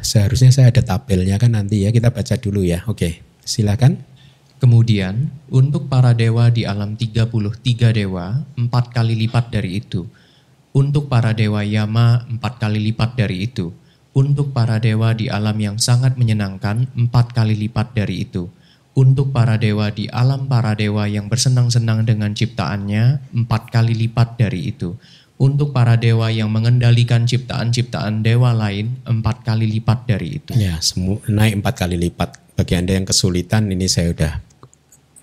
[0.00, 2.86] Seharusnya saya ada tabelnya kan nanti ya kita baca dulu ya.
[2.86, 3.98] Oke, silakan.
[4.62, 10.08] Kemudian, untuk para dewa di alam 33 dewa, empat kali lipat dari itu.
[10.72, 13.74] Untuk para dewa Yama, empat kali lipat dari itu.
[14.14, 18.46] Untuk para dewa di alam yang sangat menyenangkan, empat kali lipat dari itu.
[18.94, 24.70] Untuk para dewa di alam para dewa yang bersenang-senang dengan ciptaannya, empat kali lipat dari
[24.70, 24.94] itu.
[25.34, 30.54] Untuk para dewa yang mengendalikan ciptaan-ciptaan dewa lain, empat kali lipat dari itu.
[30.54, 32.38] Ya, semua naik empat kali lipat.
[32.54, 34.32] Bagi Anda yang kesulitan, ini saya udah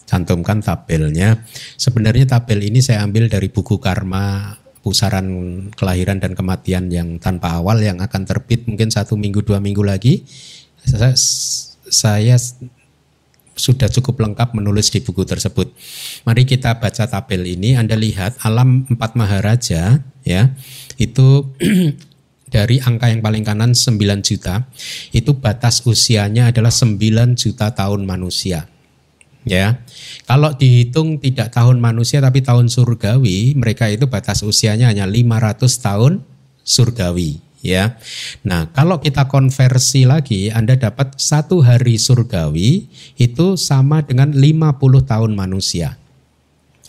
[0.04, 1.40] cantumkan tabelnya.
[1.80, 5.26] Sebenarnya tabel ini saya ambil dari buku Karma pusaran
[5.78, 10.26] kelahiran dan kematian yang tanpa awal yang akan terbit mungkin satu minggu dua minggu lagi.
[10.82, 11.14] Saya,
[11.86, 12.36] saya
[13.54, 15.70] sudah cukup lengkap menulis di buku tersebut.
[16.26, 17.78] Mari kita baca tabel ini.
[17.78, 20.54] Anda lihat alam empat maharaja ya
[20.98, 21.46] itu
[22.54, 24.68] dari angka yang paling kanan 9 juta
[25.16, 27.00] itu batas usianya adalah 9
[27.40, 28.68] juta tahun manusia
[29.48, 29.82] ya.
[30.30, 36.14] Kalau dihitung tidak tahun manusia tapi tahun surgawi, mereka itu batas usianya hanya 500 tahun
[36.62, 37.98] surgawi, ya.
[38.46, 42.88] Nah, kalau kita konversi lagi, Anda dapat satu hari surgawi
[43.18, 45.98] itu sama dengan 50 tahun manusia.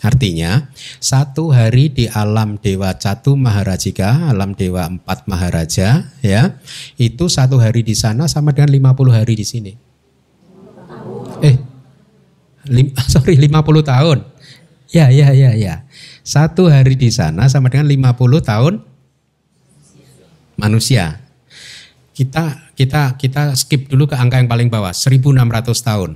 [0.03, 0.67] Artinya,
[0.99, 6.59] satu hari di alam Dewa Catu Maharajika, alam Dewa Empat Maharaja, ya,
[6.99, 9.71] itu satu hari di sana sama dengan 50 hari di sini.
[11.39, 11.55] Eh,
[12.69, 13.51] Lim, sorry 50
[13.83, 14.17] tahun.
[14.93, 15.83] Ya, ya, ya, ya.
[16.21, 18.13] Satu hari di sana sama dengan 50
[18.45, 18.73] tahun
[20.55, 21.19] manusia.
[22.13, 25.33] Kita kita kita skip dulu ke angka yang paling bawah, 1600
[25.81, 26.11] tahun.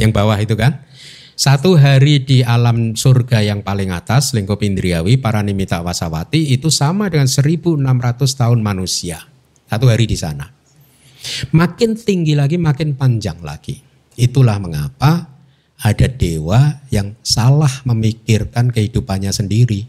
[0.00, 0.88] Yang bawah itu kan.
[1.38, 7.06] Satu hari di alam surga yang paling atas, lingkup indriawi, para nimita wasawati, itu sama
[7.06, 7.78] dengan 1600
[8.18, 9.22] tahun manusia.
[9.70, 10.50] Satu hari di sana.
[11.54, 13.87] Makin tinggi lagi, makin panjang lagi.
[14.18, 15.30] Itulah mengapa
[15.78, 19.86] ada dewa yang salah memikirkan kehidupannya sendiri.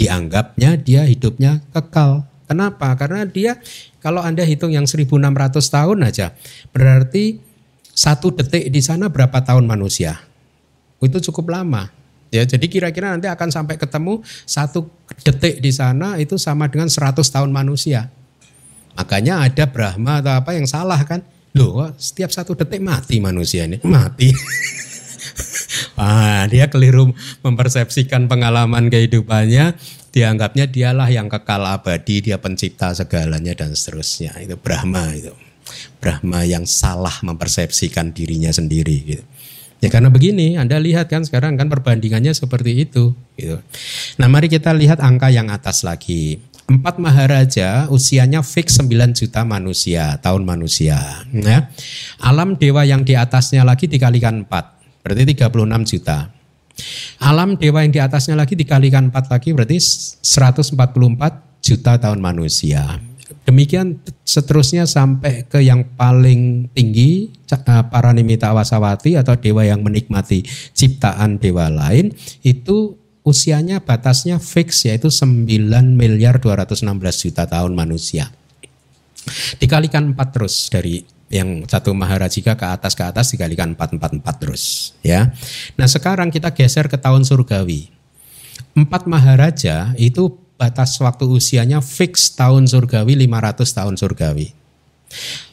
[0.00, 2.24] Dianggapnya dia hidupnya kekal.
[2.48, 2.96] Kenapa?
[2.96, 3.60] Karena dia
[4.00, 5.12] kalau Anda hitung yang 1600
[5.52, 6.32] tahun aja,
[6.72, 7.42] berarti
[7.92, 10.16] satu detik di sana berapa tahun manusia?
[11.04, 11.92] Itu cukup lama.
[12.32, 14.88] Ya, jadi kira-kira nanti akan sampai ketemu satu
[15.22, 18.08] detik di sana itu sama dengan 100 tahun manusia.
[18.96, 21.20] Makanya ada Brahma atau apa yang salah kan?
[21.56, 23.80] Loh, setiap satu detik mati manusia ini.
[23.80, 24.28] Mati.
[26.00, 29.72] ah, dia keliru mempersepsikan pengalaman kehidupannya.
[30.12, 34.36] Dianggapnya dialah yang kekal abadi, dia pencipta segalanya dan seterusnya.
[34.36, 35.32] Itu Brahma itu.
[35.96, 39.24] Brahma yang salah mempersepsikan dirinya sendiri gitu.
[39.80, 43.60] Ya karena begini, Anda lihat kan sekarang kan perbandingannya seperti itu gitu.
[44.16, 46.40] Nah, mari kita lihat angka yang atas lagi.
[46.66, 50.98] Empat maharaja usianya fix 9 juta manusia, tahun manusia.
[51.30, 51.70] Ya.
[52.18, 56.34] Alam dewa yang di atasnya lagi dikalikan 4, berarti 36 juta.
[57.22, 62.98] Alam dewa yang di atasnya lagi dikalikan 4 lagi berarti 144 juta tahun manusia.
[63.46, 70.42] Demikian seterusnya sampai ke yang paling tinggi eh, para nimita wasawati atau dewa yang menikmati
[70.74, 72.10] ciptaan dewa lain
[72.42, 75.50] itu usianya batasnya fix yaitu 9
[75.98, 76.86] miliar 216
[77.26, 78.30] juta tahun manusia.
[79.58, 84.22] Dikalikan 4 terus dari yang satu Maharajika ke atas ke atas dikalikan 4 4 4
[84.38, 85.34] terus ya.
[85.74, 87.90] Nah, sekarang kita geser ke tahun surgawi.
[88.78, 94.54] Empat Maharaja itu batas waktu usianya fix tahun surgawi 500 tahun surgawi.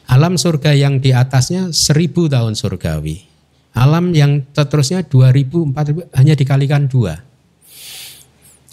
[0.06, 3.26] Alam surga yang di atasnya 1000 tahun surgawi.
[3.74, 7.33] Alam yang seterusnya 2000 4000 hanya dikalikan dua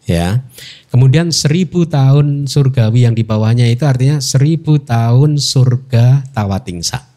[0.05, 0.43] ya.
[0.91, 7.07] Kemudian seribu tahun surgawi yang di bawahnya itu artinya seribu tahun surga tawatingsa.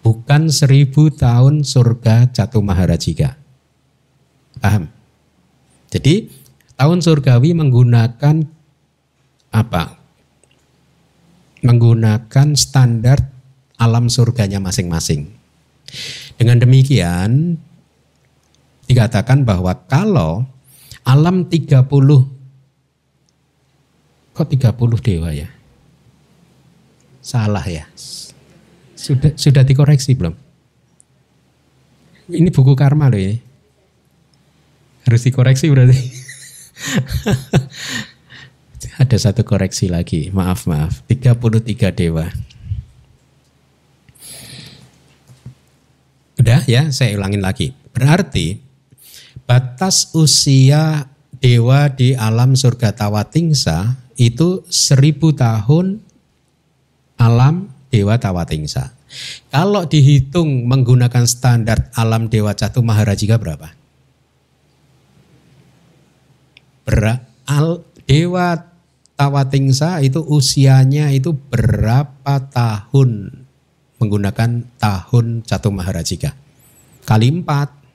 [0.00, 3.34] Bukan seribu tahun surga jatuh maharajika.
[4.62, 4.88] Paham?
[5.90, 6.30] Jadi
[6.78, 8.46] tahun surgawi menggunakan
[9.50, 9.98] apa?
[11.66, 13.34] Menggunakan standar
[13.76, 15.28] alam surganya masing-masing.
[16.36, 17.60] Dengan demikian
[18.86, 20.46] dikatakan bahwa kalau
[21.06, 21.86] alam 30
[24.36, 25.48] kok 30 dewa ya?
[27.22, 27.86] Salah ya.
[28.98, 30.34] Sudah sudah dikoreksi belum?
[32.26, 33.38] Ini buku karma loh ini
[35.06, 35.94] harus dikoreksi berarti.
[39.02, 40.34] Ada satu koreksi lagi.
[40.34, 41.06] Maaf maaf.
[41.06, 42.26] 33 dewa.
[46.36, 47.70] Udah ya saya ulangin lagi.
[47.94, 48.65] Berarti
[49.46, 51.06] batas usia
[51.38, 56.02] dewa di alam surga Tawatingsa itu seribu tahun
[57.16, 58.92] alam dewa Tawatingsa.
[59.48, 63.72] Kalau dihitung menggunakan standar alam dewa Catu Maharajika berapa?
[66.84, 68.66] Ber al, dewa
[69.16, 73.32] Tawatingsa itu usianya itu berapa tahun
[73.96, 76.36] menggunakan tahun Catu Maharajika?
[77.06, 77.85] Kali empat.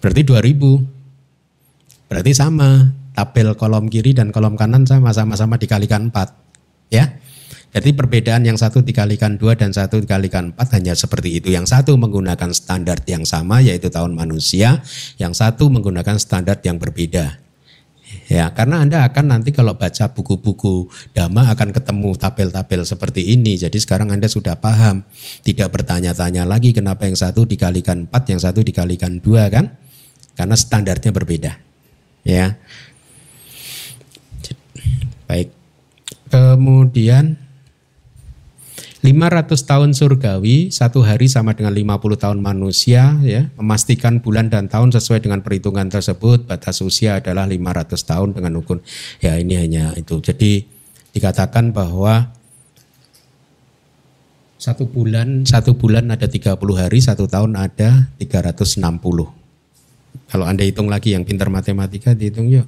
[0.00, 2.10] Berarti 2000.
[2.10, 2.92] Berarti sama.
[3.16, 6.92] Tabel kolom kiri dan kolom kanan sama sama-sama dikalikan 4.
[6.92, 7.16] Ya.
[7.76, 11.52] Jadi perbedaan yang satu dikalikan dua dan satu dikalikan empat hanya seperti itu.
[11.52, 14.80] Yang satu menggunakan standar yang sama yaitu tahun manusia,
[15.20, 17.36] yang satu menggunakan standar yang berbeda.
[18.32, 23.60] Ya, karena Anda akan nanti kalau baca buku-buku dhamma akan ketemu tabel-tabel seperti ini.
[23.60, 25.04] Jadi sekarang Anda sudah paham,
[25.44, 29.74] tidak bertanya-tanya lagi kenapa yang satu dikalikan empat, yang satu dikalikan dua kan?
[30.36, 31.52] Karena standarnya berbeda.
[32.22, 32.60] Ya.
[35.26, 35.50] Baik.
[36.30, 37.40] Kemudian
[39.06, 44.90] 500 tahun surgawi, satu hari sama dengan 50 tahun manusia, ya, memastikan bulan dan tahun
[44.90, 48.82] sesuai dengan perhitungan tersebut, batas usia adalah 500 tahun dengan hukum.
[49.22, 50.18] Ya ini hanya itu.
[50.18, 50.66] Jadi
[51.14, 52.34] dikatakan bahwa
[54.58, 59.45] satu bulan, satu bulan ada 30 hari, satu tahun ada 360.
[60.26, 62.66] Kalau Anda hitung lagi yang pintar matematika dihitung yuk.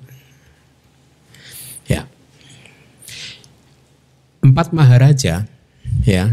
[1.91, 2.07] Ya.
[4.39, 5.51] Empat maharaja
[6.07, 6.25] ya.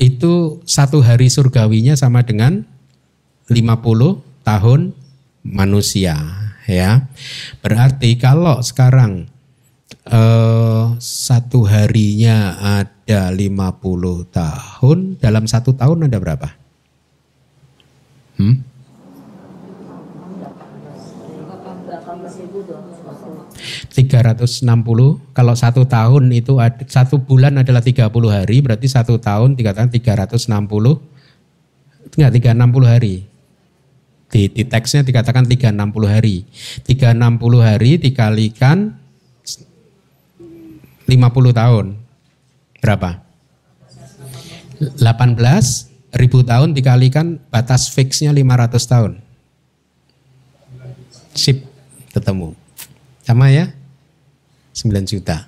[0.00, 2.64] Itu satu hari surgawinya sama dengan
[3.46, 4.80] 50 tahun
[5.44, 6.16] manusia
[6.66, 7.06] ya.
[7.60, 9.28] Berarti kalau sekarang
[10.08, 16.48] eh, satu harinya ada 50 tahun, dalam satu tahun ada berapa?
[18.40, 18.71] Hmm?
[23.90, 24.64] 360
[25.32, 26.58] kalau satu tahun itu
[26.88, 31.12] satu bulan adalah 30 hari berarti satu tahun dikatakan 360
[32.16, 33.16] enggak 360 hari.
[34.32, 36.48] Di, di teksnya dikatakan 360 hari.
[36.88, 38.96] 360 hari dikalikan
[41.04, 41.86] 50 tahun.
[42.80, 43.10] Berapa?
[44.82, 49.12] 18 ribu tahun dikalikan batas fixnya 500 tahun.
[51.32, 51.64] Sip
[52.12, 52.61] ketemu
[53.22, 53.70] sama ya
[54.74, 55.46] 9 juta.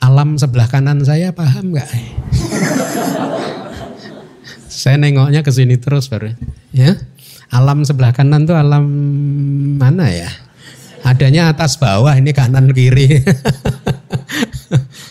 [0.00, 1.88] Alam sebelah kanan saya paham nggak?
[4.68, 6.36] saya nengoknya ke sini terus baru.
[6.76, 7.00] Ya,
[7.48, 8.84] alam sebelah kanan tuh alam
[9.80, 10.28] mana ya?
[11.04, 13.20] Adanya atas bawah, ini kanan kiri.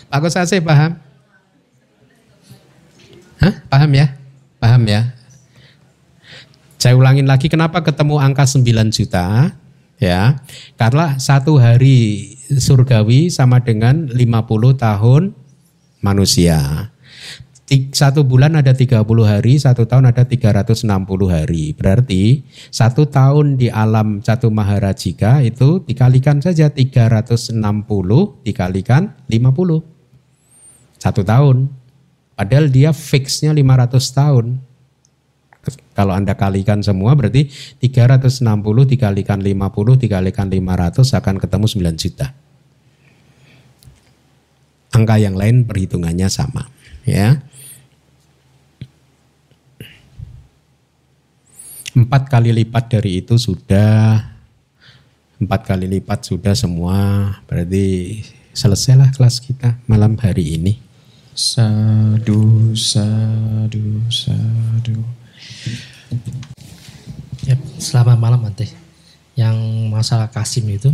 [0.09, 0.97] Pak Kusase paham?
[3.37, 3.53] Hah?
[3.69, 4.17] Paham ya?
[4.57, 5.12] Paham ya?
[6.83, 9.55] Saya ulangin lagi kenapa ketemu angka 9 juta?
[10.03, 10.43] ya.
[10.75, 15.31] Karena satu hari surgawi sama dengan 50 tahun
[16.03, 16.91] manusia.
[17.95, 20.83] Satu bulan ada 30 hari, satu tahun ada 360
[21.31, 21.71] hari.
[21.71, 27.55] Berarti satu tahun di alam Catu Maharajika itu dikalikan saja 360
[28.43, 30.99] dikalikan 50.
[30.99, 31.71] Satu tahun.
[32.35, 34.72] Padahal dia fixnya 500 tahun.
[35.93, 37.49] Kalau Anda kalikan semua berarti
[37.81, 38.41] 360
[38.89, 42.27] dikalikan 50 dikalikan 500 akan ketemu 9 juta.
[44.93, 46.69] Angka yang lain perhitungannya sama,
[47.05, 47.41] ya.
[51.93, 54.33] Empat kali lipat dari itu sudah
[55.37, 56.97] empat kali lipat sudah semua
[57.45, 58.17] berarti
[58.53, 60.73] selesailah kelas kita malam hari ini.
[61.33, 65.22] Sadu, sadu, sadu.
[67.43, 68.71] Ya, selamat malam Ante.
[69.35, 69.57] Yang
[69.91, 70.93] masalah Kasim itu,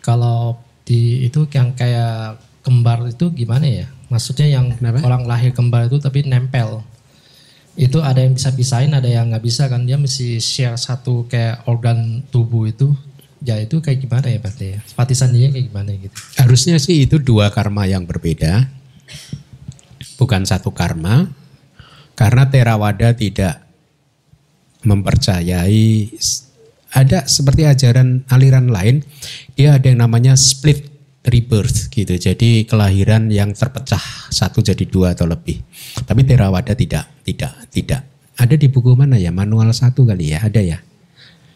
[0.00, 0.56] kalau
[0.86, 3.86] di itu yang kayak kembar itu gimana ya?
[4.08, 5.02] Maksudnya yang Kenapa?
[5.04, 6.84] orang lahir kembar itu tapi nempel.
[7.72, 9.88] Itu ada yang bisa pisahin, ada yang nggak bisa kan?
[9.88, 12.92] Dia mesti share satu kayak organ tubuh itu.
[13.42, 14.80] Ya itu kayak gimana ya berarti ya?
[14.86, 16.14] Sepatisan dia kayak gimana gitu?
[16.38, 18.70] Harusnya sih itu dua karma yang berbeda,
[20.14, 21.26] bukan satu karma,
[22.14, 23.71] karena Theravada tidak
[24.82, 26.12] mempercayai
[26.92, 29.00] ada seperti ajaran aliran lain,
[29.56, 30.92] dia ada yang namanya split
[31.24, 32.18] rebirth gitu.
[32.18, 35.62] Jadi kelahiran yang terpecah satu jadi dua atau lebih.
[36.04, 38.04] Tapi Theravada tidak, tidak, tidak.
[38.36, 39.32] Ada di buku mana ya?
[39.32, 40.84] Manual satu kali ya, ada ya.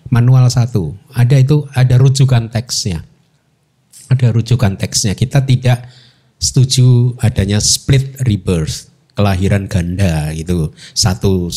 [0.08, 3.02] Manual satu, ada itu ada rujukan teksnya
[4.10, 5.18] ada rujukan teksnya.
[5.18, 5.86] Kita tidak
[6.38, 8.85] setuju adanya split rebirth,
[9.16, 10.70] kelahiran ganda gitu.
[10.92, 11.48] Satu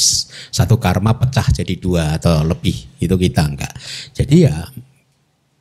[0.49, 2.88] satu karma pecah jadi dua atau lebih.
[3.03, 3.76] Itu kita enggak.
[4.15, 4.64] Jadi ya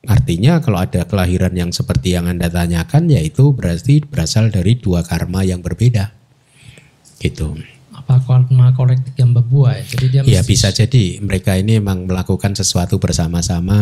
[0.06, 5.42] artinya kalau ada kelahiran yang seperti yang Anda tanyakan yaitu berarti berasal dari dua karma
[5.42, 6.14] yang berbeda.
[7.18, 7.58] Gitu.
[7.90, 9.84] Apa karma kolektif yang berbuah ya?
[9.84, 13.76] Jadi dia Ya mesti bisa jadi mereka ini memang melakukan sesuatu bersama-sama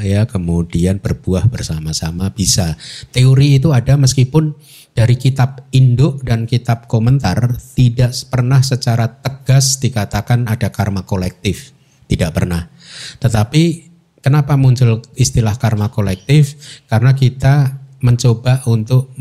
[0.00, 2.80] ya kemudian berbuah bersama-sama bisa.
[3.12, 4.56] Teori itu ada meskipun
[4.92, 11.72] dari kitab induk dan kitab komentar tidak pernah secara tegas dikatakan ada karma kolektif.
[12.08, 12.68] Tidak pernah.
[13.24, 13.62] Tetapi
[14.20, 16.60] kenapa muncul istilah karma kolektif?
[16.92, 19.14] Karena kita mencoba untuk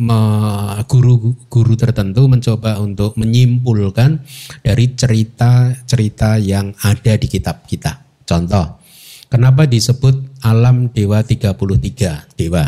[0.89, 4.25] guru-guru tertentu mencoba untuk menyimpulkan
[4.65, 8.01] dari cerita-cerita yang ada di kitab kita.
[8.25, 8.81] Contoh,
[9.29, 12.65] kenapa disebut alam dewa 33 dewa?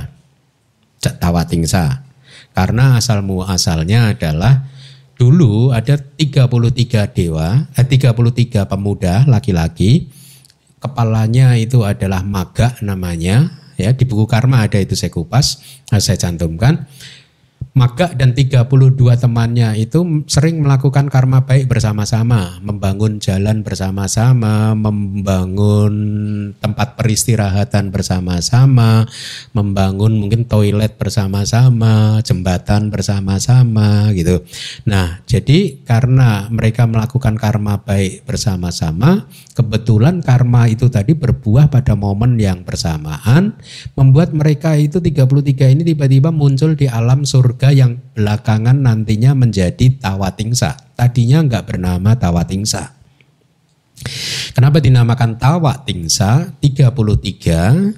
[1.03, 2.12] Tawatingsa.
[2.53, 4.69] Karena asal muasalnya adalah
[5.17, 10.09] dulu ada 33 dewa, eh, 33 pemuda laki-laki.
[10.77, 13.61] Kepalanya itu adalah maga namanya.
[13.73, 15.57] Ya di buku karma ada itu saya kupas
[15.89, 16.85] nah, saya cantumkan
[17.73, 18.69] maga dan 32
[19.17, 25.93] temannya itu sering melakukan karma baik bersama-sama membangun jalan bersama-sama membangun
[26.61, 29.09] tempat peristirahatan bersama-sama
[29.57, 34.45] membangun mungkin toilet bersama-sama jembatan bersama-sama gitu.
[34.85, 39.25] Nah jadi karena mereka melakukan karma baik bersama-sama
[39.57, 43.57] kebetulan karma itu tadi berbuah pada momen yang bersamaan
[43.97, 50.97] membuat mereka itu 33 ini tiba-tiba muncul di alam surga yang belakangan nantinya menjadi Tawatingsa.
[50.97, 52.97] Tadinya enggak bernama Tawatingsa.
[54.51, 56.51] Kenapa dinamakan Tawatingsa?
[56.59, 57.95] 33.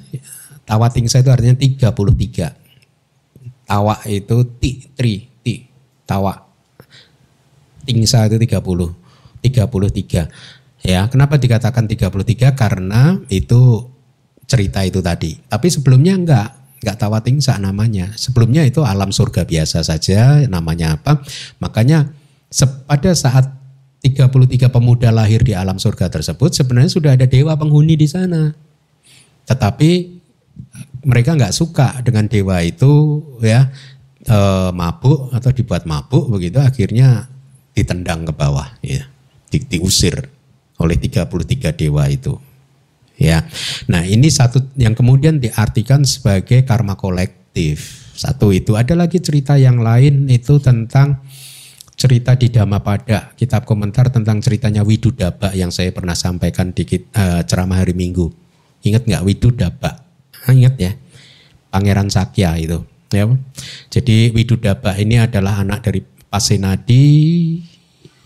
[0.68, 2.54] Tawatingsa itu artinya 33.
[3.66, 5.66] Tawa itu ti, tri, ti,
[6.06, 6.46] tawa.
[7.86, 8.94] Tingsa itu 30.
[9.42, 10.30] 33.
[10.86, 12.54] Ya, kenapa dikatakan 33?
[12.54, 13.90] Karena itu
[14.46, 15.42] cerita itu tadi.
[15.50, 16.50] Tapi sebelumnya enggak,
[16.86, 18.14] enggak tawatingsa namanya.
[18.14, 21.26] Sebelumnya itu alam surga biasa saja namanya apa.
[21.57, 22.14] Makanya
[22.86, 23.49] pada saat
[24.06, 28.53] 33 pemuda lahir di alam surga tersebut sebenarnya sudah ada dewa penghuni di sana.
[29.49, 30.22] Tetapi
[31.06, 33.74] mereka nggak suka dengan dewa itu ya
[34.26, 37.30] eh, mabuk atau dibuat mabuk begitu akhirnya
[37.74, 39.06] ditendang ke bawah ya
[39.49, 40.30] di- diusir
[40.82, 42.38] oleh 33 dewa itu
[43.20, 43.44] ya.
[43.92, 48.08] Nah ini satu yang kemudian diartikan sebagai karma kolektif.
[48.16, 51.20] Satu itu ada lagi cerita yang lain itu tentang
[51.96, 53.36] cerita di Dhammapada.
[53.36, 58.32] Kitab komentar tentang ceritanya Widudaba yang saya pernah sampaikan di eh, ceramah hari Minggu.
[58.86, 60.06] Ingat nggak Widudaba
[60.46, 60.94] Ah, ingat ya.
[61.74, 63.26] Pangeran Sakya itu ya.
[63.90, 67.08] Jadi Widudaba ini adalah anak dari Pasenadi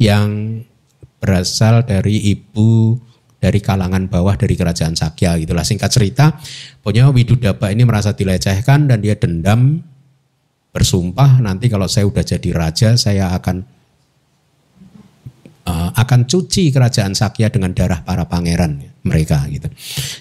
[0.01, 0.61] yang
[1.19, 2.97] berasal dari ibu
[3.39, 6.35] dari kalangan bawah dari kerajaan Sakya gitulah singkat cerita
[6.83, 9.79] punya Widudaba ini merasa dilecehkan dan dia dendam
[10.69, 13.79] bersumpah nanti kalau saya udah jadi raja saya akan
[15.69, 19.69] uh, akan cuci kerajaan Sakya dengan darah para pangeran mereka gitu.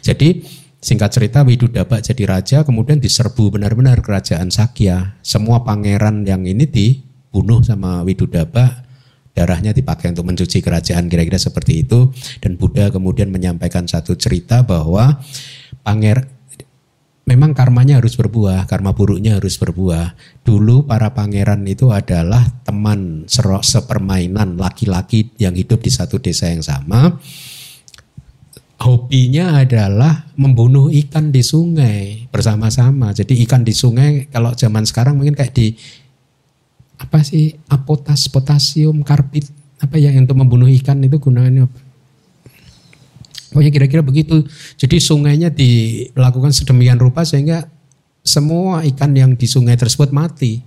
[0.04, 0.44] Jadi
[0.78, 5.18] singkat cerita Widudaba jadi raja kemudian diserbu benar-benar kerajaan Sakya.
[5.24, 8.87] Semua pangeran yang ini dibunuh sama Widudaba
[9.36, 12.10] darahnya dipakai untuk mencuci kerajaan kira-kira seperti itu
[12.42, 15.22] dan Buddha kemudian menyampaikan satu cerita bahwa
[15.86, 16.38] panger
[17.28, 20.16] memang karmanya harus berbuah, karma buruknya harus berbuah.
[20.48, 27.20] Dulu para pangeran itu adalah teman sepermainan laki-laki yang hidup di satu desa yang sama.
[28.78, 33.12] Hobinya adalah membunuh ikan di sungai bersama-sama.
[33.12, 35.76] Jadi ikan di sungai kalau zaman sekarang mungkin kayak di
[36.98, 39.46] apa sih apotas, potasium, karbit
[39.78, 41.80] apa ya untuk membunuh ikan itu gunanya apa?
[43.48, 44.44] Pokoknya kira-kira begitu.
[44.76, 47.64] Jadi sungainya dilakukan sedemikian rupa sehingga
[48.20, 50.60] semua ikan yang di sungai tersebut mati.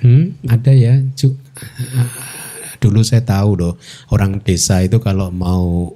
[0.00, 0.96] Hmm, ada ya.
[2.82, 3.74] Dulu saya tahu loh,
[4.10, 5.94] orang desa itu kalau mau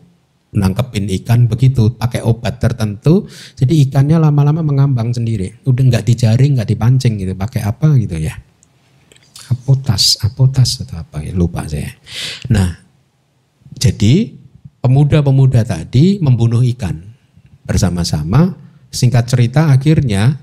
[0.57, 3.29] nangkepin ikan begitu pakai obat tertentu.
[3.55, 5.63] Jadi ikannya lama-lama mengambang sendiri.
[5.69, 8.35] Udah nggak dijaring nggak dipancing gitu pakai apa gitu ya.
[9.53, 11.93] Apotas apotas atau apa ya lupa saya.
[12.51, 12.75] Nah
[13.77, 14.33] jadi
[14.81, 16.97] pemuda-pemuda tadi membunuh ikan
[17.69, 18.65] bersama-sama.
[18.87, 20.41] Singkat cerita akhirnya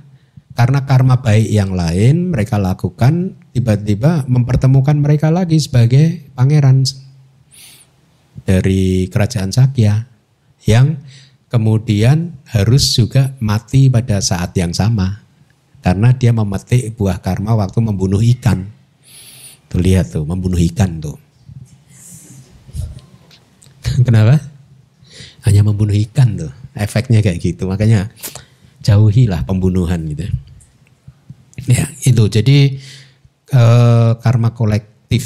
[0.53, 6.85] karena karma baik yang lain mereka lakukan tiba-tiba mempertemukan mereka lagi sebagai pangeran
[8.43, 10.07] dari kerajaan Sakya
[10.67, 10.99] yang
[11.51, 15.23] kemudian harus juga mati pada saat yang sama
[15.83, 18.71] karena dia memetik buah karma waktu membunuh ikan.
[19.67, 21.19] Tuh lihat tuh, membunuh ikan tuh.
[24.07, 24.39] Kenapa?
[25.43, 26.51] Hanya membunuh ikan tuh.
[26.71, 27.67] Efeknya kayak gitu.
[27.67, 28.07] Makanya
[28.79, 30.23] jauhilah pembunuhan gitu.
[31.67, 32.23] Ya, itu.
[32.31, 32.79] Jadi
[33.51, 35.23] eh, karma kolektif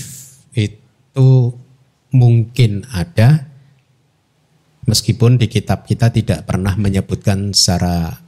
[0.57, 1.53] itu
[2.11, 3.47] mungkin ada
[4.87, 8.23] meskipun di kitab kita tidak pernah menyebutkan secara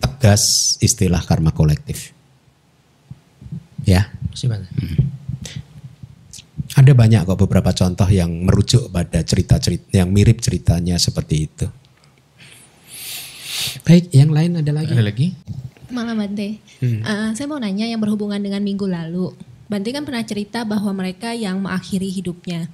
[0.00, 2.16] tegas istilah karma kolektif.
[3.84, 4.08] Ya.
[4.32, 5.08] Hmm.
[6.76, 11.66] Ada banyak kok beberapa contoh yang merujuk pada cerita-cerita yang mirip ceritanya seperti itu.
[13.84, 14.92] Baik, yang lain ada lagi?
[14.94, 15.26] Ada lagi?
[15.90, 17.02] Malam Bante, hmm.
[17.02, 19.34] uh, saya mau nanya yang berhubungan dengan minggu lalu.
[19.70, 22.66] Bante kan pernah cerita bahwa mereka yang mengakhiri hidupnya.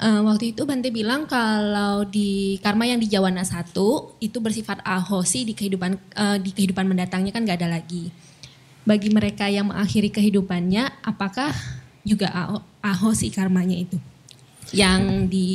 [0.00, 5.44] Uh, waktu itu Bante bilang kalau di karma yang di Jawana satu itu bersifat ahosi
[5.44, 8.08] di kehidupan uh, di kehidupan mendatangnya kan gak ada lagi.
[8.88, 11.52] Bagi mereka yang mengakhiri kehidupannya, apakah
[12.08, 14.00] juga aho, aho sih karmanya itu.
[14.72, 15.48] Yang di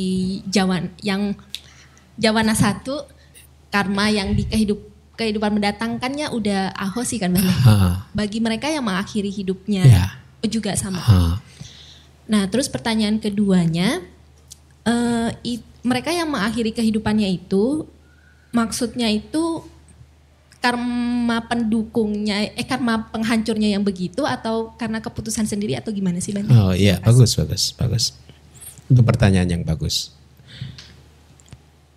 [0.46, 1.34] Jawa yang
[2.14, 3.10] Jawana satu
[3.74, 4.78] karma yang di kehidup
[5.18, 7.34] kehidupan mendatangkannya udah aho sih kan
[8.14, 10.23] Bagi mereka yang mengakhiri hidupnya yeah.
[10.46, 11.00] Juga sama.
[11.00, 11.40] Ha.
[12.24, 14.00] Nah, terus pertanyaan keduanya
[14.88, 17.84] uh, it, mereka yang mengakhiri kehidupannya itu
[18.54, 19.66] maksudnya itu
[20.64, 26.48] karma pendukungnya, eh karma penghancurnya yang begitu atau karena keputusan sendiri atau gimana sih Bang?
[26.48, 28.16] Oh iya, bagus, bagus, bagus.
[28.88, 30.16] Itu pertanyaan yang bagus.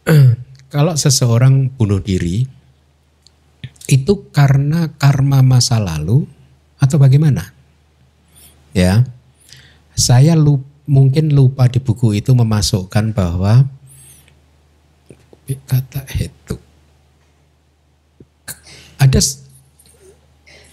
[0.74, 2.44] Kalau seseorang bunuh diri,
[3.88, 6.28] itu karena karma masa lalu
[6.76, 7.56] atau bagaimana?
[8.78, 9.10] Ya,
[9.98, 13.66] saya lupa, mungkin lupa di buku itu memasukkan bahwa
[15.66, 16.56] kata itu
[19.02, 19.20] ada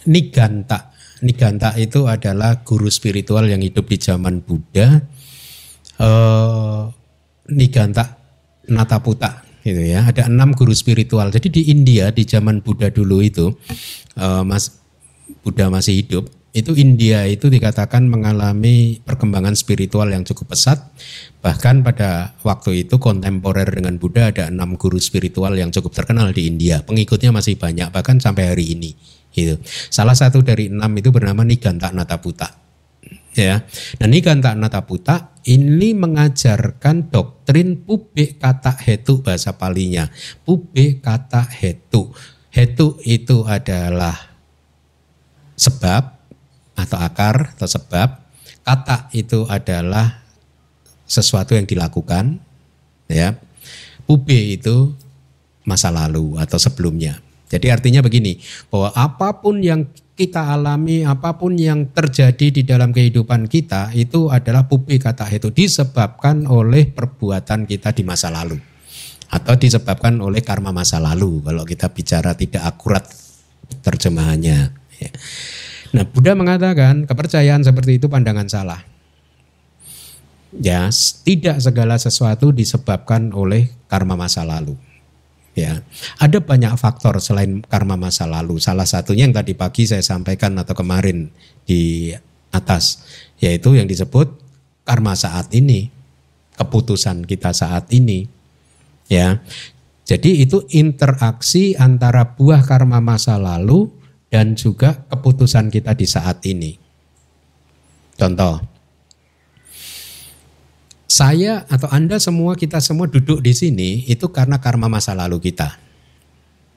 [0.04, 0.92] Niganta.
[1.24, 5.00] Niganta itu adalah guru spiritual yang hidup di zaman Buddha.
[5.96, 6.92] Uh,
[7.48, 8.20] Niganta
[8.68, 10.04] Nataputa gitu ya.
[10.04, 11.32] Ada enam guru spiritual.
[11.32, 13.48] Jadi di India di zaman Buddha dulu itu,
[14.20, 14.76] uh, Mas
[15.40, 20.78] Buddha masih hidup itu India itu dikatakan mengalami perkembangan spiritual yang cukup pesat.
[21.42, 26.46] Bahkan pada waktu itu kontemporer dengan Buddha ada enam guru spiritual yang cukup terkenal di
[26.46, 26.86] India.
[26.86, 28.94] Pengikutnya masih banyak bahkan sampai hari ini.
[29.34, 29.58] Gitu.
[29.66, 32.62] Salah satu dari enam itu bernama Niganta Nataputa.
[33.34, 33.66] Ya,
[33.98, 40.06] nah Niganta Nataputa ini mengajarkan doktrin pube kata hetu bahasa palinya.
[40.46, 42.14] Pube kata hetu.
[42.54, 44.14] Hetu itu adalah
[45.58, 46.13] sebab
[46.74, 48.22] atau akar atau sebab.
[48.64, 50.24] Kata itu adalah
[51.04, 52.40] sesuatu yang dilakukan,
[53.12, 53.36] ya.
[54.08, 54.92] Ube itu
[55.68, 57.20] masa lalu atau sebelumnya.
[57.48, 58.40] Jadi artinya begini,
[58.72, 59.84] bahwa apa pun yang
[60.14, 65.50] kita alami, apa pun yang terjadi di dalam kehidupan kita itu adalah pupi kata itu
[65.50, 68.56] disebabkan oleh perbuatan kita di masa lalu
[69.34, 73.02] atau disebabkan oleh karma masa lalu kalau kita bicara tidak akurat
[73.82, 74.70] terjemahannya.
[75.02, 75.10] Ya.
[75.94, 78.82] Nah Buddha mengatakan kepercayaan seperti itu pandangan salah.
[80.54, 80.86] Ya,
[81.26, 84.74] tidak segala sesuatu disebabkan oleh karma masa lalu.
[85.54, 85.86] Ya,
[86.18, 88.58] ada banyak faktor selain karma masa lalu.
[88.58, 91.30] Salah satunya yang tadi pagi saya sampaikan atau kemarin
[91.62, 92.10] di
[92.50, 93.02] atas,
[93.38, 94.30] yaitu yang disebut
[94.82, 95.90] karma saat ini,
[96.58, 98.26] keputusan kita saat ini.
[99.06, 99.42] Ya,
[100.06, 103.90] jadi itu interaksi antara buah karma masa lalu
[104.34, 106.74] dan juga keputusan kita di saat ini.
[108.18, 108.58] Contoh,
[111.06, 115.78] saya atau Anda semua kita semua duduk di sini itu karena karma masa lalu kita.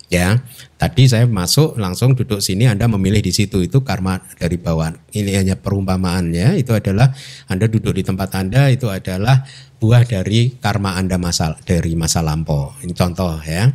[0.07, 0.39] Ya,
[0.77, 4.93] tadi saya masuk langsung duduk sini, Anda memilih di situ itu karma dari bawah.
[5.11, 7.11] Ini hanya perumpamaannya, itu adalah
[7.49, 9.43] Anda duduk di tempat Anda itu adalah
[9.81, 12.77] buah dari karma Anda masa dari masa lampau.
[12.85, 13.67] Ini contoh ya.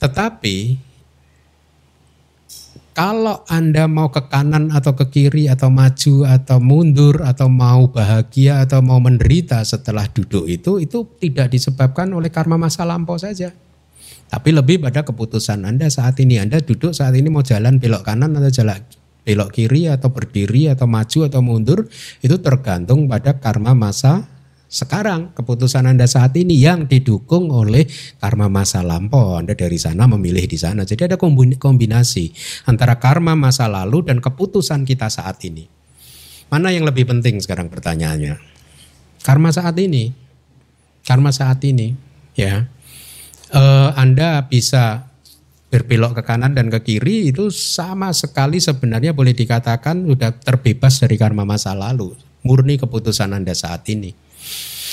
[0.00, 0.88] Tetapi
[3.00, 8.60] kalau Anda mau ke kanan atau ke kiri atau maju atau mundur atau mau bahagia
[8.60, 13.56] atau mau menderita setelah duduk itu itu tidak disebabkan oleh karma masa lampau saja.
[14.28, 16.44] Tapi lebih pada keputusan Anda saat ini.
[16.44, 18.84] Anda duduk saat ini mau jalan belok kanan atau jalan
[19.24, 21.88] belok kiri atau berdiri atau maju atau mundur
[22.20, 24.28] itu tergantung pada karma masa
[24.70, 27.90] sekarang keputusan Anda saat ini yang didukung oleh
[28.22, 29.34] karma masa lampau.
[29.34, 30.86] Anda dari sana memilih di sana.
[30.86, 32.30] Jadi ada kombinasi
[32.70, 35.66] antara karma masa lalu dan keputusan kita saat ini.
[36.54, 38.38] Mana yang lebih penting sekarang pertanyaannya?
[39.26, 40.14] Karma saat ini.
[41.02, 41.98] Karma saat ini,
[42.38, 42.70] ya.
[43.50, 45.10] Uh, anda bisa
[45.66, 51.18] berbelok ke kanan dan ke kiri itu sama sekali sebenarnya boleh dikatakan sudah terbebas dari
[51.18, 52.14] karma masa lalu.
[52.46, 54.29] Murni keputusan Anda saat ini.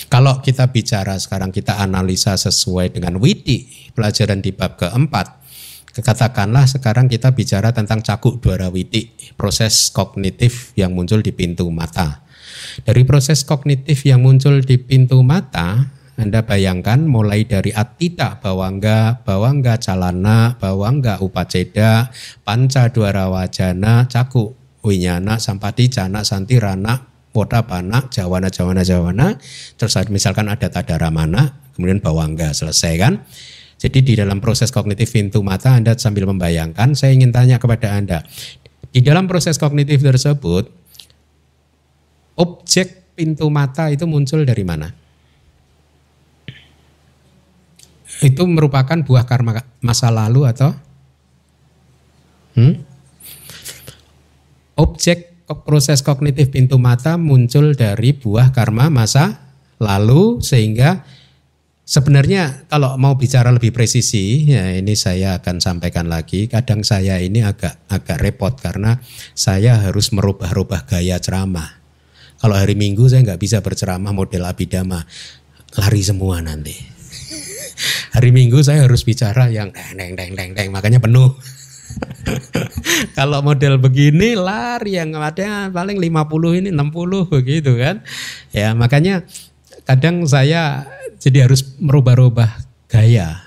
[0.05, 5.49] Kalau kita bicara sekarang kita analisa sesuai dengan witi pelajaran di bab keempat.
[5.97, 12.21] Katakanlah sekarang kita bicara tentang cakuk dwara witi, proses kognitif yang muncul di pintu mata.
[12.85, 19.81] Dari proses kognitif yang muncul di pintu mata, anda bayangkan mulai dari atita, bawangga, bawangga
[19.81, 22.13] calana, bawangga upaceda,
[22.45, 26.25] panca dwara wajana, caku, winyana, sampati, jana,
[27.45, 29.27] santi, rana, Wota Pana, Jawana, Jawana, Jawana,
[29.77, 33.13] terus misalkan ada Tadara Mana, kemudian Bawangga, selesai kan?
[33.77, 38.25] Jadi di dalam proses kognitif pintu mata Anda sambil membayangkan, saya ingin tanya kepada Anda,
[38.89, 40.65] di dalam proses kognitif tersebut,
[42.41, 44.89] objek pintu mata itu muncul dari mana?
[48.17, 50.73] Itu merupakan buah karma masa lalu atau?
[52.57, 52.81] Hmm?
[54.73, 59.47] Objek proses kognitif pintu mata muncul dari buah karma masa
[59.79, 61.07] lalu sehingga
[61.87, 66.51] sebenarnya kalau mau bicara lebih presisi ya ini saya akan sampaikan lagi.
[66.51, 68.99] Kadang saya ini agak agak repot karena
[69.31, 71.79] saya harus merubah-rubah gaya ceramah.
[72.37, 75.07] Kalau hari Minggu saya nggak bisa berceramah model abidama
[75.79, 76.75] lari semua nanti.
[78.17, 81.37] Hari Minggu saya harus bicara yang deng deng deng deng makanya penuh
[83.17, 88.03] Kalau model begini lari yang ada paling 50 ini 60 begitu kan.
[88.51, 89.23] Ya, makanya
[89.87, 90.87] kadang saya
[91.17, 92.49] jadi harus merubah-rubah
[92.91, 93.43] gaya.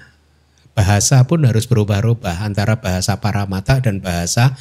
[0.72, 4.56] Bahasa pun harus berubah-ubah antara bahasa para mata dan bahasa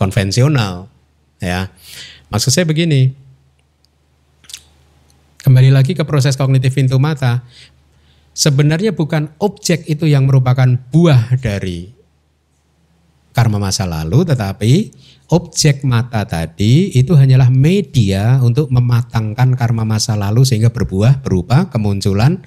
[0.00, 0.88] konvensional.
[1.42, 1.68] Ya.
[2.32, 3.12] Maksud saya begini.
[5.42, 7.42] Kembali lagi ke proses kognitif pintu mata.
[8.32, 12.01] Sebenarnya bukan objek itu yang merupakan buah dari
[13.42, 14.94] karma masa lalu, tetapi
[15.34, 22.38] objek mata tadi itu hanyalah media untuk mematangkan karma masa lalu sehingga berbuah berupa kemunculan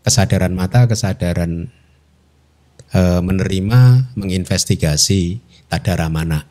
[0.00, 1.68] kesadaran mata, kesadaran
[2.88, 6.48] e, menerima, menginvestigasi tadara mana.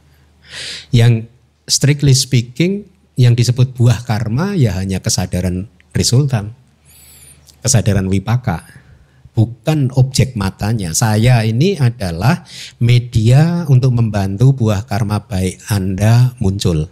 [0.94, 1.34] Yang
[1.66, 2.86] strictly speaking
[3.18, 5.66] yang disebut buah karma ya hanya kesadaran
[5.98, 6.54] resultan,
[7.66, 8.81] kesadaran wipaka
[9.32, 10.92] bukan objek matanya.
[10.92, 12.44] Saya ini adalah
[12.80, 16.88] media untuk membantu buah karma baik Anda muncul.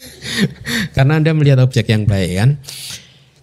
[0.96, 2.50] Karena Anda melihat objek yang baik kan.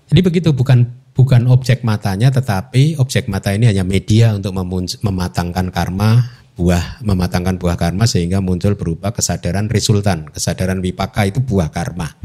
[0.07, 0.87] Jadi begitu bukan
[1.17, 4.53] bukan objek matanya tetapi objek mata ini hanya media untuk
[5.01, 11.69] mematangkan karma buah mematangkan buah karma sehingga muncul berupa kesadaran resultan, kesadaran wipaka itu buah
[11.69, 12.17] karma.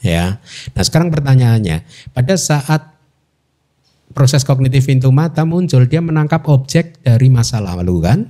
[0.00, 0.40] Ya.
[0.72, 1.84] Nah, sekarang pertanyaannya,
[2.16, 2.89] pada saat
[4.10, 8.20] proses kognitif pintu mata muncul, dia menangkap objek dari masa lalu kan.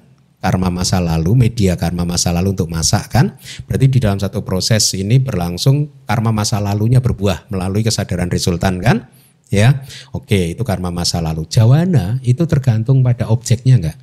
[0.40, 3.36] karma masa lalu, media karma masa lalu untuk masak kan.
[3.68, 9.04] Berarti di dalam satu proses ini berlangsung karma masa lalunya berbuah melalui kesadaran resultan kan.
[9.52, 9.84] Ya,
[10.16, 11.44] oke itu karma masa lalu.
[11.44, 13.98] Jawana itu tergantung pada objeknya enggak?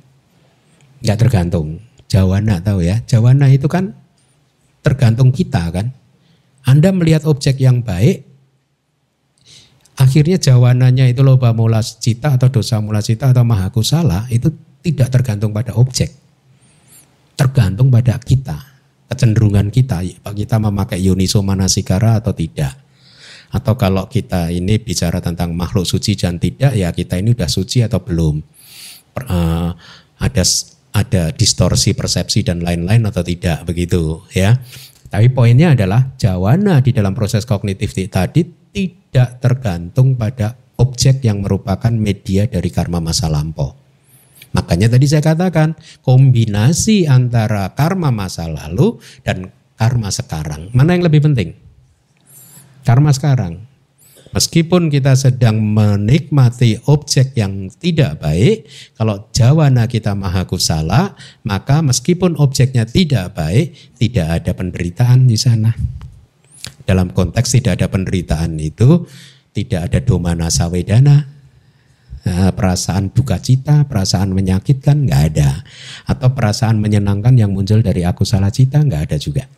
[1.02, 1.82] Enggak tergantung.
[2.06, 3.02] Jawana tahu ya.
[3.02, 3.98] Jawana itu kan
[4.86, 5.90] tergantung kita kan.
[6.68, 8.27] Anda melihat objek yang baik,
[9.98, 15.10] akhirnya jawananya itu loba mula cita atau dosa mula cita atau maha kusala itu tidak
[15.10, 16.14] tergantung pada objek
[17.38, 18.58] tergantung pada kita,
[19.06, 20.02] kecenderungan kita,
[20.34, 22.74] kita memakai yuniso manasikara atau tidak.
[23.48, 27.86] Atau kalau kita ini bicara tentang makhluk suci dan tidak, ya kita ini udah suci
[27.86, 28.42] atau belum.
[29.18, 29.70] Uh,
[30.18, 30.44] ada
[30.92, 34.58] ada distorsi persepsi dan lain-lain atau tidak begitu ya.
[35.08, 41.90] Tapi poinnya adalah jawana di dalam proses kognitif tadi tidak tergantung pada objek yang merupakan
[41.90, 43.74] media dari karma masa lampau.
[44.52, 50.72] Makanya tadi saya katakan kombinasi antara karma masa lalu dan karma sekarang.
[50.72, 51.52] Mana yang lebih penting?
[52.84, 53.67] Karma sekarang.
[54.28, 61.16] Meskipun kita sedang menikmati objek yang tidak baik, kalau jawana kita maha kusala,
[61.48, 65.72] maka meskipun objeknya tidak baik, tidak ada penderitaan di sana.
[66.84, 69.08] Dalam konteks tidak ada penderitaan itu,
[69.56, 71.38] tidak ada domana sawedana,
[72.28, 75.64] Nah, perasaan duka cita, perasaan menyakitkan nggak ada,
[76.04, 79.48] atau perasaan menyenangkan yang muncul dari aku salah cita nggak ada juga.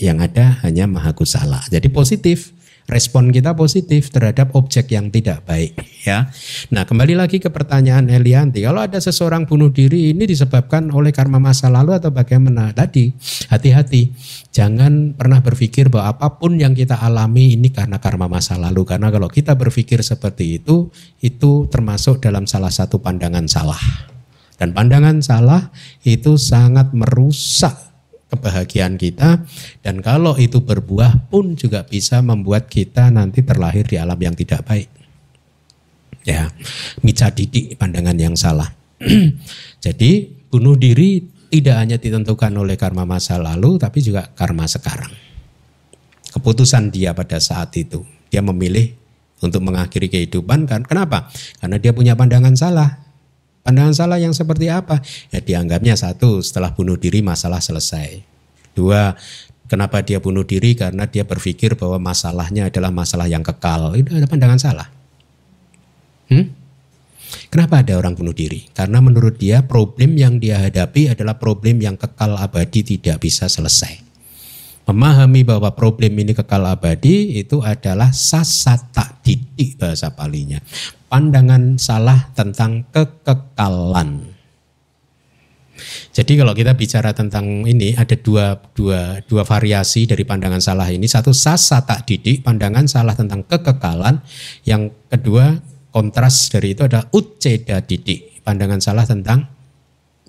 [0.00, 1.60] Yang ada hanya maha kusala.
[1.68, 2.55] Jadi positif
[2.86, 5.74] respon kita positif terhadap objek yang tidak baik
[6.06, 6.30] ya.
[6.70, 11.42] Nah, kembali lagi ke pertanyaan Elianti, kalau ada seseorang bunuh diri ini disebabkan oleh karma
[11.42, 12.70] masa lalu atau bagaimana?
[12.70, 13.10] Tadi
[13.50, 14.14] hati-hati.
[14.54, 19.10] Jangan pernah berpikir bahwa apa pun yang kita alami ini karena karma masa lalu karena
[19.10, 20.88] kalau kita berpikir seperti itu
[21.20, 23.82] itu termasuk dalam salah satu pandangan salah.
[24.56, 25.68] Dan pandangan salah
[26.00, 27.76] itu sangat merusak
[28.26, 29.46] kebahagiaan kita
[29.86, 34.66] dan kalau itu berbuah pun juga bisa membuat kita nanti terlahir di alam yang tidak
[34.66, 34.90] baik.
[36.26, 36.50] Ya,
[37.06, 38.74] mica didik pandangan yang salah.
[39.84, 45.14] Jadi bunuh diri tidak hanya ditentukan oleh karma masa lalu tapi juga karma sekarang.
[46.34, 48.92] Keputusan dia pada saat itu, dia memilih
[49.38, 51.30] untuk mengakhiri kehidupan kan kenapa?
[51.62, 53.05] Karena dia punya pandangan salah
[53.66, 55.02] Pandangan salah yang seperti apa?
[55.34, 58.22] Ya dianggapnya satu setelah bunuh diri masalah selesai.
[58.78, 59.10] Dua,
[59.66, 60.78] kenapa dia bunuh diri?
[60.78, 63.90] Karena dia berpikir bahwa masalahnya adalah masalah yang kekal.
[63.98, 64.86] Itu ada pandangan salah.
[66.30, 66.46] Hmm?
[67.50, 68.70] Kenapa ada orang bunuh diri?
[68.70, 74.05] Karena menurut dia problem yang dia hadapi adalah problem yang kekal abadi tidak bisa selesai.
[74.86, 80.62] Memahami bahwa problem ini kekal abadi itu adalah sasata didik bahasa palinya
[81.06, 84.34] pandangan salah tentang kekekalan.
[86.16, 91.04] Jadi kalau kita bicara tentang ini ada dua, dua, dua variasi dari pandangan salah ini.
[91.04, 94.24] Satu sasa tak didik, pandangan salah tentang kekekalan.
[94.64, 95.60] Yang kedua
[95.92, 99.44] kontras dari itu ada uceda didik, pandangan salah tentang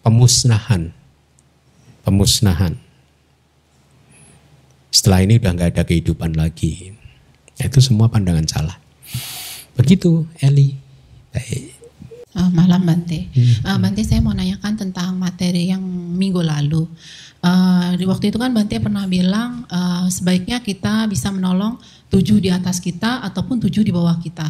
[0.03, 0.91] pemusnahan.
[2.03, 2.86] Pemusnahan.
[4.97, 6.89] Setelah ini udah nggak ada kehidupan lagi.
[7.53, 8.77] Itu semua pandangan salah.
[9.77, 10.73] Begitu Eli.
[11.29, 11.77] Baik.
[12.33, 13.29] Uh, malam Bante.
[13.29, 13.61] Hmm.
[13.61, 15.85] Uh, Bante saya mau nanyakan tentang materi yang
[16.17, 16.89] minggu lalu.
[17.45, 21.77] Uh, di waktu itu kan Bante pernah bilang uh, sebaiknya kita bisa menolong
[22.09, 24.49] tujuh di atas kita ataupun tujuh di bawah kita.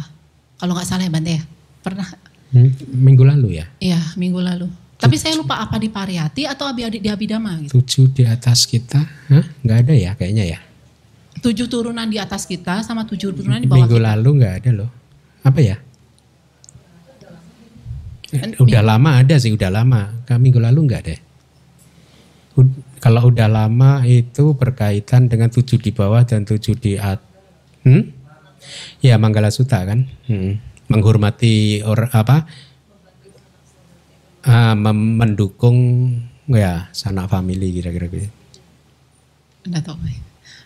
[0.56, 1.44] Kalau nggak salah ya Bante ya.
[1.84, 2.08] Pernah.
[2.56, 3.68] Hmm, minggu lalu ya?
[3.84, 4.87] Iya minggu lalu.
[4.98, 7.78] Tapi saya lupa apa di Pariyati atau di Abidama gitu.
[7.78, 8.98] Tujuh di atas kita?
[9.30, 9.44] Hah?
[9.62, 10.58] Nggak ada ya kayaknya ya?
[11.38, 14.02] Tujuh turunan di atas kita sama tujuh turunan di bawah minggu kita.
[14.02, 14.90] Minggu lalu nggak ada loh
[15.46, 15.76] apa ya?
[18.60, 20.12] Udah lama ada sih, udah lama.
[20.28, 21.20] Kami minggu lalu enggak deh.
[22.98, 27.24] Kalau udah lama itu berkaitan dengan tujuh di bawah dan tujuh di atas.
[27.86, 28.10] Hmm?
[29.00, 30.10] Ya Manggala Suta kan.
[30.26, 30.60] Hmm.
[30.90, 32.44] Menghormati or apa?
[34.46, 35.78] Ah, mendukung
[36.48, 38.30] ya sanak family kira-kira gitu.
[39.66, 39.98] Enggak tahu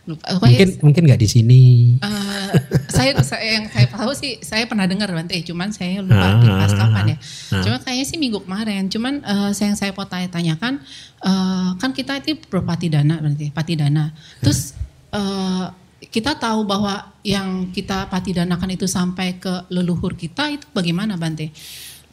[0.03, 0.35] lupa.
[0.43, 1.63] mungkin mungkin nggak di sini.
[2.03, 2.51] Uh,
[2.91, 6.75] saya, saya yang saya tahu sih saya pernah dengar Bante, cuman saya lupa di pas
[6.75, 7.17] kapan ya.
[7.55, 7.63] Ah.
[7.63, 8.91] Cuma kayaknya sih minggu kemarin.
[8.91, 10.83] Cuman uh, saya yang saya mau tanya-tanyakan
[11.23, 14.11] uh, kan kita itu berpati dana berarti pati dana.
[14.43, 14.75] Terus
[15.15, 15.71] uh,
[16.03, 21.55] kita tahu bahwa yang kita pati danakan itu sampai ke leluhur kita itu bagaimana Bante?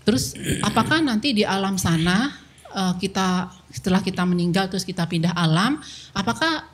[0.10, 0.34] Terus
[0.66, 2.34] apakah nanti di alam sana
[2.74, 5.78] uh, kita setelah kita meninggal terus kita pindah alam,
[6.18, 6.66] apakah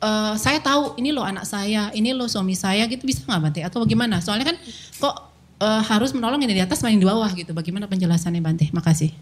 [0.00, 3.60] uh, saya tahu ini loh anak saya, ini loh suami saya gitu bisa nggak Bante
[3.60, 4.24] atau bagaimana?
[4.24, 4.56] Soalnya kan
[4.96, 5.14] kok
[5.60, 7.52] uh, harus menolong ini di atas main di bawah gitu.
[7.52, 8.72] Bagaimana penjelasannya Bante?
[8.72, 9.12] Makasih.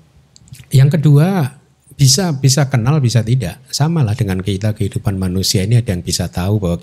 [0.71, 1.59] Yang kedua
[1.99, 6.31] bisa bisa kenal bisa tidak sama lah dengan kita kehidupan manusia ini ada yang bisa
[6.31, 6.79] tahu bahwa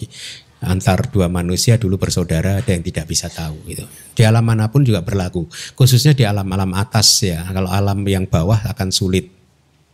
[0.61, 3.85] antar dua manusia dulu bersaudara ada yang tidak bisa tahu gitu.
[4.13, 5.49] Di alam mana pun juga berlaku.
[5.73, 7.41] Khususnya di alam-alam atas ya.
[7.49, 9.33] Kalau alam yang bawah akan sulit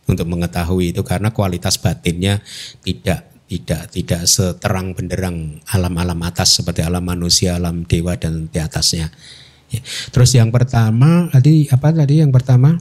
[0.08, 2.44] untuk mengetahui itu karena kualitas batinnya
[2.84, 9.08] tidak tidak tidak seterang benderang alam-alam atas seperti alam manusia alam dewa dan di atasnya.
[9.68, 9.84] Ya.
[10.08, 12.76] terus yang pertama tadi apa tadi yang pertama?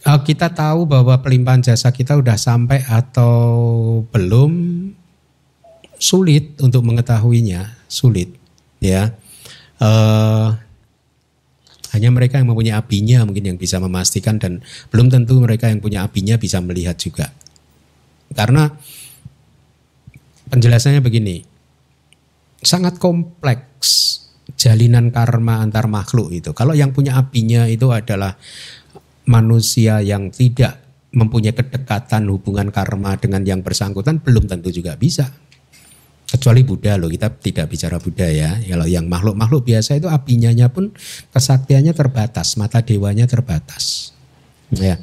[0.00, 3.36] Eh, kita tahu bahwa pelimpahan jasa kita udah sampai atau
[4.08, 4.52] belum
[6.00, 8.32] sulit untuk mengetahuinya sulit
[8.80, 9.12] ya.
[9.80, 10.48] Eh,
[11.90, 14.62] hanya mereka yang mempunyai apinya mungkin yang bisa memastikan dan
[14.94, 17.34] belum tentu mereka yang punya apinya bisa melihat juga.
[18.30, 18.70] Karena
[20.50, 21.42] penjelasannya begini
[22.62, 24.22] sangat kompleks
[24.54, 26.54] jalinan karma antar makhluk itu.
[26.54, 28.38] Kalau yang punya apinya itu adalah
[29.26, 30.78] manusia yang tidak
[31.10, 35.26] mempunyai kedekatan hubungan karma dengan yang bersangkutan belum tentu juga bisa.
[36.30, 38.54] Kecuali Buddha loh, kita tidak bicara Buddha ya.
[38.62, 40.94] Kalau yang makhluk-makhluk biasa itu apinya pun
[41.34, 44.14] kesaktiannya terbatas, mata dewanya terbatas.
[44.70, 45.02] Ya.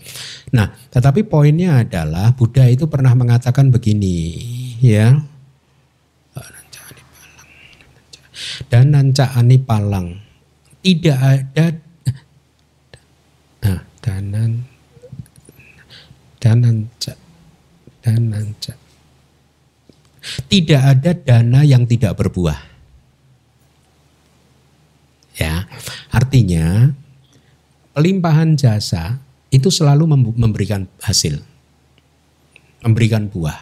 [0.56, 4.40] Nah, tetapi poinnya adalah Buddha itu pernah mengatakan begini,
[4.80, 5.20] ya.
[8.72, 10.24] Dan nancaani palang.
[10.80, 11.68] Tidak ada
[13.68, 14.64] Nah, danan
[16.40, 17.14] dananca
[18.00, 18.74] dananca.
[20.48, 22.60] Tidak ada dana yang tidak berbuah.
[25.38, 25.70] Ya,
[26.10, 26.98] artinya
[27.94, 29.22] pelimpahan jasa
[29.54, 31.38] itu selalu mem- memberikan hasil,
[32.82, 33.62] memberikan buah.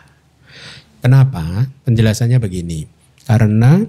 [1.03, 1.67] Kenapa?
[1.83, 2.87] Penjelasannya begini.
[3.27, 3.83] Karena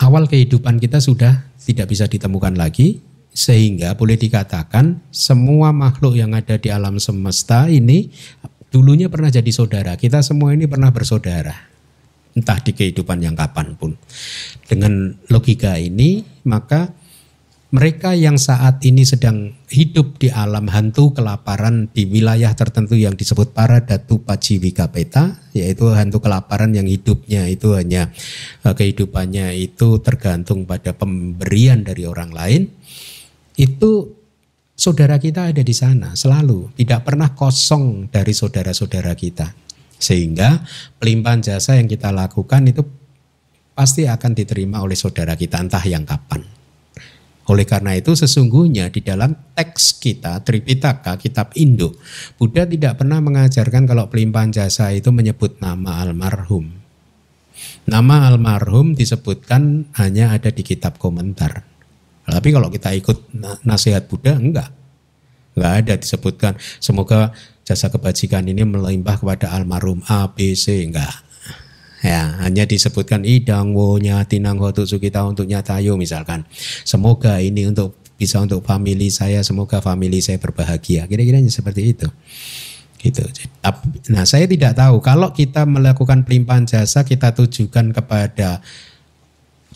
[0.00, 3.04] awal kehidupan kita sudah tidak bisa ditemukan lagi,
[3.34, 8.08] sehingga boleh dikatakan semua makhluk yang ada di alam semesta ini
[8.74, 9.94] dulunya pernah jadi saudara.
[9.94, 11.54] Kita semua ini pernah bersaudara.
[12.34, 13.94] Entah di kehidupan yang kapan pun.
[14.66, 16.90] Dengan logika ini maka
[17.74, 23.50] mereka yang saat ini sedang hidup di alam hantu kelaparan di wilayah tertentu yang disebut
[23.50, 28.14] para datu paciwika peta yaitu hantu kelaparan yang hidupnya itu hanya
[28.62, 32.62] eh, kehidupannya itu tergantung pada pemberian dari orang lain
[33.58, 34.22] itu
[34.74, 39.54] saudara kita ada di sana selalu tidak pernah kosong dari saudara-saudara kita
[39.98, 40.60] sehingga
[40.98, 42.82] pelimpahan jasa yang kita lakukan itu
[43.74, 46.42] pasti akan diterima oleh saudara kita entah yang kapan
[47.44, 51.92] oleh karena itu sesungguhnya di dalam teks kita Tripitaka kitab Indo
[52.40, 56.72] Buddha tidak pernah mengajarkan kalau pelimpahan jasa itu menyebut nama almarhum.
[57.84, 61.73] Nama almarhum disebutkan hanya ada di kitab komentar.
[62.24, 64.72] Tapi kalau kita ikut na- nasihat Buddha enggak.
[65.54, 67.30] Enggak ada disebutkan semoga
[67.62, 71.24] jasa kebajikan ini melimpah kepada almarhum A, B, C enggak.
[72.04, 73.96] Ya, hanya disebutkan idang wo
[74.28, 76.44] tinang ho tu sukita untuk nyatayo misalkan.
[76.84, 81.08] Semoga ini untuk bisa untuk family saya, semoga family saya berbahagia.
[81.08, 82.08] Kira-kira seperti itu.
[83.00, 83.20] Gitu.
[84.12, 88.64] Nah, saya tidak tahu kalau kita melakukan pelimpahan jasa kita tujukan kepada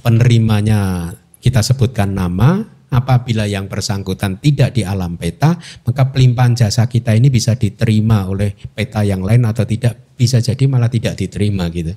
[0.01, 1.13] penerimanya
[1.49, 2.77] kita sebutkan nama.
[2.89, 8.57] Apabila yang bersangkutan tidak di alam peta maka pelimpahan jasa kita ini bisa diterima oleh
[8.73, 10.17] peta yang lain atau tidak.
[10.17, 11.93] Bisa jadi malah tidak diterima gitu.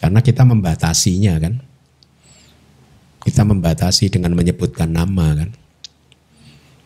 [0.00, 1.54] Karena kita membatasinya kan.
[3.20, 5.52] Kita membatasi dengan menyebutkan nama kan.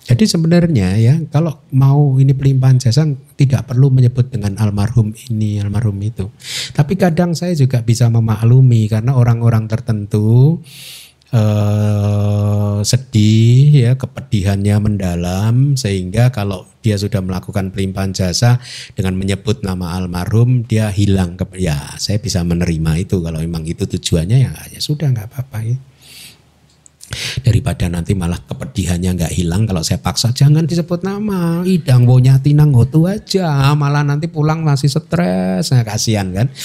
[0.09, 3.07] Jadi sebenarnya ya kalau mau ini pelimpahan jasa
[3.39, 6.27] tidak perlu menyebut dengan almarhum ini almarhum itu.
[6.75, 10.59] Tapi kadang saya juga bisa memaklumi karena orang-orang tertentu
[11.33, 18.63] eh, sedih ya kepedihannya mendalam sehingga kalau dia sudah melakukan pelimpahan jasa
[18.95, 23.21] dengan menyebut nama almarhum dia hilang ke ya saya bisa menerima itu.
[23.21, 25.79] Kalau memang itu tujuannya ya ya sudah nggak apa-apa ya.
[27.41, 31.65] Daripada nanti malah kepedihannya nggak hilang kalau saya paksa jangan disebut nama.
[31.65, 33.73] Idang wonya tinang hotu aja.
[33.73, 35.73] Malah nanti pulang masih stres.
[35.73, 36.49] Nah, kasihan kan?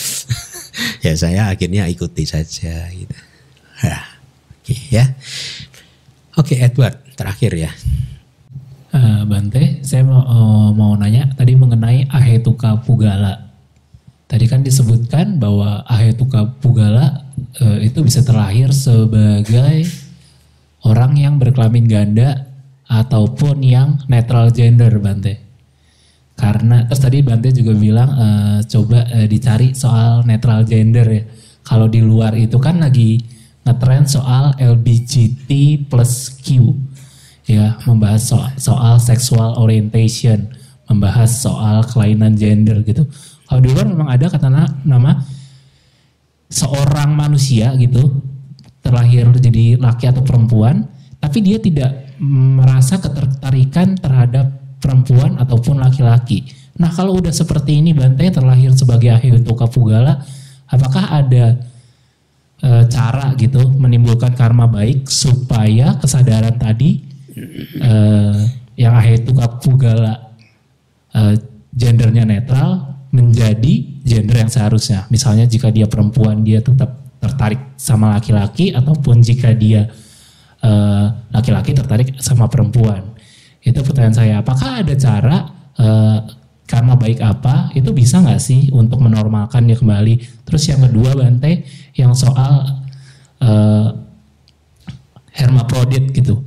[1.06, 3.14] Ya saya akhirnya ikuti saja gitu
[4.64, 5.12] oke ya
[6.40, 7.72] oke Edward terakhir ya
[8.94, 13.50] Eh, Bante, saya mau, eh, mau nanya tadi mengenai Ahetuka Pugala.
[14.30, 17.26] Tadi kan disebutkan bahwa Ahetuka Pugala
[17.58, 19.90] eh, itu bisa terlahir sebagai
[20.86, 22.46] orang yang berkelamin ganda
[22.86, 25.42] ataupun yang netral gender, Bante.
[26.38, 31.26] Karena terus tadi Bante juga bilang eh, coba eh, dicari soal netral gender ya.
[31.66, 33.18] Kalau di luar itu kan lagi
[33.64, 36.76] ngetrend soal LBGT plus Q
[37.44, 40.52] ya membahas soal, soal sexual orientation,
[40.88, 43.04] membahas soal kelainan gender gitu.
[43.48, 45.20] Kalau di luar memang ada kata na- nama
[46.48, 48.24] seorang manusia gitu
[48.84, 50.88] terlahir jadi laki atau perempuan,
[51.20, 56.44] tapi dia tidak merasa ketertarikan terhadap perempuan ataupun laki-laki.
[56.80, 60.20] Nah kalau udah seperti ini Bante terlahir sebagai Ahyutuka Pugala,
[60.68, 61.60] apakah ada
[62.64, 67.04] e, cara gitu menimbulkan karma baik supaya kesadaran tadi
[67.78, 67.94] e,
[68.80, 70.32] yang Ahyutuka Pugala
[71.12, 71.38] e,
[71.76, 75.06] gendernya netral menjadi gender yang seharusnya.
[75.14, 79.88] Misalnya jika dia perempuan dia tetap tertarik sama laki-laki ataupun jika dia
[80.60, 83.16] eh, laki-laki tertarik sama perempuan.
[83.64, 84.34] Itu pertanyaan saya.
[84.44, 85.38] Apakah ada cara
[85.80, 86.20] eh,
[86.74, 90.42] karma baik apa itu bisa nggak sih untuk menormalkannya kembali?
[90.42, 91.62] Terus yang kedua Bante
[91.94, 92.82] yang soal
[93.38, 93.88] eh,
[95.38, 96.42] hermaprodit gitu.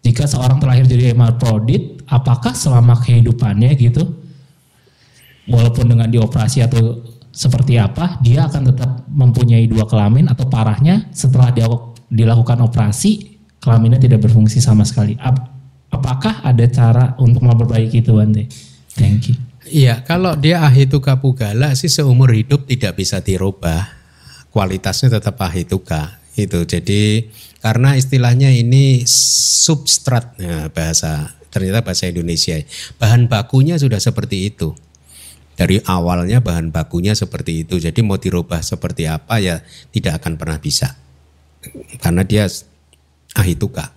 [0.00, 4.16] Jika seorang terlahir jadi hermaprodit, apakah selama kehidupannya gitu,
[5.50, 7.04] walaupun dengan dioperasi atau
[7.36, 11.68] seperti apa, dia akan tetap mempunyai dua kelamin atau parahnya setelah dia
[12.08, 15.18] dilakukan operasi kelaminnya tidak berfungsi sama sekali.
[15.20, 15.52] Ap-
[15.90, 18.46] apakah ada cara untuk memperbaiki itu, Bante?
[18.94, 19.45] Thank you.
[19.66, 23.90] Iya, kalau dia ahituka pugala sih seumur hidup tidak bisa dirubah.
[24.54, 26.22] Kualitasnya tetap ahituka.
[26.38, 27.26] Itu jadi
[27.58, 29.02] karena istilahnya ini
[29.66, 32.54] substrat nah, bahasa ternyata bahasa Indonesia.
[33.00, 34.76] Bahan bakunya sudah seperti itu.
[35.56, 37.80] Dari awalnya bahan bakunya seperti itu.
[37.80, 40.94] Jadi mau dirubah seperti apa ya tidak akan pernah bisa.
[41.98, 42.46] Karena dia
[43.34, 43.90] ahituka.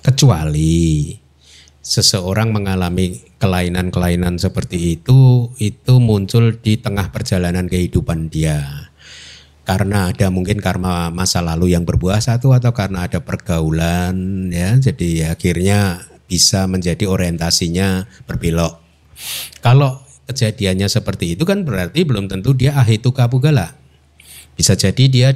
[0.00, 1.10] Kecuali
[1.86, 8.90] seseorang mengalami kelainan-kelainan seperti itu, itu muncul di tengah perjalanan kehidupan dia.
[9.62, 15.30] Karena ada mungkin karma masa lalu yang berbuah satu atau karena ada pergaulan ya, jadi
[15.38, 18.82] akhirnya bisa menjadi orientasinya berbelok.
[19.62, 23.78] Kalau kejadiannya seperti itu kan berarti belum tentu dia ahituka pugala.
[24.58, 25.28] Bisa jadi dia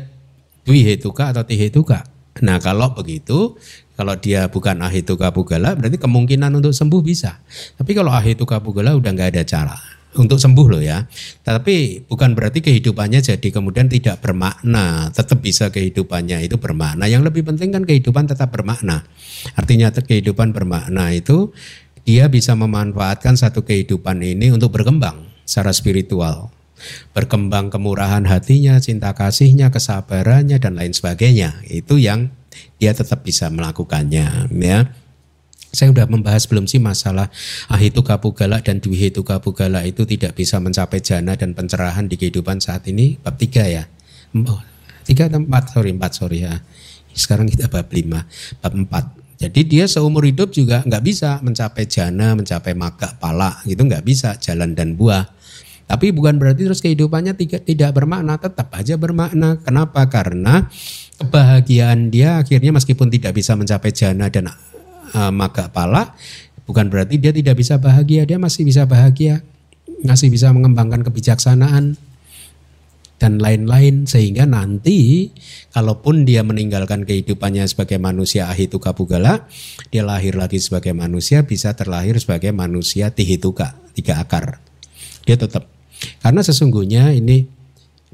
[0.66, 2.10] dwihetuka atau tihetuka.
[2.42, 3.58] Nah kalau begitu,
[4.00, 7.36] kalau dia bukan ahituka pugala berarti kemungkinan untuk sembuh bisa.
[7.76, 9.76] Tapi kalau ahituka pugala udah nggak ada cara
[10.16, 11.04] untuk sembuh loh ya.
[11.44, 15.12] Tapi bukan berarti kehidupannya jadi kemudian tidak bermakna.
[15.12, 17.12] Tetap bisa kehidupannya itu bermakna.
[17.12, 19.04] Yang lebih penting kan kehidupan tetap bermakna.
[19.52, 21.52] Artinya kehidupan bermakna itu
[22.08, 26.48] dia bisa memanfaatkan satu kehidupan ini untuk berkembang secara spiritual.
[27.12, 31.60] Berkembang kemurahan hatinya, cinta kasihnya, kesabarannya dan lain sebagainya.
[31.68, 32.32] Itu yang
[32.78, 34.80] dia tetap bisa melakukannya ya.
[35.70, 37.30] Saya sudah membahas belum sih masalah
[37.70, 42.90] ahituka pugala dan dwihituka pugala itu tidak bisa mencapai jana dan pencerahan di kehidupan saat
[42.90, 43.86] ini bab tiga ya.
[44.34, 44.58] Oh,
[45.06, 46.58] tiga atau empat sorry empat sorry ya.
[47.14, 48.26] Sekarang kita bab lima
[48.58, 49.14] bab empat.
[49.40, 54.34] Jadi dia seumur hidup juga nggak bisa mencapai jana, mencapai maga, pala gitu nggak bisa
[54.42, 55.22] jalan dan buah.
[55.90, 59.58] Tapi bukan berarti terus kehidupannya tidak tidak bermakna, tetap aja bermakna.
[59.58, 60.06] Kenapa?
[60.06, 60.70] Karena
[61.20, 64.48] kebahagiaan dia akhirnya meskipun tidak bisa mencapai jana dan
[65.12, 66.16] uh, maga pala,
[66.64, 69.44] bukan berarti dia tidak bisa bahagia, dia masih bisa bahagia,
[70.00, 72.00] masih bisa mengembangkan kebijaksanaan
[73.20, 74.08] dan lain-lain.
[74.08, 75.28] Sehingga nanti
[75.76, 79.44] kalaupun dia meninggalkan kehidupannya sebagai manusia ahituka pugala,
[79.92, 84.64] dia lahir lagi sebagai manusia bisa terlahir sebagai manusia tihituka, tiga akar.
[85.28, 85.68] Dia tetap.
[86.24, 87.44] Karena sesungguhnya ini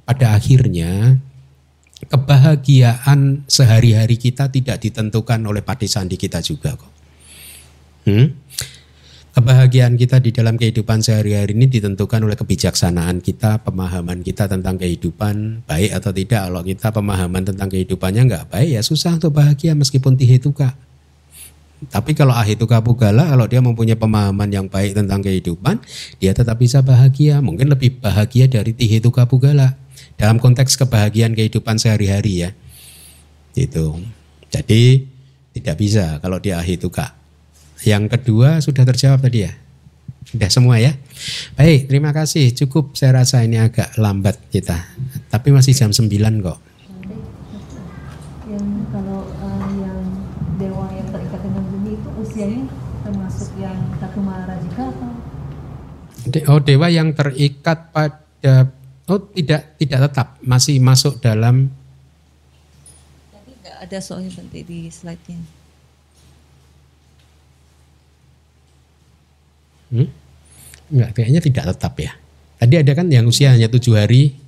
[0.03, 1.23] pada akhirnya
[2.05, 6.93] kebahagiaan sehari-hari kita tidak ditentukan oleh pati sandi kita juga kok.
[8.05, 8.29] Hmm?
[9.37, 15.69] Kebahagiaan kita di dalam kehidupan sehari-hari ini ditentukan oleh kebijaksanaan kita, pemahaman kita tentang kehidupan
[15.69, 16.49] baik atau tidak.
[16.49, 20.73] Kalau kita pemahaman tentang kehidupannya nggak baik ya susah untuk bahagia meskipun tihituka.
[21.93, 25.85] Tapi kalau ahituka pugala, kalau dia mempunyai pemahaman yang baik tentang kehidupan,
[26.17, 27.45] dia tetap bisa bahagia.
[27.45, 29.77] Mungkin lebih bahagia dari tihituka pugala.
[30.17, 32.51] Dalam konteks kebahagiaan kehidupan sehari-hari ya.
[33.53, 34.01] Itu.
[34.49, 35.05] Jadi
[35.53, 37.13] tidak bisa kalau dia ahituka.
[37.85, 39.53] Yang kedua sudah terjawab tadi ya.
[40.27, 40.97] Sudah semua ya.
[41.55, 42.51] Baik, terima kasih.
[42.51, 44.89] Cukup saya rasa ini agak lambat kita.
[45.29, 46.09] Tapi masih jam 9
[46.43, 46.59] kok.
[48.47, 48.63] yang
[48.95, 49.99] kalau uh, yang
[50.57, 52.63] dewa yang terikat dengan bumi itu usianya
[53.03, 55.11] termasuk yang Tatu Maharajika atau
[56.27, 58.71] De- Oh, dewa yang terikat pada
[59.07, 61.71] oh tidak tidak tetap masih masuk dalam
[63.33, 65.39] tapi nggak ada soalnya nanti di slide-nya.
[69.91, 70.09] hmm?
[70.87, 72.13] Enggak, kayaknya tidak tetap ya.
[72.57, 74.39] Tadi ada kan yang usia hanya tujuh hari.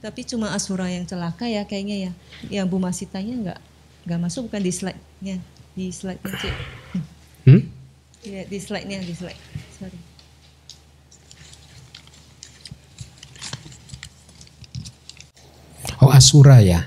[0.00, 2.12] Tapi cuma Asura yang celaka ya kayaknya ya.
[2.48, 3.60] Yang Bu Masitanya nggak
[4.06, 5.36] nggak masuk bukan di slide-nya.
[5.76, 6.54] Di slide-nya Cik.
[7.46, 7.62] Hmm?
[8.26, 9.38] Ya, di slide-nya, di slide.
[9.78, 9.98] Sorry.
[16.02, 16.84] Oh Asura ya.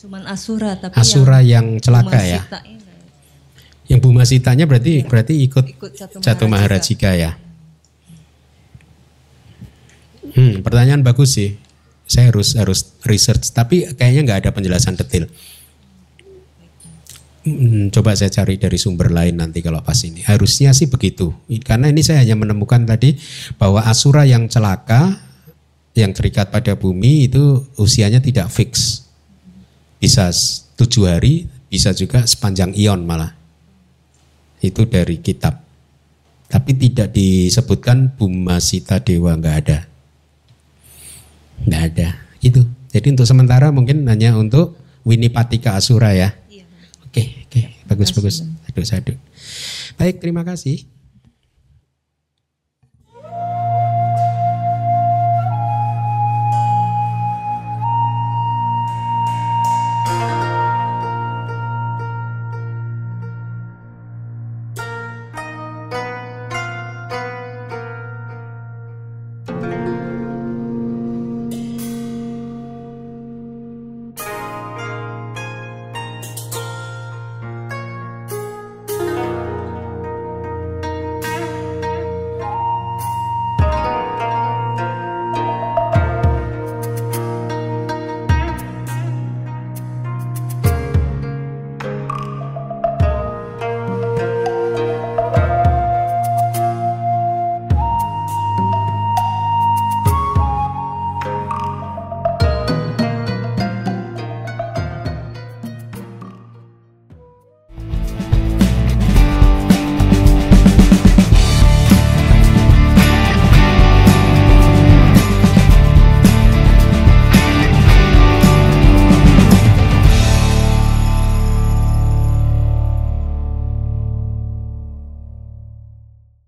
[0.00, 2.42] Cuman Asura tapi Asura yang, celaka ya.
[3.90, 5.90] Yang Bumasitanya berarti berarti ikut, ikut
[6.22, 6.46] Catu.
[6.46, 7.36] Maharajika ya.
[10.30, 11.58] Hmm, pertanyaan bagus sih.
[12.06, 15.30] Saya harus harus research, tapi kayaknya nggak ada penjelasan detail.
[17.40, 20.20] Hmm, coba saya cari dari sumber lain nanti kalau pas ini.
[20.22, 21.32] Harusnya sih begitu.
[21.64, 23.16] Karena ini saya hanya menemukan tadi
[23.56, 25.18] bahwa Asura yang celaka,
[25.94, 29.04] yang terikat pada bumi itu usianya tidak fix.
[30.00, 30.30] Bisa
[30.78, 33.36] tujuh hari, bisa juga sepanjang ion malah.
[34.62, 35.60] Itu dari kitab.
[36.50, 39.78] Tapi tidak disebutkan Bumasita Dewa, nggak ada.
[41.66, 42.08] Nggak ada.
[42.42, 42.66] Itu.
[42.90, 44.74] Jadi untuk sementara mungkin hanya untuk
[45.06, 46.34] Winipatika Asura ya.
[47.06, 48.42] Oke, oke, bagus bagus.
[48.42, 49.12] Sadu sadu.
[49.94, 50.86] Baik, terima kasih.